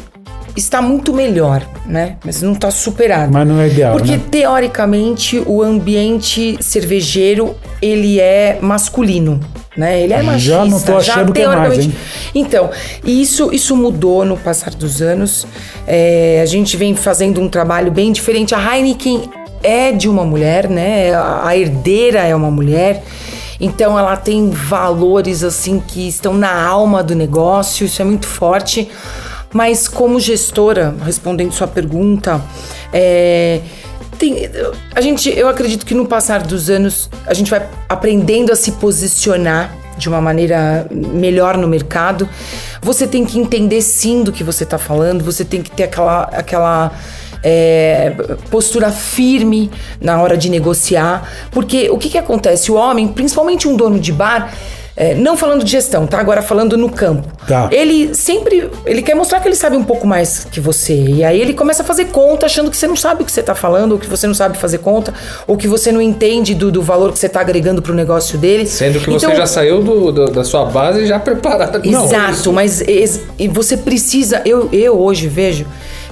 está 0.57 0.81
muito 0.81 1.13
melhor, 1.13 1.67
né? 1.87 2.17
Mas 2.25 2.43
não 2.43 2.53
está 2.53 2.71
superada. 2.71 3.31
Mas 3.31 3.47
não 3.47 3.61
é 3.61 3.69
ideal, 3.69 3.93
Porque 3.93 4.17
né? 4.17 4.23
teoricamente 4.31 5.43
o 5.47 5.63
ambiente 5.63 6.57
cervejeiro 6.61 7.57
ele 7.83 8.21
é 8.21 8.59
masculino. 8.61 9.41
Né? 9.77 10.03
Ele 10.03 10.13
é 10.13 10.23
machista. 10.23 10.53
Já 10.53 10.65
não 10.65 10.81
tô 10.81 10.97
achando 10.97 11.33
que 11.33 11.43
é 11.43 11.49
mais, 11.49 11.79
hein? 11.81 11.93
Então, 12.33 12.71
isso, 13.05 13.53
isso 13.53 13.77
mudou 13.77 14.25
no 14.25 14.37
passar 14.37 14.71
dos 14.71 15.03
anos. 15.03 15.45
É, 15.85 16.41
a 16.41 16.47
gente 16.47 16.77
vem 16.77 16.95
fazendo 16.95 17.41
um 17.41 17.49
trabalho 17.49 17.91
bem 17.91 18.13
diferente. 18.13 18.55
A 18.55 18.77
Heineken 18.77 19.29
é 19.65 19.91
de 19.91 20.09
uma 20.09 20.25
mulher, 20.25 20.69
né? 20.69 21.13
A 21.15 21.57
herdeira 21.57 22.21
é 22.21 22.37
uma 22.37 22.53
mulher. 22.53 23.03
Então 23.61 23.99
ela 23.99 24.17
tem 24.17 24.51
valores 24.51 25.43
assim 25.43 25.81
que 25.81 26.07
estão 26.07 26.35
na 26.35 26.63
alma 26.63 27.03
do 27.03 27.15
negócio, 27.15 27.87
isso 27.87 28.03
é 28.03 28.05
muito 28.05 28.27
forte. 28.27 28.89
Mas 29.55 29.87
como 29.89 30.19
gestora, 30.19 30.93
respondendo 31.05 31.53
sua 31.53 31.69
pergunta, 31.69 32.43
é, 32.93 33.61
tem- 34.19 34.51
a 34.93 35.01
gente, 35.01 35.31
eu 35.31 35.49
acredito 35.49 35.87
que 35.87 35.95
no 35.95 36.07
passar 36.07 36.43
dos 36.43 36.69
anos 36.69 37.09
a 37.25 37.33
gente 37.33 37.49
vai 37.49 37.65
aprendendo 37.89 38.53
a 38.53 38.57
se 38.57 38.73
posicionar 38.73 39.73
de 39.97 40.09
uma 40.09 40.21
maneira 40.21 40.89
melhor 40.91 41.57
no 41.57 41.69
mercado. 41.69 42.29
Você 42.83 43.07
tem 43.07 43.25
que 43.25 43.39
entender 43.39 43.81
sim 43.81 44.25
do 44.25 44.33
que 44.33 44.43
você 44.43 44.65
está 44.65 44.77
falando, 44.77 45.23
você 45.25 45.45
tem 45.45 45.63
que 45.63 45.71
ter 45.71 45.85
aquela, 45.85 46.23
aquela 46.25 46.93
é, 47.41 48.13
postura 48.51 48.91
firme 48.91 49.71
na 50.01 50.21
hora 50.21 50.37
de 50.37 50.51
negociar, 50.51 51.31
porque 51.53 51.89
o 51.91 51.97
que, 51.97 52.09
que 52.09 52.19
acontece? 52.19 52.73
O 52.73 52.75
homem, 52.75 53.07
principalmente 53.07 53.69
um 53.69 53.77
dono 53.77 54.01
de 54.01 54.11
bar, 54.11 54.53
é, 54.97 55.15
não 55.15 55.37
falando 55.37 55.65
de 55.65 55.71
gestão, 55.73 56.07
tá? 56.07 56.21
Agora 56.21 56.41
falando 56.43 56.77
no 56.77 56.89
campo. 56.89 57.27
Tá. 57.49 57.69
Ele 57.73 58.15
sempre. 58.15 58.71
Ele 58.87 59.03
quer 59.03 59.15
mostrar 59.15 59.41
que 59.41 59.49
ele 59.49 59.57
sabe 59.57 59.77
um 59.77 59.83
pouco 59.83 60.07
mais 60.07 60.47
que 60.51 60.61
você. 60.61 60.95
E 60.95 61.25
aí 61.25 61.41
ele 61.41 61.53
começa 61.53 61.83
a 61.83 61.85
fazer 61.85 62.07
conta 62.07 62.47
achando 62.47 62.71
que 62.71 62.77
você 62.77 62.87
não 62.87 62.95
sabe 62.97 63.23
o 63.23 63.27
que 63.27 63.33
você 63.33 63.43
tá 63.43 63.55
falando, 63.55 63.93
ou 63.93 63.99
que 63.99 64.09
você 64.09 64.27
não 64.27 64.35
sabe 64.35 64.57
fazer 64.59 64.79
conta, 64.79 65.13
ou 65.47 65.57
que 65.57 65.67
você 65.67 65.91
não 65.91 66.01
entende 66.01 66.55
do, 66.55 66.71
do 66.71 66.81
valor 66.83 67.13
que 67.13 67.19
você 67.19 67.29
tá 67.29 67.41
agregando 67.41 67.83
pro 67.83 67.93
negócio 67.93 68.39
dele. 68.39 68.67
Sendo 68.67 69.01
que 69.01 69.11
você 69.11 69.27
Então, 69.27 69.37
já 69.37 69.47
saiu 69.47 69.83
do- 69.83 70.13
do- 70.13 70.31
da 70.31 70.45
sua 70.45 70.65
base 70.67 71.07
já 71.07 71.19
preparada 71.19 71.81
com 71.81 71.89
Exato, 71.89 72.33
isso. 72.33 72.53
mas 72.53 72.81
e 73.39 73.49
você 73.49 73.77
precisa. 73.77 74.43
Eu, 74.45 74.69
eu 74.73 74.99
hoje 75.01 75.27
vejo 75.27 75.67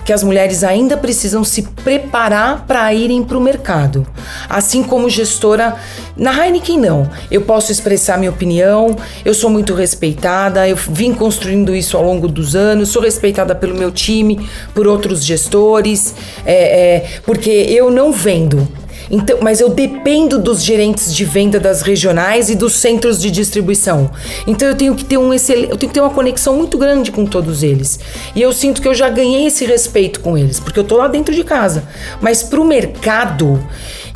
que 0.04 0.12
as 0.12 0.22
mulheres 0.22 0.64
ainda 0.64 0.96
precisam 0.96 1.44
se 1.44 1.62
preparar 1.62 2.64
para 2.66 2.92
irem 2.92 3.22
para 3.22 3.38
o 3.38 3.40
mercado. 3.40 4.06
Assim 4.48 4.82
como 4.82 5.08
gestora. 5.08 5.76
Na 6.16 6.44
Heineken, 6.44 6.78
não. 6.78 7.08
Eu 7.30 7.42
posso 7.42 7.72
expressar 7.72 8.18
minha 8.18 8.30
opinião, 8.30 8.94
eu 9.24 9.32
sou 9.32 9.48
muito 9.48 9.74
respeitada, 9.74 10.68
eu 10.68 10.76
vim 10.76 11.14
construindo 11.14 11.74
isso 11.74 11.96
ao 11.96 12.02
longo 12.02 12.28
dos 12.28 12.54
anos, 12.54 12.90
sou 12.90 13.02
respeitada 13.02 13.54
pelo 13.54 13.74
meu 13.74 13.90
time, 13.90 14.46
por 14.74 14.86
outros 14.86 15.24
gestores, 15.24 16.14
é, 16.44 16.96
é, 16.96 17.06
porque 17.24 17.50
eu 17.50 17.90
não 17.90 18.12
vendo. 18.12 18.81
Então, 19.10 19.38
mas 19.40 19.60
eu 19.60 19.68
dependo 19.68 20.38
dos 20.38 20.62
gerentes 20.62 21.14
de 21.14 21.24
venda 21.24 21.58
das 21.58 21.82
regionais 21.82 22.50
e 22.50 22.54
dos 22.54 22.74
centros 22.74 23.20
de 23.20 23.30
distribuição. 23.30 24.10
Então 24.46 24.68
eu 24.68 24.74
tenho 24.74 24.94
que 24.94 25.04
ter 25.04 25.18
um 25.18 25.32
excel... 25.32 25.60
eu 25.60 25.76
tenho 25.76 25.90
que 25.90 25.94
ter 25.94 26.00
uma 26.00 26.10
conexão 26.10 26.56
muito 26.56 26.78
grande 26.78 27.10
com 27.10 27.26
todos 27.26 27.62
eles. 27.62 27.98
E 28.34 28.42
eu 28.42 28.52
sinto 28.52 28.80
que 28.80 28.88
eu 28.88 28.94
já 28.94 29.08
ganhei 29.08 29.46
esse 29.46 29.64
respeito 29.64 30.20
com 30.20 30.36
eles, 30.36 30.58
porque 30.58 30.78
eu 30.78 30.84
tô 30.84 30.96
lá 30.96 31.08
dentro 31.08 31.34
de 31.34 31.44
casa. 31.44 31.84
Mas 32.20 32.42
pro 32.42 32.64
mercado, 32.64 33.62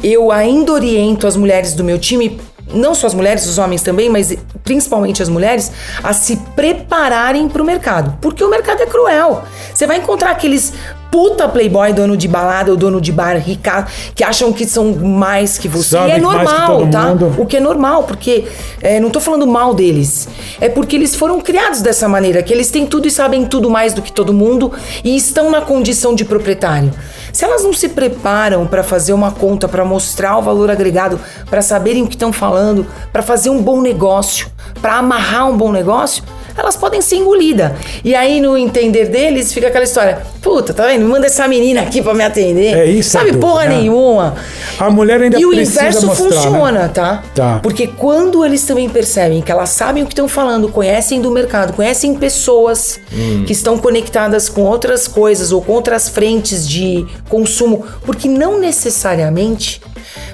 eu 0.02 0.30
ainda 0.32 0.72
oriento 0.72 1.26
as 1.26 1.36
mulheres 1.36 1.74
do 1.74 1.84
meu 1.84 1.98
time 1.98 2.38
não 2.72 2.94
só 2.94 3.06
as 3.06 3.14
mulheres, 3.14 3.46
os 3.46 3.58
homens 3.58 3.82
também, 3.82 4.08
mas 4.08 4.36
principalmente 4.64 5.22
as 5.22 5.28
mulheres, 5.28 5.70
a 6.02 6.12
se 6.12 6.36
prepararem 6.56 7.48
para 7.48 7.62
o 7.62 7.64
mercado. 7.64 8.18
Porque 8.20 8.42
o 8.42 8.50
mercado 8.50 8.82
é 8.82 8.86
cruel. 8.86 9.44
Você 9.72 9.86
vai 9.86 9.98
encontrar 9.98 10.30
aqueles 10.30 10.72
puta 11.16 11.48
playboy, 11.48 11.94
dono 11.94 12.14
de 12.14 12.28
balada 12.28 12.70
ou 12.70 12.76
dono 12.76 13.00
de 13.00 13.10
bar 13.10 13.38
rica, 13.38 13.86
que 14.14 14.22
acham 14.22 14.52
que 14.52 14.66
são 14.66 14.92
mais 14.92 15.56
que 15.56 15.66
você. 15.66 15.96
Sabem 15.96 16.16
e 16.16 16.18
é 16.18 16.20
normal, 16.20 16.86
tá? 16.88 17.06
mundo. 17.06 17.34
O 17.38 17.46
que 17.46 17.56
é 17.56 17.60
normal, 17.60 18.02
porque 18.02 18.44
é, 18.82 19.00
não 19.00 19.08
tô 19.08 19.18
falando 19.18 19.46
mal 19.46 19.72
deles. 19.72 20.28
É 20.60 20.68
porque 20.68 20.94
eles 20.94 21.14
foram 21.14 21.40
criados 21.40 21.80
dessa 21.80 22.06
maneira, 22.06 22.42
que 22.42 22.52
eles 22.52 22.68
têm 22.68 22.84
tudo 22.84 23.08
e 23.08 23.10
sabem 23.10 23.46
tudo 23.46 23.70
mais 23.70 23.94
do 23.94 24.02
que 24.02 24.12
todo 24.12 24.34
mundo 24.34 24.70
e 25.02 25.16
estão 25.16 25.50
na 25.50 25.62
condição 25.62 26.14
de 26.14 26.22
proprietário. 26.22 26.92
Se 27.32 27.46
elas 27.46 27.64
não 27.64 27.72
se 27.72 27.88
preparam 27.88 28.66
para 28.66 28.82
fazer 28.82 29.14
uma 29.14 29.30
conta, 29.30 29.66
para 29.66 29.86
mostrar 29.86 30.36
o 30.36 30.42
valor 30.42 30.70
agregado, 30.70 31.18
para 31.48 31.62
saberem 31.62 32.02
o 32.02 32.08
que 32.08 32.14
estão 32.14 32.30
falando, 32.30 32.86
para 33.10 33.22
fazer 33.22 33.48
um 33.48 33.62
bom 33.62 33.80
negócio, 33.80 34.50
para 34.82 34.98
amarrar 34.98 35.50
um 35.50 35.56
bom 35.56 35.72
negócio, 35.72 36.22
elas 36.56 36.76
podem 36.76 37.00
ser 37.00 37.16
engolidas. 37.16 37.72
E 38.04 38.14
aí, 38.14 38.40
no 38.40 38.56
entender 38.56 39.06
deles, 39.06 39.52
fica 39.52 39.68
aquela 39.68 39.84
história: 39.84 40.22
puta, 40.40 40.72
tá 40.72 40.86
vendo? 40.86 41.06
Manda 41.06 41.26
essa 41.26 41.46
menina 41.46 41.82
aqui 41.82 42.02
para 42.02 42.14
me 42.14 42.24
atender. 42.24 42.76
É 42.76 42.86
isso, 42.86 43.10
Sabe 43.10 43.30
Edu, 43.30 43.38
porra 43.38 43.64
né? 43.64 43.78
nenhuma. 43.78 44.34
A 44.78 44.90
mulher 44.90 45.20
ainda 45.20 45.38
E 45.38 45.44
o 45.44 45.52
inverso 45.52 46.06
mostrar, 46.06 46.28
né? 46.28 46.34
funciona, 46.36 46.88
tá? 46.88 47.22
Tá. 47.34 47.60
Porque 47.62 47.86
quando 47.86 48.44
eles 48.44 48.64
também 48.64 48.88
percebem 48.88 49.42
que 49.42 49.50
elas 49.50 49.70
sabem 49.70 50.02
o 50.02 50.06
que 50.06 50.12
estão 50.12 50.28
falando, 50.28 50.68
conhecem 50.68 51.20
do 51.20 51.30
mercado, 51.30 51.72
conhecem 51.72 52.14
pessoas 52.14 53.00
que 53.46 53.52
estão 53.52 53.78
conectadas 53.78 54.48
com 54.48 54.62
outras 54.62 55.06
coisas 55.08 55.52
ou 55.52 55.62
com 55.62 55.72
outras 55.72 56.08
frentes 56.08 56.68
de 56.68 57.06
consumo, 57.28 57.84
porque 58.04 58.28
não 58.28 58.58
necessariamente 58.60 59.80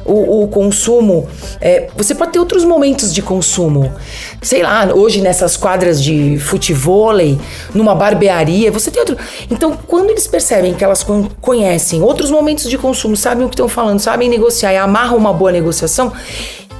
o, 0.04 0.42
o 0.42 0.48
consumo. 0.48 1.28
é, 1.60 1.88
você 1.96 2.14
pode 2.14 2.32
ter 2.32 2.38
outros 2.38 2.64
momentos 2.64 3.12
de 3.12 3.22
consumo. 3.22 3.92
Sei 4.40 4.62
lá, 4.62 4.88
hoje 4.94 5.20
nessas 5.20 5.56
quadras 5.56 6.02
de 6.02 6.11
futevôlei, 6.38 7.38
numa 7.74 7.94
barbearia, 7.94 8.70
você 8.70 8.90
tem 8.90 9.00
outro. 9.00 9.16
Então, 9.50 9.76
quando 9.86 10.10
eles 10.10 10.26
percebem 10.26 10.74
que 10.74 10.84
elas 10.84 11.02
con- 11.02 11.28
conhecem 11.40 12.02
outros 12.02 12.30
momentos 12.30 12.68
de 12.68 12.78
consumo, 12.78 13.16
sabem 13.16 13.44
o 13.44 13.48
que 13.48 13.54
estão 13.54 13.68
falando, 13.68 14.00
sabem 14.00 14.28
negociar 14.28 14.72
e 14.72 14.76
amarram 14.76 15.16
uma 15.16 15.32
boa 15.32 15.52
negociação, 15.52 16.12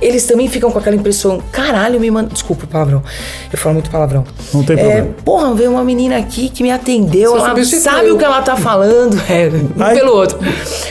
eles 0.02 0.24
também 0.26 0.48
ficam 0.48 0.70
com 0.70 0.78
aquela 0.78 0.96
impressão, 0.96 1.40
caralho, 1.52 1.98
me 2.00 2.10
manda. 2.10 2.28
Desculpa 2.32 2.66
palavrão. 2.66 3.02
Eu 3.52 3.58
falo 3.58 3.74
muito 3.74 3.90
palavrão. 3.90 4.24
Não 4.52 4.62
tem 4.62 4.76
É, 4.76 4.80
problema. 4.82 5.08
porra, 5.24 5.54
veio 5.54 5.70
uma 5.70 5.84
menina 5.84 6.16
aqui 6.18 6.48
que 6.48 6.62
me 6.62 6.70
atendeu, 6.70 7.32
Você 7.32 7.38
ela 7.38 7.64
sabe 7.80 8.10
o 8.10 8.18
que 8.18 8.24
ela 8.24 8.42
tá 8.42 8.56
falando, 8.56 9.16
é, 9.30 9.48
um 9.48 9.82
Ai. 9.82 9.94
pelo 9.94 10.12
outro. 10.14 10.38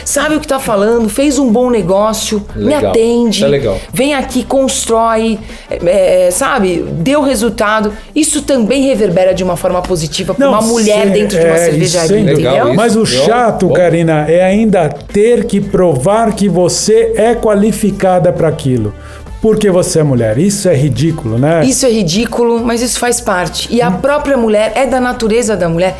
Sabe 0.04 0.36
o 0.36 0.40
que 0.40 0.46
tá 0.48 0.58
falando, 0.58 1.08
fez 1.08 1.38
um 1.38 1.50
bom 1.50 1.70
negócio, 1.70 2.44
me 2.56 2.64
Legal. 2.64 2.90
atende, 2.90 3.36
Isso 3.36 3.44
é 3.44 3.48
legal. 3.48 3.78
vem 3.92 4.14
aqui, 4.14 4.44
constrói, 4.44 5.38
é, 5.70 6.26
é, 6.26 6.30
sabe, 6.30 6.84
deu 6.92 7.22
resultado. 7.22 7.92
Isso 8.14 8.42
também 8.42 8.82
reverbera 8.82 9.32
de 9.34 9.42
uma 9.44 9.56
forma 9.56 9.80
positiva 9.82 10.34
para 10.34 10.48
uma 10.48 10.60
mulher 10.62 11.06
sim, 11.06 11.12
dentro 11.12 11.38
de 11.38 11.44
uma 11.46 11.54
é, 11.54 11.64
cervejaria, 11.70 12.18
isso 12.20 12.28
é 12.28 12.34
legal, 12.34 12.52
entendeu? 12.54 12.66
isso. 12.68 12.76
Mas 12.76 12.96
o 12.96 13.06
chato, 13.06 13.68
bom. 13.68 13.74
Karina, 13.74 14.26
é 14.30 14.42
ainda 14.42 14.88
ter 14.88 15.44
que 15.44 15.60
provar 15.60 16.32
que 16.34 16.48
você 16.48 17.12
é 17.16 17.34
qualificada 17.34 18.32
para 18.32 18.48
aquilo. 18.48 18.92
Porque 19.42 19.70
você 19.70 19.98
é 19.98 20.02
mulher. 20.04 20.38
Isso 20.38 20.68
é 20.68 20.74
ridículo, 20.74 21.36
né? 21.36 21.64
Isso 21.64 21.84
é 21.84 21.90
ridículo, 21.90 22.64
mas 22.64 22.80
isso 22.80 22.98
faz 23.00 23.20
parte. 23.20 23.66
E 23.70 23.82
a 23.82 23.90
própria 23.90 24.36
mulher, 24.36 24.72
é 24.76 24.86
da 24.86 25.00
natureza 25.00 25.56
da 25.56 25.68
mulher. 25.68 25.98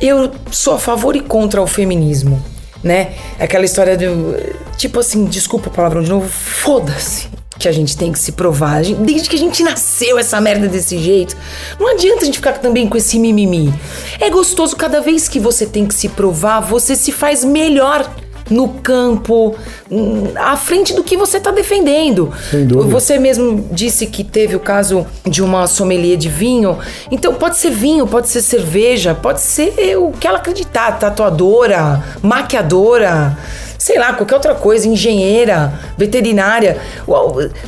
Eu 0.00 0.32
sou 0.50 0.74
a 0.74 0.78
favor 0.80 1.14
e 1.14 1.20
contra 1.20 1.62
o 1.62 1.66
feminismo, 1.66 2.42
né? 2.82 3.10
Aquela 3.38 3.64
história 3.64 3.96
do. 3.96 4.36
Tipo 4.76 4.98
assim, 4.98 5.24
desculpa 5.26 5.68
o 5.68 5.72
palavrão 5.72 6.02
de 6.02 6.10
novo, 6.10 6.28
foda-se. 6.28 7.28
Que 7.56 7.68
a 7.68 7.72
gente 7.72 7.96
tem 7.96 8.10
que 8.10 8.18
se 8.18 8.32
provar. 8.32 8.78
A 8.78 8.82
gente- 8.82 9.00
Desde 9.02 9.28
que 9.28 9.36
a 9.36 9.38
gente 9.38 9.62
nasceu 9.62 10.18
essa 10.18 10.40
merda 10.40 10.66
desse 10.66 10.98
jeito. 10.98 11.36
Não 11.78 11.86
adianta 11.92 12.22
a 12.22 12.24
gente 12.24 12.34
ficar 12.34 12.54
também 12.54 12.88
com 12.88 12.96
esse 12.98 13.16
mimimi. 13.20 13.72
É 14.18 14.28
gostoso, 14.28 14.74
cada 14.74 15.00
vez 15.00 15.28
que 15.28 15.38
você 15.38 15.64
tem 15.66 15.86
que 15.86 15.94
se 15.94 16.08
provar, 16.08 16.58
você 16.58 16.96
se 16.96 17.12
faz 17.12 17.44
melhor 17.44 18.10
no 18.50 18.68
campo, 18.68 19.54
hum, 19.90 20.32
à 20.36 20.56
frente 20.56 20.94
do 20.94 21.02
que 21.02 21.16
você 21.16 21.40
tá 21.40 21.50
defendendo. 21.50 22.32
Sem 22.50 22.66
dúvida. 22.66 22.90
Você 22.90 23.18
mesmo 23.18 23.68
disse 23.70 24.06
que 24.06 24.24
teve 24.24 24.56
o 24.56 24.60
caso 24.60 25.06
de 25.26 25.42
uma 25.42 25.66
sommelier 25.66 26.16
de 26.16 26.28
vinho. 26.28 26.78
Então 27.10 27.34
pode 27.34 27.58
ser 27.58 27.70
vinho, 27.70 28.06
pode 28.06 28.28
ser 28.28 28.42
cerveja, 28.42 29.14
pode 29.14 29.40
ser 29.40 29.96
o 29.96 30.12
que 30.12 30.26
ela 30.26 30.38
acreditar, 30.38 30.98
tatuadora, 30.98 32.02
maquiadora, 32.22 33.36
sei 33.78 33.98
lá, 33.98 34.12
qualquer 34.12 34.34
outra 34.34 34.54
coisa, 34.54 34.86
engenheira, 34.86 35.72
veterinária. 35.96 36.78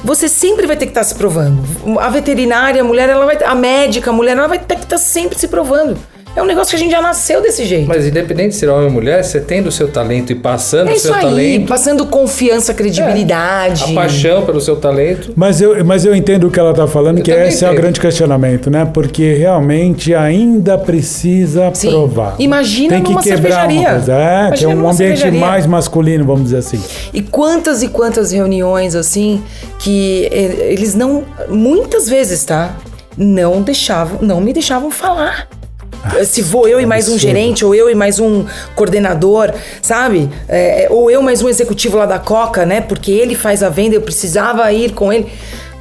Você 0.04 0.28
sempre 0.28 0.66
vai 0.66 0.76
ter 0.76 0.86
que 0.86 0.92
estar 0.92 1.04
se 1.04 1.14
provando. 1.14 1.62
A 1.98 2.08
veterinária, 2.08 2.80
a 2.80 2.84
mulher, 2.84 3.08
ela 3.08 3.24
vai, 3.24 3.36
a 3.42 3.54
médica, 3.54 4.10
a 4.10 4.12
mulher, 4.12 4.36
ela 4.36 4.46
vai 4.46 4.58
ter 4.58 4.76
que 4.76 4.84
estar 4.84 4.98
sempre 4.98 5.38
se 5.38 5.48
provando. 5.48 5.98
É 6.36 6.42
um 6.42 6.46
negócio 6.46 6.70
que 6.70 6.76
a 6.76 6.78
gente 6.80 6.90
já 6.90 7.00
nasceu 7.00 7.40
desse 7.40 7.64
jeito. 7.64 7.86
Mas 7.86 8.06
independente 8.06 8.48
de 8.50 8.54
ser 8.56 8.68
homem 8.68 8.86
ou 8.86 8.90
mulher, 8.90 9.22
você 9.22 9.40
tendo 9.40 9.68
o 9.68 9.72
seu 9.72 9.86
talento 9.88 10.32
e 10.32 10.34
passando 10.34 10.88
é 10.90 10.94
o 10.94 10.98
seu 10.98 11.14
aí, 11.14 11.20
talento, 11.22 11.68
passando 11.68 12.06
confiança, 12.06 12.74
credibilidade. 12.74 13.84
a 13.84 13.88
paixão 13.94 14.44
pelo 14.44 14.60
seu 14.60 14.74
talento. 14.74 15.32
Mas 15.36 15.60
eu, 15.60 15.84
mas 15.84 16.04
eu 16.04 16.12
entendo 16.14 16.48
o 16.48 16.50
que 16.50 16.58
ela 16.58 16.72
está 16.72 16.88
falando, 16.88 17.18
Eu 17.18 17.24
que 17.24 17.30
esse 17.30 17.64
é 17.64 17.68
o 17.68 17.70
entendo. 17.70 17.80
grande 17.82 18.00
questionamento, 18.00 18.68
né? 18.68 18.84
Porque 18.92 19.34
realmente 19.34 20.12
ainda 20.12 20.76
precisa 20.76 21.70
Sim. 21.72 21.90
provar. 21.90 22.34
Imagina 22.40 22.94
Tem 22.94 23.02
que 23.04 23.10
numa 23.10 23.22
quebrar 23.22 23.40
cervejaria. 23.68 23.80
uma 23.80 23.90
coisa. 23.90 24.12
É, 24.14 24.16
que 24.16 24.64
é 24.64 24.68
Imagina 24.68 24.74
um 24.74 24.90
ambiente 24.90 25.18
cervejaria. 25.18 25.40
mais 25.40 25.66
masculino, 25.66 26.24
vamos 26.24 26.44
dizer 26.44 26.56
assim. 26.58 26.82
E 27.12 27.22
quantas 27.22 27.80
e 27.82 27.88
quantas 27.88 28.32
reuniões 28.32 28.96
assim 28.96 29.40
que 29.78 30.28
eles 30.32 30.96
não, 30.96 31.22
muitas 31.48 32.08
vezes, 32.08 32.44
tá? 32.44 32.74
Não 33.16 33.62
deixavam, 33.62 34.18
não 34.20 34.40
me 34.40 34.52
deixavam 34.52 34.90
falar. 34.90 35.46
Se 36.24 36.42
vou 36.42 36.68
eu 36.68 36.80
e 36.80 36.86
mais 36.86 37.08
um 37.08 37.18
gerente, 37.18 37.64
ou 37.64 37.74
eu 37.74 37.88
e 37.90 37.94
mais 37.94 38.18
um 38.18 38.44
coordenador, 38.74 39.52
sabe? 39.82 40.28
É, 40.48 40.86
ou 40.90 41.10
eu 41.10 41.22
mais 41.22 41.42
um 41.42 41.48
executivo 41.48 41.96
lá 41.96 42.06
da 42.06 42.18
Coca, 42.18 42.64
né? 42.66 42.80
Porque 42.80 43.10
ele 43.10 43.34
faz 43.34 43.62
a 43.62 43.68
venda, 43.68 43.94
eu 43.94 44.02
precisava 44.02 44.70
ir 44.72 44.92
com 44.92 45.12
ele. 45.12 45.32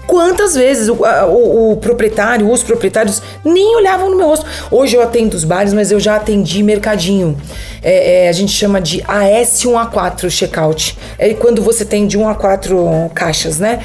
Quantas 0.08 0.54
vezes 0.54 0.90
o, 0.90 0.96
o- 0.96 1.72
o 1.72 1.78
proprietário, 1.78 2.52
os 2.52 2.62
proprietários 2.62 3.22
nem 3.44 3.76
olhavam 3.78 4.10
no 4.10 4.18
meu 4.18 4.28
rosto. 4.28 4.46
Hoje 4.70 4.96
eu 4.98 5.02
atendo 5.02 5.36
os 5.36 5.44
bares, 5.46 5.74
mas 5.74 5.92
eu 5.92 6.00
já 6.00 6.18
atendi 6.18 6.62
mercadinho. 6.62 7.38
É, 7.82 8.26
é, 8.26 8.30
a 8.30 8.32
gente 8.34 8.52
chama 8.52 8.82
de 8.82 9.02
AS1A4 9.02 10.30
checkout. 10.30 10.98
É 11.18 11.34
quando 11.34 11.62
você 11.62 11.86
tem 11.86 12.06
de 12.06 12.18
1 12.18 12.28
a 12.30 12.36
4 12.36 13.10
caixas, 13.14 13.60
né? 13.60 13.80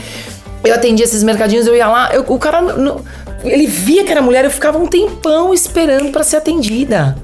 Eu 0.64 0.74
atendia 0.74 1.04
esses 1.04 1.22
mercadinhos, 1.22 1.66
eu 1.68 1.76
ia 1.76 1.86
lá, 1.88 2.10
eu- 2.12 2.24
o 2.26 2.38
cara. 2.38 2.60
não- 2.60 3.00
ele 3.44 3.66
via 3.66 4.04
que 4.04 4.10
era 4.10 4.22
mulher, 4.22 4.44
eu 4.44 4.50
ficava 4.50 4.78
um 4.78 4.86
tempão 4.86 5.52
esperando 5.52 6.10
pra 6.10 6.22
ser 6.22 6.36
atendida. 6.36 7.16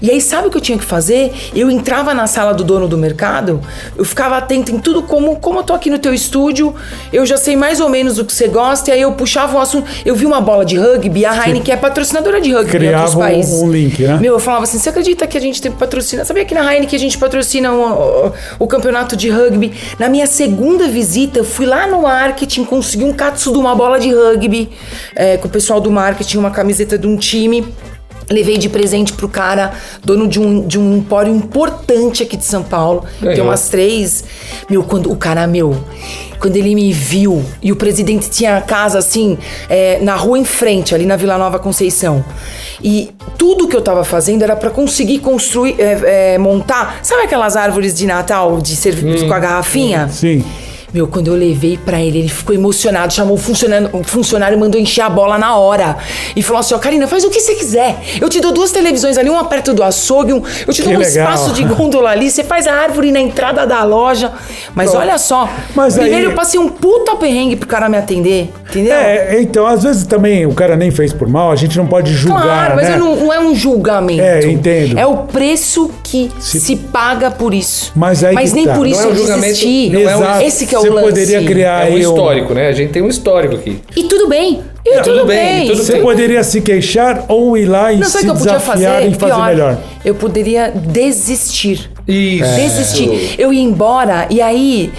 E 0.00 0.10
aí, 0.10 0.20
sabe 0.20 0.48
o 0.48 0.50
que 0.50 0.56
eu 0.56 0.60
tinha 0.60 0.78
que 0.78 0.84
fazer? 0.84 1.32
Eu 1.54 1.70
entrava 1.70 2.12
na 2.14 2.26
sala 2.26 2.52
do 2.54 2.62
dono 2.64 2.86
do 2.88 2.96
mercado, 2.98 3.60
eu 3.96 4.04
ficava 4.04 4.36
atento 4.36 4.70
em 4.70 4.78
tudo, 4.78 5.02
como, 5.02 5.36
como 5.36 5.60
eu 5.60 5.62
tô 5.62 5.72
aqui 5.72 5.90
no 5.90 5.98
teu 5.98 6.12
estúdio, 6.14 6.74
eu 7.12 7.24
já 7.26 7.36
sei 7.36 7.56
mais 7.56 7.80
ou 7.80 7.88
menos 7.88 8.18
o 8.18 8.24
que 8.24 8.32
você 8.34 8.48
gosta, 8.48 8.90
e 8.90 8.92
aí 8.94 9.00
eu 9.02 9.12
puxava 9.12 9.56
um 9.56 9.60
assunto. 9.60 9.88
Eu 10.04 10.14
vi 10.14 10.26
uma 10.26 10.40
bola 10.40 10.64
de 10.64 10.76
rugby, 10.76 11.24
a 11.24 11.34
Heineken 11.46 11.74
é 11.74 11.76
patrocinadora 11.76 12.40
de 12.40 12.52
rugby 12.52 12.68
em 12.76 12.78
Criava 12.78 12.96
outros 12.98 13.14
um- 13.16 13.20
países. 13.20 13.62
um 13.62 13.70
link, 13.70 14.02
né? 14.02 14.18
Meu, 14.20 14.34
eu 14.34 14.40
falava 14.40 14.64
assim: 14.64 14.78
você 14.78 14.88
acredita 14.88 15.26
que 15.26 15.36
a 15.36 15.40
gente 15.40 15.60
tem 15.60 15.70
patrocina? 15.72 16.24
Sabia 16.24 16.44
que 16.44 16.54
na 16.54 16.72
Heineken 16.72 16.96
a 16.96 17.00
gente 17.00 17.18
patrocina 17.18 17.72
o, 17.72 18.26
o- 18.28 18.32
o 18.60 18.66
campeonato 18.66 19.16
de 19.16 19.28
rugby? 19.30 19.72
Na 19.98 20.08
minha 20.08 20.26
segunda 20.26 20.86
visita, 20.88 21.38
eu 21.38 21.44
fui 21.44 21.66
lá 21.66 21.86
no 21.86 22.02
marketing, 22.02 22.64
consegui 22.64 23.04
um 23.04 23.12
katsu 23.12 23.52
de 23.52 23.58
uma 23.58 23.74
bola 23.74 23.98
de 23.98 24.12
rugby, 24.12 24.70
é, 25.14 25.36
com 25.36 25.48
o 25.48 25.50
pessoal 25.50 25.80
do 25.80 25.90
marketing, 25.90 26.38
uma 26.38 26.50
camiseta 26.50 26.96
de 26.98 27.06
um 27.06 27.16
time. 27.16 27.66
Levei 28.28 28.58
de 28.58 28.68
presente 28.68 29.12
pro 29.12 29.28
cara, 29.28 29.72
dono 30.04 30.26
de 30.26 30.40
um, 30.40 30.66
de 30.66 30.78
um 30.78 30.96
empório 30.96 31.32
importante 31.32 32.22
aqui 32.22 32.36
de 32.36 32.44
São 32.44 32.62
Paulo. 32.62 33.04
Tem 33.20 33.30
Ganhou. 33.30 33.46
umas 33.46 33.68
três. 33.68 34.24
Meu, 34.68 34.82
quando 34.82 35.10
o 35.12 35.16
cara, 35.16 35.46
meu, 35.46 35.76
quando 36.40 36.56
ele 36.56 36.74
me 36.74 36.92
viu 36.92 37.44
e 37.62 37.72
o 37.72 37.76
presidente 37.76 38.28
tinha 38.28 38.56
a 38.56 38.60
casa 38.60 38.98
assim, 38.98 39.38
é, 39.68 39.98
na 40.00 40.16
rua 40.16 40.38
em 40.38 40.44
frente, 40.44 40.94
ali 40.94 41.06
na 41.06 41.16
Vila 41.16 41.38
Nova 41.38 41.58
Conceição. 41.58 42.24
E 42.82 43.10
tudo 43.38 43.68
que 43.68 43.76
eu 43.76 43.82
tava 43.82 44.04
fazendo 44.04 44.42
era 44.42 44.56
pra 44.56 44.70
conseguir 44.70 45.20
construir, 45.20 45.76
é, 45.78 46.34
é, 46.34 46.38
montar. 46.38 46.98
Sabe 47.02 47.22
aquelas 47.22 47.56
árvores 47.56 47.94
de 47.94 48.06
Natal 48.06 48.60
de 48.60 48.74
serviço 48.74 49.26
com 49.26 49.34
a 49.34 49.38
garrafinha? 49.38 50.08
Sim. 50.08 50.44
Meu, 50.94 51.06
quando 51.06 51.26
eu 51.26 51.34
levei 51.34 51.76
pra 51.76 52.00
ele, 52.00 52.20
ele 52.20 52.28
ficou 52.28 52.54
emocionado, 52.54 53.12
chamou 53.12 53.34
o 53.34 53.38
funcionário, 53.38 53.90
o 53.92 54.02
funcionário 54.04 54.56
e 54.56 54.60
mandou 54.60 54.80
encher 54.80 55.02
a 55.02 55.10
bola 55.10 55.36
na 55.36 55.56
hora. 55.56 55.96
E 56.34 56.42
falou 56.42 56.60
assim: 56.60 56.74
ó, 56.74 56.78
Karina, 56.78 57.06
faz 57.08 57.24
o 57.24 57.30
que 57.30 57.40
você 57.40 57.54
quiser. 57.54 57.96
Eu 58.20 58.28
te 58.28 58.40
dou 58.40 58.52
duas 58.52 58.70
televisões 58.70 59.18
ali, 59.18 59.28
uma 59.28 59.44
perto 59.44 59.74
do 59.74 59.82
açougue, 59.82 60.32
um, 60.32 60.42
eu 60.66 60.72
te 60.72 60.82
Que 60.82 60.88
dou 60.88 60.94
um 60.96 60.98
legal. 60.98 61.08
espaço 61.34 61.52
de 61.52 61.64
gôndola 61.64 62.10
ali, 62.10 62.30
você 62.30 62.44
faz 62.44 62.66
a 62.66 62.72
árvore 62.72 63.10
na 63.10 63.20
entrada 63.20 63.66
da 63.66 63.82
loja. 63.84 64.32
Mas 64.74 64.94
olha 64.94 65.18
só, 65.18 65.48
Mas 65.74 65.94
primeiro 65.94 66.16
aí- 66.18 66.24
eu 66.24 66.32
passei 66.34 66.58
um 66.60 66.68
puta 66.68 67.16
perrengue 67.16 67.56
pro 67.56 67.68
cara 67.68 67.88
me 67.88 67.96
atender, 67.96 68.50
entendeu? 68.70 68.94
É, 68.94 69.40
então, 69.40 69.66
às 69.66 69.82
vezes 69.82 70.06
também 70.06 70.46
o 70.46 70.54
cara 70.54 70.76
nem 70.76 70.90
fez 70.90 71.12
por 71.12 71.28
mal, 71.28 71.50
a 71.50 71.56
gente 71.56 71.76
não 71.76 71.86
pode 71.86 72.12
julgar, 72.14 72.42
Claro, 72.42 72.76
mas 72.76 72.88
né? 72.88 72.96
não, 72.96 73.16
não 73.16 73.32
é 73.32 73.40
um 73.40 73.54
julgamento. 73.54 74.22
É, 74.22 74.44
eu 74.44 74.50
entendo. 74.50 74.98
É 74.98 75.06
o 75.06 75.18
preço 75.18 75.90
que 76.04 76.30
Se- 76.38 76.60
se, 76.60 76.76
paga 76.76 77.30
por 77.30 77.52
isso. 77.52 77.90
Mas 77.96 78.22
aí 78.22 78.36
que 78.36 78.50
nem 78.50 78.66
tá. 78.66 78.74
por 78.74 78.80
Não 78.80 78.86
isso 78.86 79.00
é 79.00 79.06
um 79.06 79.08
eu 79.10 79.16
julgamento, 79.16 79.42
desisti. 79.46 79.90
não 79.90 80.08
é 80.10 80.16
um-. 80.16 80.40
Esse 80.42 80.66
que 80.66 80.75
é 80.76 80.78
o 80.78 80.82
Você 80.82 80.90
lance. 80.90 81.08
poderia 81.08 81.44
criar 81.44 81.86
É 81.86 81.90
um 81.90 81.94
aí 81.94 82.00
histórico, 82.00 82.54
né? 82.54 82.68
A 82.68 82.72
gente 82.72 82.92
tem 82.92 83.02
um 83.02 83.08
histórico 83.08 83.54
aqui. 83.56 83.80
E 83.96 84.04
tudo 84.04 84.28
bem. 84.28 84.62
E 84.84 84.90
tudo, 85.02 85.02
tudo 85.02 85.26
bem, 85.26 85.58
bem. 85.60 85.66
tudo 85.68 85.82
Você 85.82 85.92
bem. 85.94 86.02
poderia 86.02 86.42
se 86.44 86.60
queixar 86.60 87.24
ou 87.28 87.56
ir 87.58 87.66
lá 87.66 87.92
e 87.92 87.96
Não 87.98 88.06
sei 88.08 88.20
o 88.20 88.22
se 88.22 88.24
que 88.26 88.30
eu 88.30 88.36
podia 88.36 88.52
desafiar 88.58 88.94
fazer. 88.94 89.08
e 89.08 89.14
fazer 89.14 89.32
pior, 89.34 89.46
melhor. 89.48 89.78
Eu 90.04 90.14
poderia 90.14 90.70
desistir. 90.70 91.90
Isso. 92.06 92.44
É. 92.44 92.56
Desistir. 92.56 93.34
Eu 93.38 93.52
ia 93.52 93.62
embora 93.62 94.28
e 94.30 94.40
aí 94.40 94.92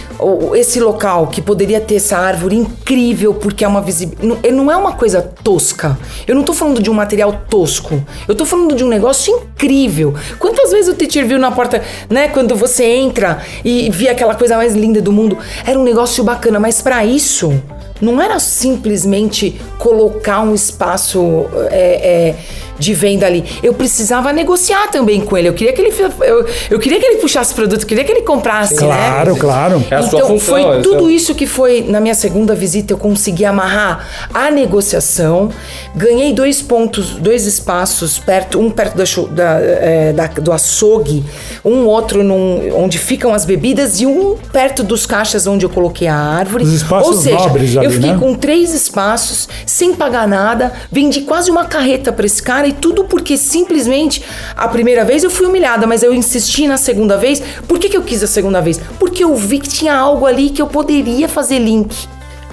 esse 0.56 0.80
local 0.80 1.28
que 1.28 1.42
poderia 1.42 1.80
ter 1.80 1.96
essa 1.96 2.18
árvore 2.18 2.56
incrível 2.56 3.34
porque 3.34 3.64
é 3.64 3.68
uma 3.68 3.82
visibilidade. 3.82 4.52
Não 4.52 4.72
é 4.72 4.76
uma 4.76 4.94
coisa 4.94 5.22
tosca. 5.22 5.98
Eu 6.28 6.36
não 6.36 6.44
tô 6.44 6.54
falando 6.54 6.82
de 6.82 6.90
um 6.90 6.94
material 6.94 7.44
tosco. 7.50 8.04
Eu 8.28 8.36
tô 8.36 8.46
falando 8.46 8.76
de 8.76 8.84
um 8.84 8.88
negócio 8.88 9.34
incrível. 9.34 10.14
Quantas 10.38 10.72
vezes 10.72 10.92
o 10.92 10.96
teacher 10.96 11.26
viu 11.26 11.40
na 11.40 11.52
porta, 11.52 11.82
né? 12.10 12.28
Quando 12.28 12.56
você 12.56 12.84
entra 12.84 13.42
e 13.64 13.90
via 13.90 14.12
aquela 14.12 14.36
coisa 14.36 14.58
mais 14.58 14.76
linda 14.76 15.02
do 15.02 15.12
mundo. 15.12 15.38
Era 15.66 15.80
um 15.80 15.84
negócio 15.84 16.24
bacana, 16.24 16.60
mas 16.60 16.82
pra 16.82 17.06
isso. 17.06 17.54
Não 18.00 18.22
era 18.22 18.40
simplesmente 18.40 19.60
colocar 19.80 20.42
um 20.42 20.54
espaço 20.54 21.48
é, 21.72 22.36
é, 22.36 22.36
de 22.80 22.94
venda 22.94 23.26
ali. 23.26 23.44
Eu 23.64 23.74
precisava 23.74 24.32
negociar 24.34 24.88
também 24.92 25.22
com 25.22 25.38
ele. 25.38 25.48
Eu 25.50 25.54
queria 25.54 25.74
que 25.74 25.82
ele, 25.82 25.96
eu, 26.22 26.46
eu 26.72 26.80
queria 26.80 27.00
que 27.00 27.06
ele 27.06 27.18
puxasse 27.18 27.54
produto, 27.54 27.82
eu 27.82 27.88
queria 27.88 28.04
que 28.04 28.12
ele 28.12 28.22
comprasse, 28.22 28.76
né? 28.76 28.82
Claro, 28.82 29.36
claro. 29.36 29.84
É 29.90 29.96
a 29.96 30.04
sua 30.04 30.20
então, 30.20 30.28
função, 30.30 30.54
foi 30.56 30.62
é 30.64 30.82
tudo 30.82 31.00
seu- 31.02 31.10
isso 31.10 31.36
que 31.36 31.48
foi 31.48 31.82
na 31.88 32.00
minha 32.00 32.16
segunda 32.16 32.54
visita. 32.56 32.94
Eu 32.94 32.98
consegui 32.98 33.46
amarrar 33.46 34.08
a 34.34 34.50
negociação, 34.52 35.50
ganhei 35.96 36.34
dois 36.34 36.62
pontos, 36.62 37.12
dois 37.16 37.46
espaços 37.46 38.20
perto, 38.20 38.60
um 38.60 38.70
perto 38.70 38.96
da, 38.98 39.04
da, 39.34 39.60
é, 39.62 40.14
da- 40.14 40.28
do 40.28 40.52
açougue, 40.52 41.26
um 41.66 41.86
outro 41.86 42.24
num- 42.24 42.70
onde 42.76 42.98
ficam 42.98 43.34
as 43.34 43.46
bebidas 43.46 44.00
e 44.00 44.06
um 44.06 44.36
perto 44.52 44.84
dos 44.84 45.06
caixas 45.06 45.48
onde 45.48 45.66
eu 45.66 45.70
coloquei 45.70 46.08
a 46.08 46.16
árvore. 46.16 46.64
Os 46.64 46.74
espaços 46.74 47.16
Ou 47.16 47.22
seja, 47.22 47.38
nobres 47.38 47.76
ali, 47.78 47.86
eu 47.86 47.92
fiquei 47.92 48.12
né? 48.12 48.18
com 48.20 48.34
três 48.36 48.74
espaços, 48.74 49.48
sem 49.66 49.94
pagar 49.94 50.28
nada, 50.28 50.74
vendi 50.92 51.22
quase 51.22 51.50
uma 51.50 51.66
carreta 51.66 52.12
pra 52.12 52.26
esse 52.26 52.42
cara 52.42 52.67
e 52.68 52.74
tudo 52.74 53.06
porque 53.06 53.38
simplesmente 53.38 54.24
a 54.56 54.68
primeira 54.68 55.04
vez 55.06 55.24
eu 55.24 55.32
fui 55.32 55.46
humilhada, 55.46 55.88
mas 55.88 56.04
eu 56.04 56.14
insisti 56.14 56.68
na 56.68 56.78
segunda 56.78 57.18
vez. 57.18 57.42
Por 57.68 57.80
que, 57.80 57.90
que 57.90 57.98
eu 57.98 58.04
quis 58.04 58.24
a 58.24 58.28
segunda 58.28 58.62
vez? 58.62 58.80
Porque 59.00 59.24
eu 59.24 59.36
vi 59.36 59.60
que 59.60 59.70
tinha 59.70 59.96
algo 59.96 60.26
ali 60.26 60.50
que 60.50 60.62
eu 60.62 60.68
poderia 60.68 61.28
fazer 61.28 61.60
link 61.60 62.08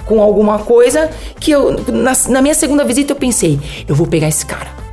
com 0.05 0.21
alguma 0.21 0.59
coisa 0.59 1.09
que 1.39 1.51
eu. 1.51 1.75
Na, 1.91 2.13
na 2.29 2.41
minha 2.41 2.53
segunda 2.53 2.83
visita 2.83 3.11
eu 3.11 3.17
pensei, 3.17 3.59
eu 3.87 3.95
vou 3.95 4.07
pegar 4.07 4.27
esse 4.27 4.45
cara. 4.45 4.84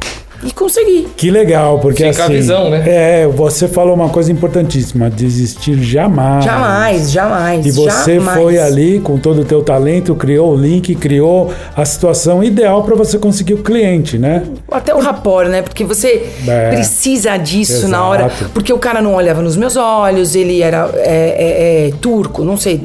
E 0.45 0.51
consegui. 0.51 1.07
Que 1.17 1.31
legal, 1.31 1.79
porque 1.79 2.05
Fica 2.11 2.23
a 2.23 2.25
assim. 2.27 2.35
visão, 2.35 2.69
né? 2.71 2.83
É, 2.87 3.27
você 3.29 3.69
falou 3.69 3.95
uma 3.95 4.09
coisa 4.09 4.33
importantíssima: 4.33 5.09
desistir 5.09 5.81
jamais. 5.83 6.45
Jamais, 6.45 7.11
jamais. 7.13 7.65
E 7.67 7.71
você 7.71 8.17
jamais. 8.17 8.39
foi 8.39 8.59
ali 8.59 8.99
com 9.01 9.19
todo 9.19 9.43
o 9.43 9.45
teu 9.45 9.63
talento, 9.63 10.15
criou 10.17 10.53
o 10.53 10.57
link, 10.57 10.95
criou 10.97 11.53
a 11.77 11.85
situação 11.85 12.43
ideal 12.43 12.83
para 12.83 12.95
você 12.97 13.19
conseguir 13.19 13.55
o 13.55 13.63
cliente, 13.63 14.19
né? 14.19 14.43
Até 14.71 14.93
o 14.95 14.99
rapor, 15.01 15.47
né? 15.47 15.63
Porque 15.63 15.85
você 15.85 16.29
É. 16.47 16.71
precisa 16.71 17.37
disso 17.37 17.73
Exato. 17.75 17.89
na 17.93 18.05
hora. 18.05 18.31
Porque 18.53 18.73
o 18.73 18.79
cara 18.79 19.01
não 19.01 19.15
olhava 19.15 19.43
nos 19.43 19.57
meus 19.57 19.77
olhos, 19.77 20.35
ele 20.35 20.61
era 20.61 20.91
é, 20.97 21.07
é, 21.07 21.89
é, 21.89 21.93
turco, 22.01 22.45
não 22.45 22.57
sei. 22.57 22.81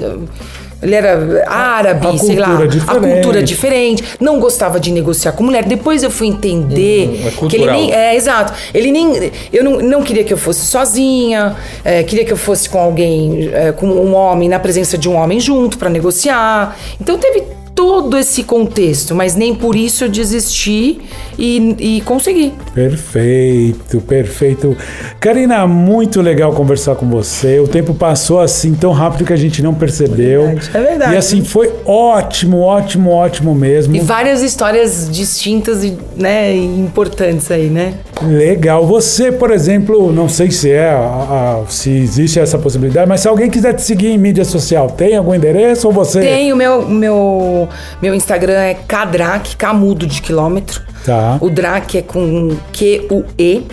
Ele 0.82 0.94
era 0.96 1.44
árabe, 1.48 2.06
A 2.08 2.18
sei 2.18 2.36
lá. 2.38 2.48
cultura 2.48 2.64
A 2.66 2.68
diferente. 2.68 3.14
cultura 3.16 3.44
diferente. 3.44 4.04
Não 4.20 4.40
gostava 4.40 4.80
de 4.80 4.92
negociar 4.92 5.32
com 5.32 5.44
mulher. 5.44 5.64
Depois 5.66 6.04
eu 6.04 6.12
fui 6.12 6.28
entender 6.28 7.24
Hum, 7.42 7.48
que 7.48 7.56
ele 7.56 7.66
nem. 7.72 7.92
É, 7.92 8.16
exato. 8.16 8.54
Ele 8.74 8.92
nem. 8.92 9.32
Eu 9.52 9.64
não, 9.64 9.80
não 9.80 10.04
queria 10.04 10.24
que 10.24 10.34
eu 10.34 10.38
fosse 10.38 10.66
sozinha, 10.66 11.56
é, 11.84 12.04
queria 12.04 12.24
que 12.26 12.32
eu 12.34 12.38
fosse 12.38 12.70
com 12.70 12.80
alguém, 12.80 13.50
é, 13.54 13.72
com 13.72 13.88
um 13.88 14.14
homem, 14.14 14.48
na 14.48 14.60
presença 14.60 14.98
de 14.98 15.10
um 15.10 15.16
homem 15.16 15.40
junto 15.40 15.78
para 15.78 15.90
negociar. 15.90 16.78
Então 17.02 17.18
teve 17.18 17.44
todo 17.78 18.18
esse 18.18 18.42
contexto, 18.44 19.14
mas 19.14 19.36
nem 19.36 19.54
por 19.54 19.76
isso 19.76 20.04
eu 20.04 20.10
desisti 20.10 21.00
e, 21.38 21.76
e 21.98 22.02
consegui. 22.02 22.52
Perfeito, 22.74 24.02
perfeito. 24.02 24.76
Karina, 25.20 25.68
muito 25.68 26.20
legal 26.20 26.52
conversar 26.54 26.96
com 26.96 27.08
você. 27.08 27.60
O 27.60 27.68
tempo 27.68 27.94
passou 27.94 28.40
assim 28.42 28.74
tão 28.74 28.92
rápido 28.92 29.26
que 29.26 29.32
a 29.32 29.38
gente 29.38 29.62
não 29.62 29.74
percebeu. 29.76 30.48
verdade, 30.48 30.70
é 30.74 30.82
verdade. 30.82 31.14
E 31.14 31.18
assim, 31.18 31.44
foi 31.44 31.72
ótimo, 31.86 32.60
ótimo, 32.62 33.12
ótimo 33.12 33.54
mesmo. 33.54 33.96
E 33.96 34.00
várias 34.00 34.42
histórias 34.42 35.08
distintas 35.12 35.84
e 35.84 35.96
né, 36.16 36.56
importantes 36.56 37.52
aí, 37.52 37.68
né? 37.68 37.94
Legal. 38.24 38.86
Você, 38.88 39.32
por 39.32 39.52
exemplo, 39.52 40.12
não 40.12 40.28
sei 40.28 40.50
se 40.50 40.72
é, 40.72 40.90
a- 40.90 41.62
a- 41.64 41.70
se 41.70 41.92
existe 41.92 42.40
essa 42.40 42.58
possibilidade, 42.58 43.08
mas 43.08 43.22
se 43.22 43.28
alguém 43.28 43.50
quiser 43.52 43.74
te 43.74 43.84
seguir 43.84 44.08
em 44.08 44.18
mídia 44.18 44.44
social, 44.44 44.90
tem 44.90 45.16
algum 45.16 45.36
endereço 45.36 45.88
ou 45.88 45.94
você? 45.94 46.22
Tem 46.22 46.52
o 46.52 46.56
meu, 46.56 46.88
meu, 46.90 47.67
meu 48.02 48.14
Instagram 48.14 48.54
é 48.54 48.74
Kadrak, 48.74 49.56
Camudo 49.56 50.06
de 50.06 50.22
quilômetro. 50.22 50.82
Tá. 51.06 51.38
O 51.40 51.50
Drac 51.50 51.98
é 51.98 52.02
com 52.02 52.58
Q-U-E. 52.74 53.66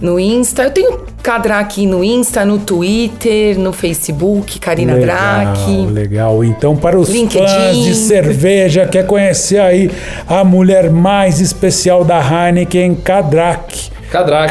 No 0.00 0.20
Insta, 0.20 0.64
eu 0.64 0.70
tenho 0.70 1.00
Kadrak 1.22 1.84
no 1.86 2.04
Insta, 2.04 2.44
no 2.44 2.58
Twitter, 2.58 3.58
no 3.58 3.72
Facebook, 3.72 4.60
Karina 4.60 4.94
legal, 4.94 5.06
legal. 5.86 6.44
Então, 6.44 6.76
para 6.76 6.98
os 6.98 7.08
LinkedIn. 7.08 7.46
fãs 7.46 7.76
de 7.78 7.94
cerveja, 7.94 8.86
quer 8.86 9.06
conhecer 9.06 9.58
aí 9.58 9.90
a 10.28 10.44
mulher 10.44 10.90
mais 10.90 11.40
especial 11.40 12.04
da 12.04 12.20
Heineken, 12.20 12.94
Kadrak. 12.94 13.90
Kadrak. 14.10 14.50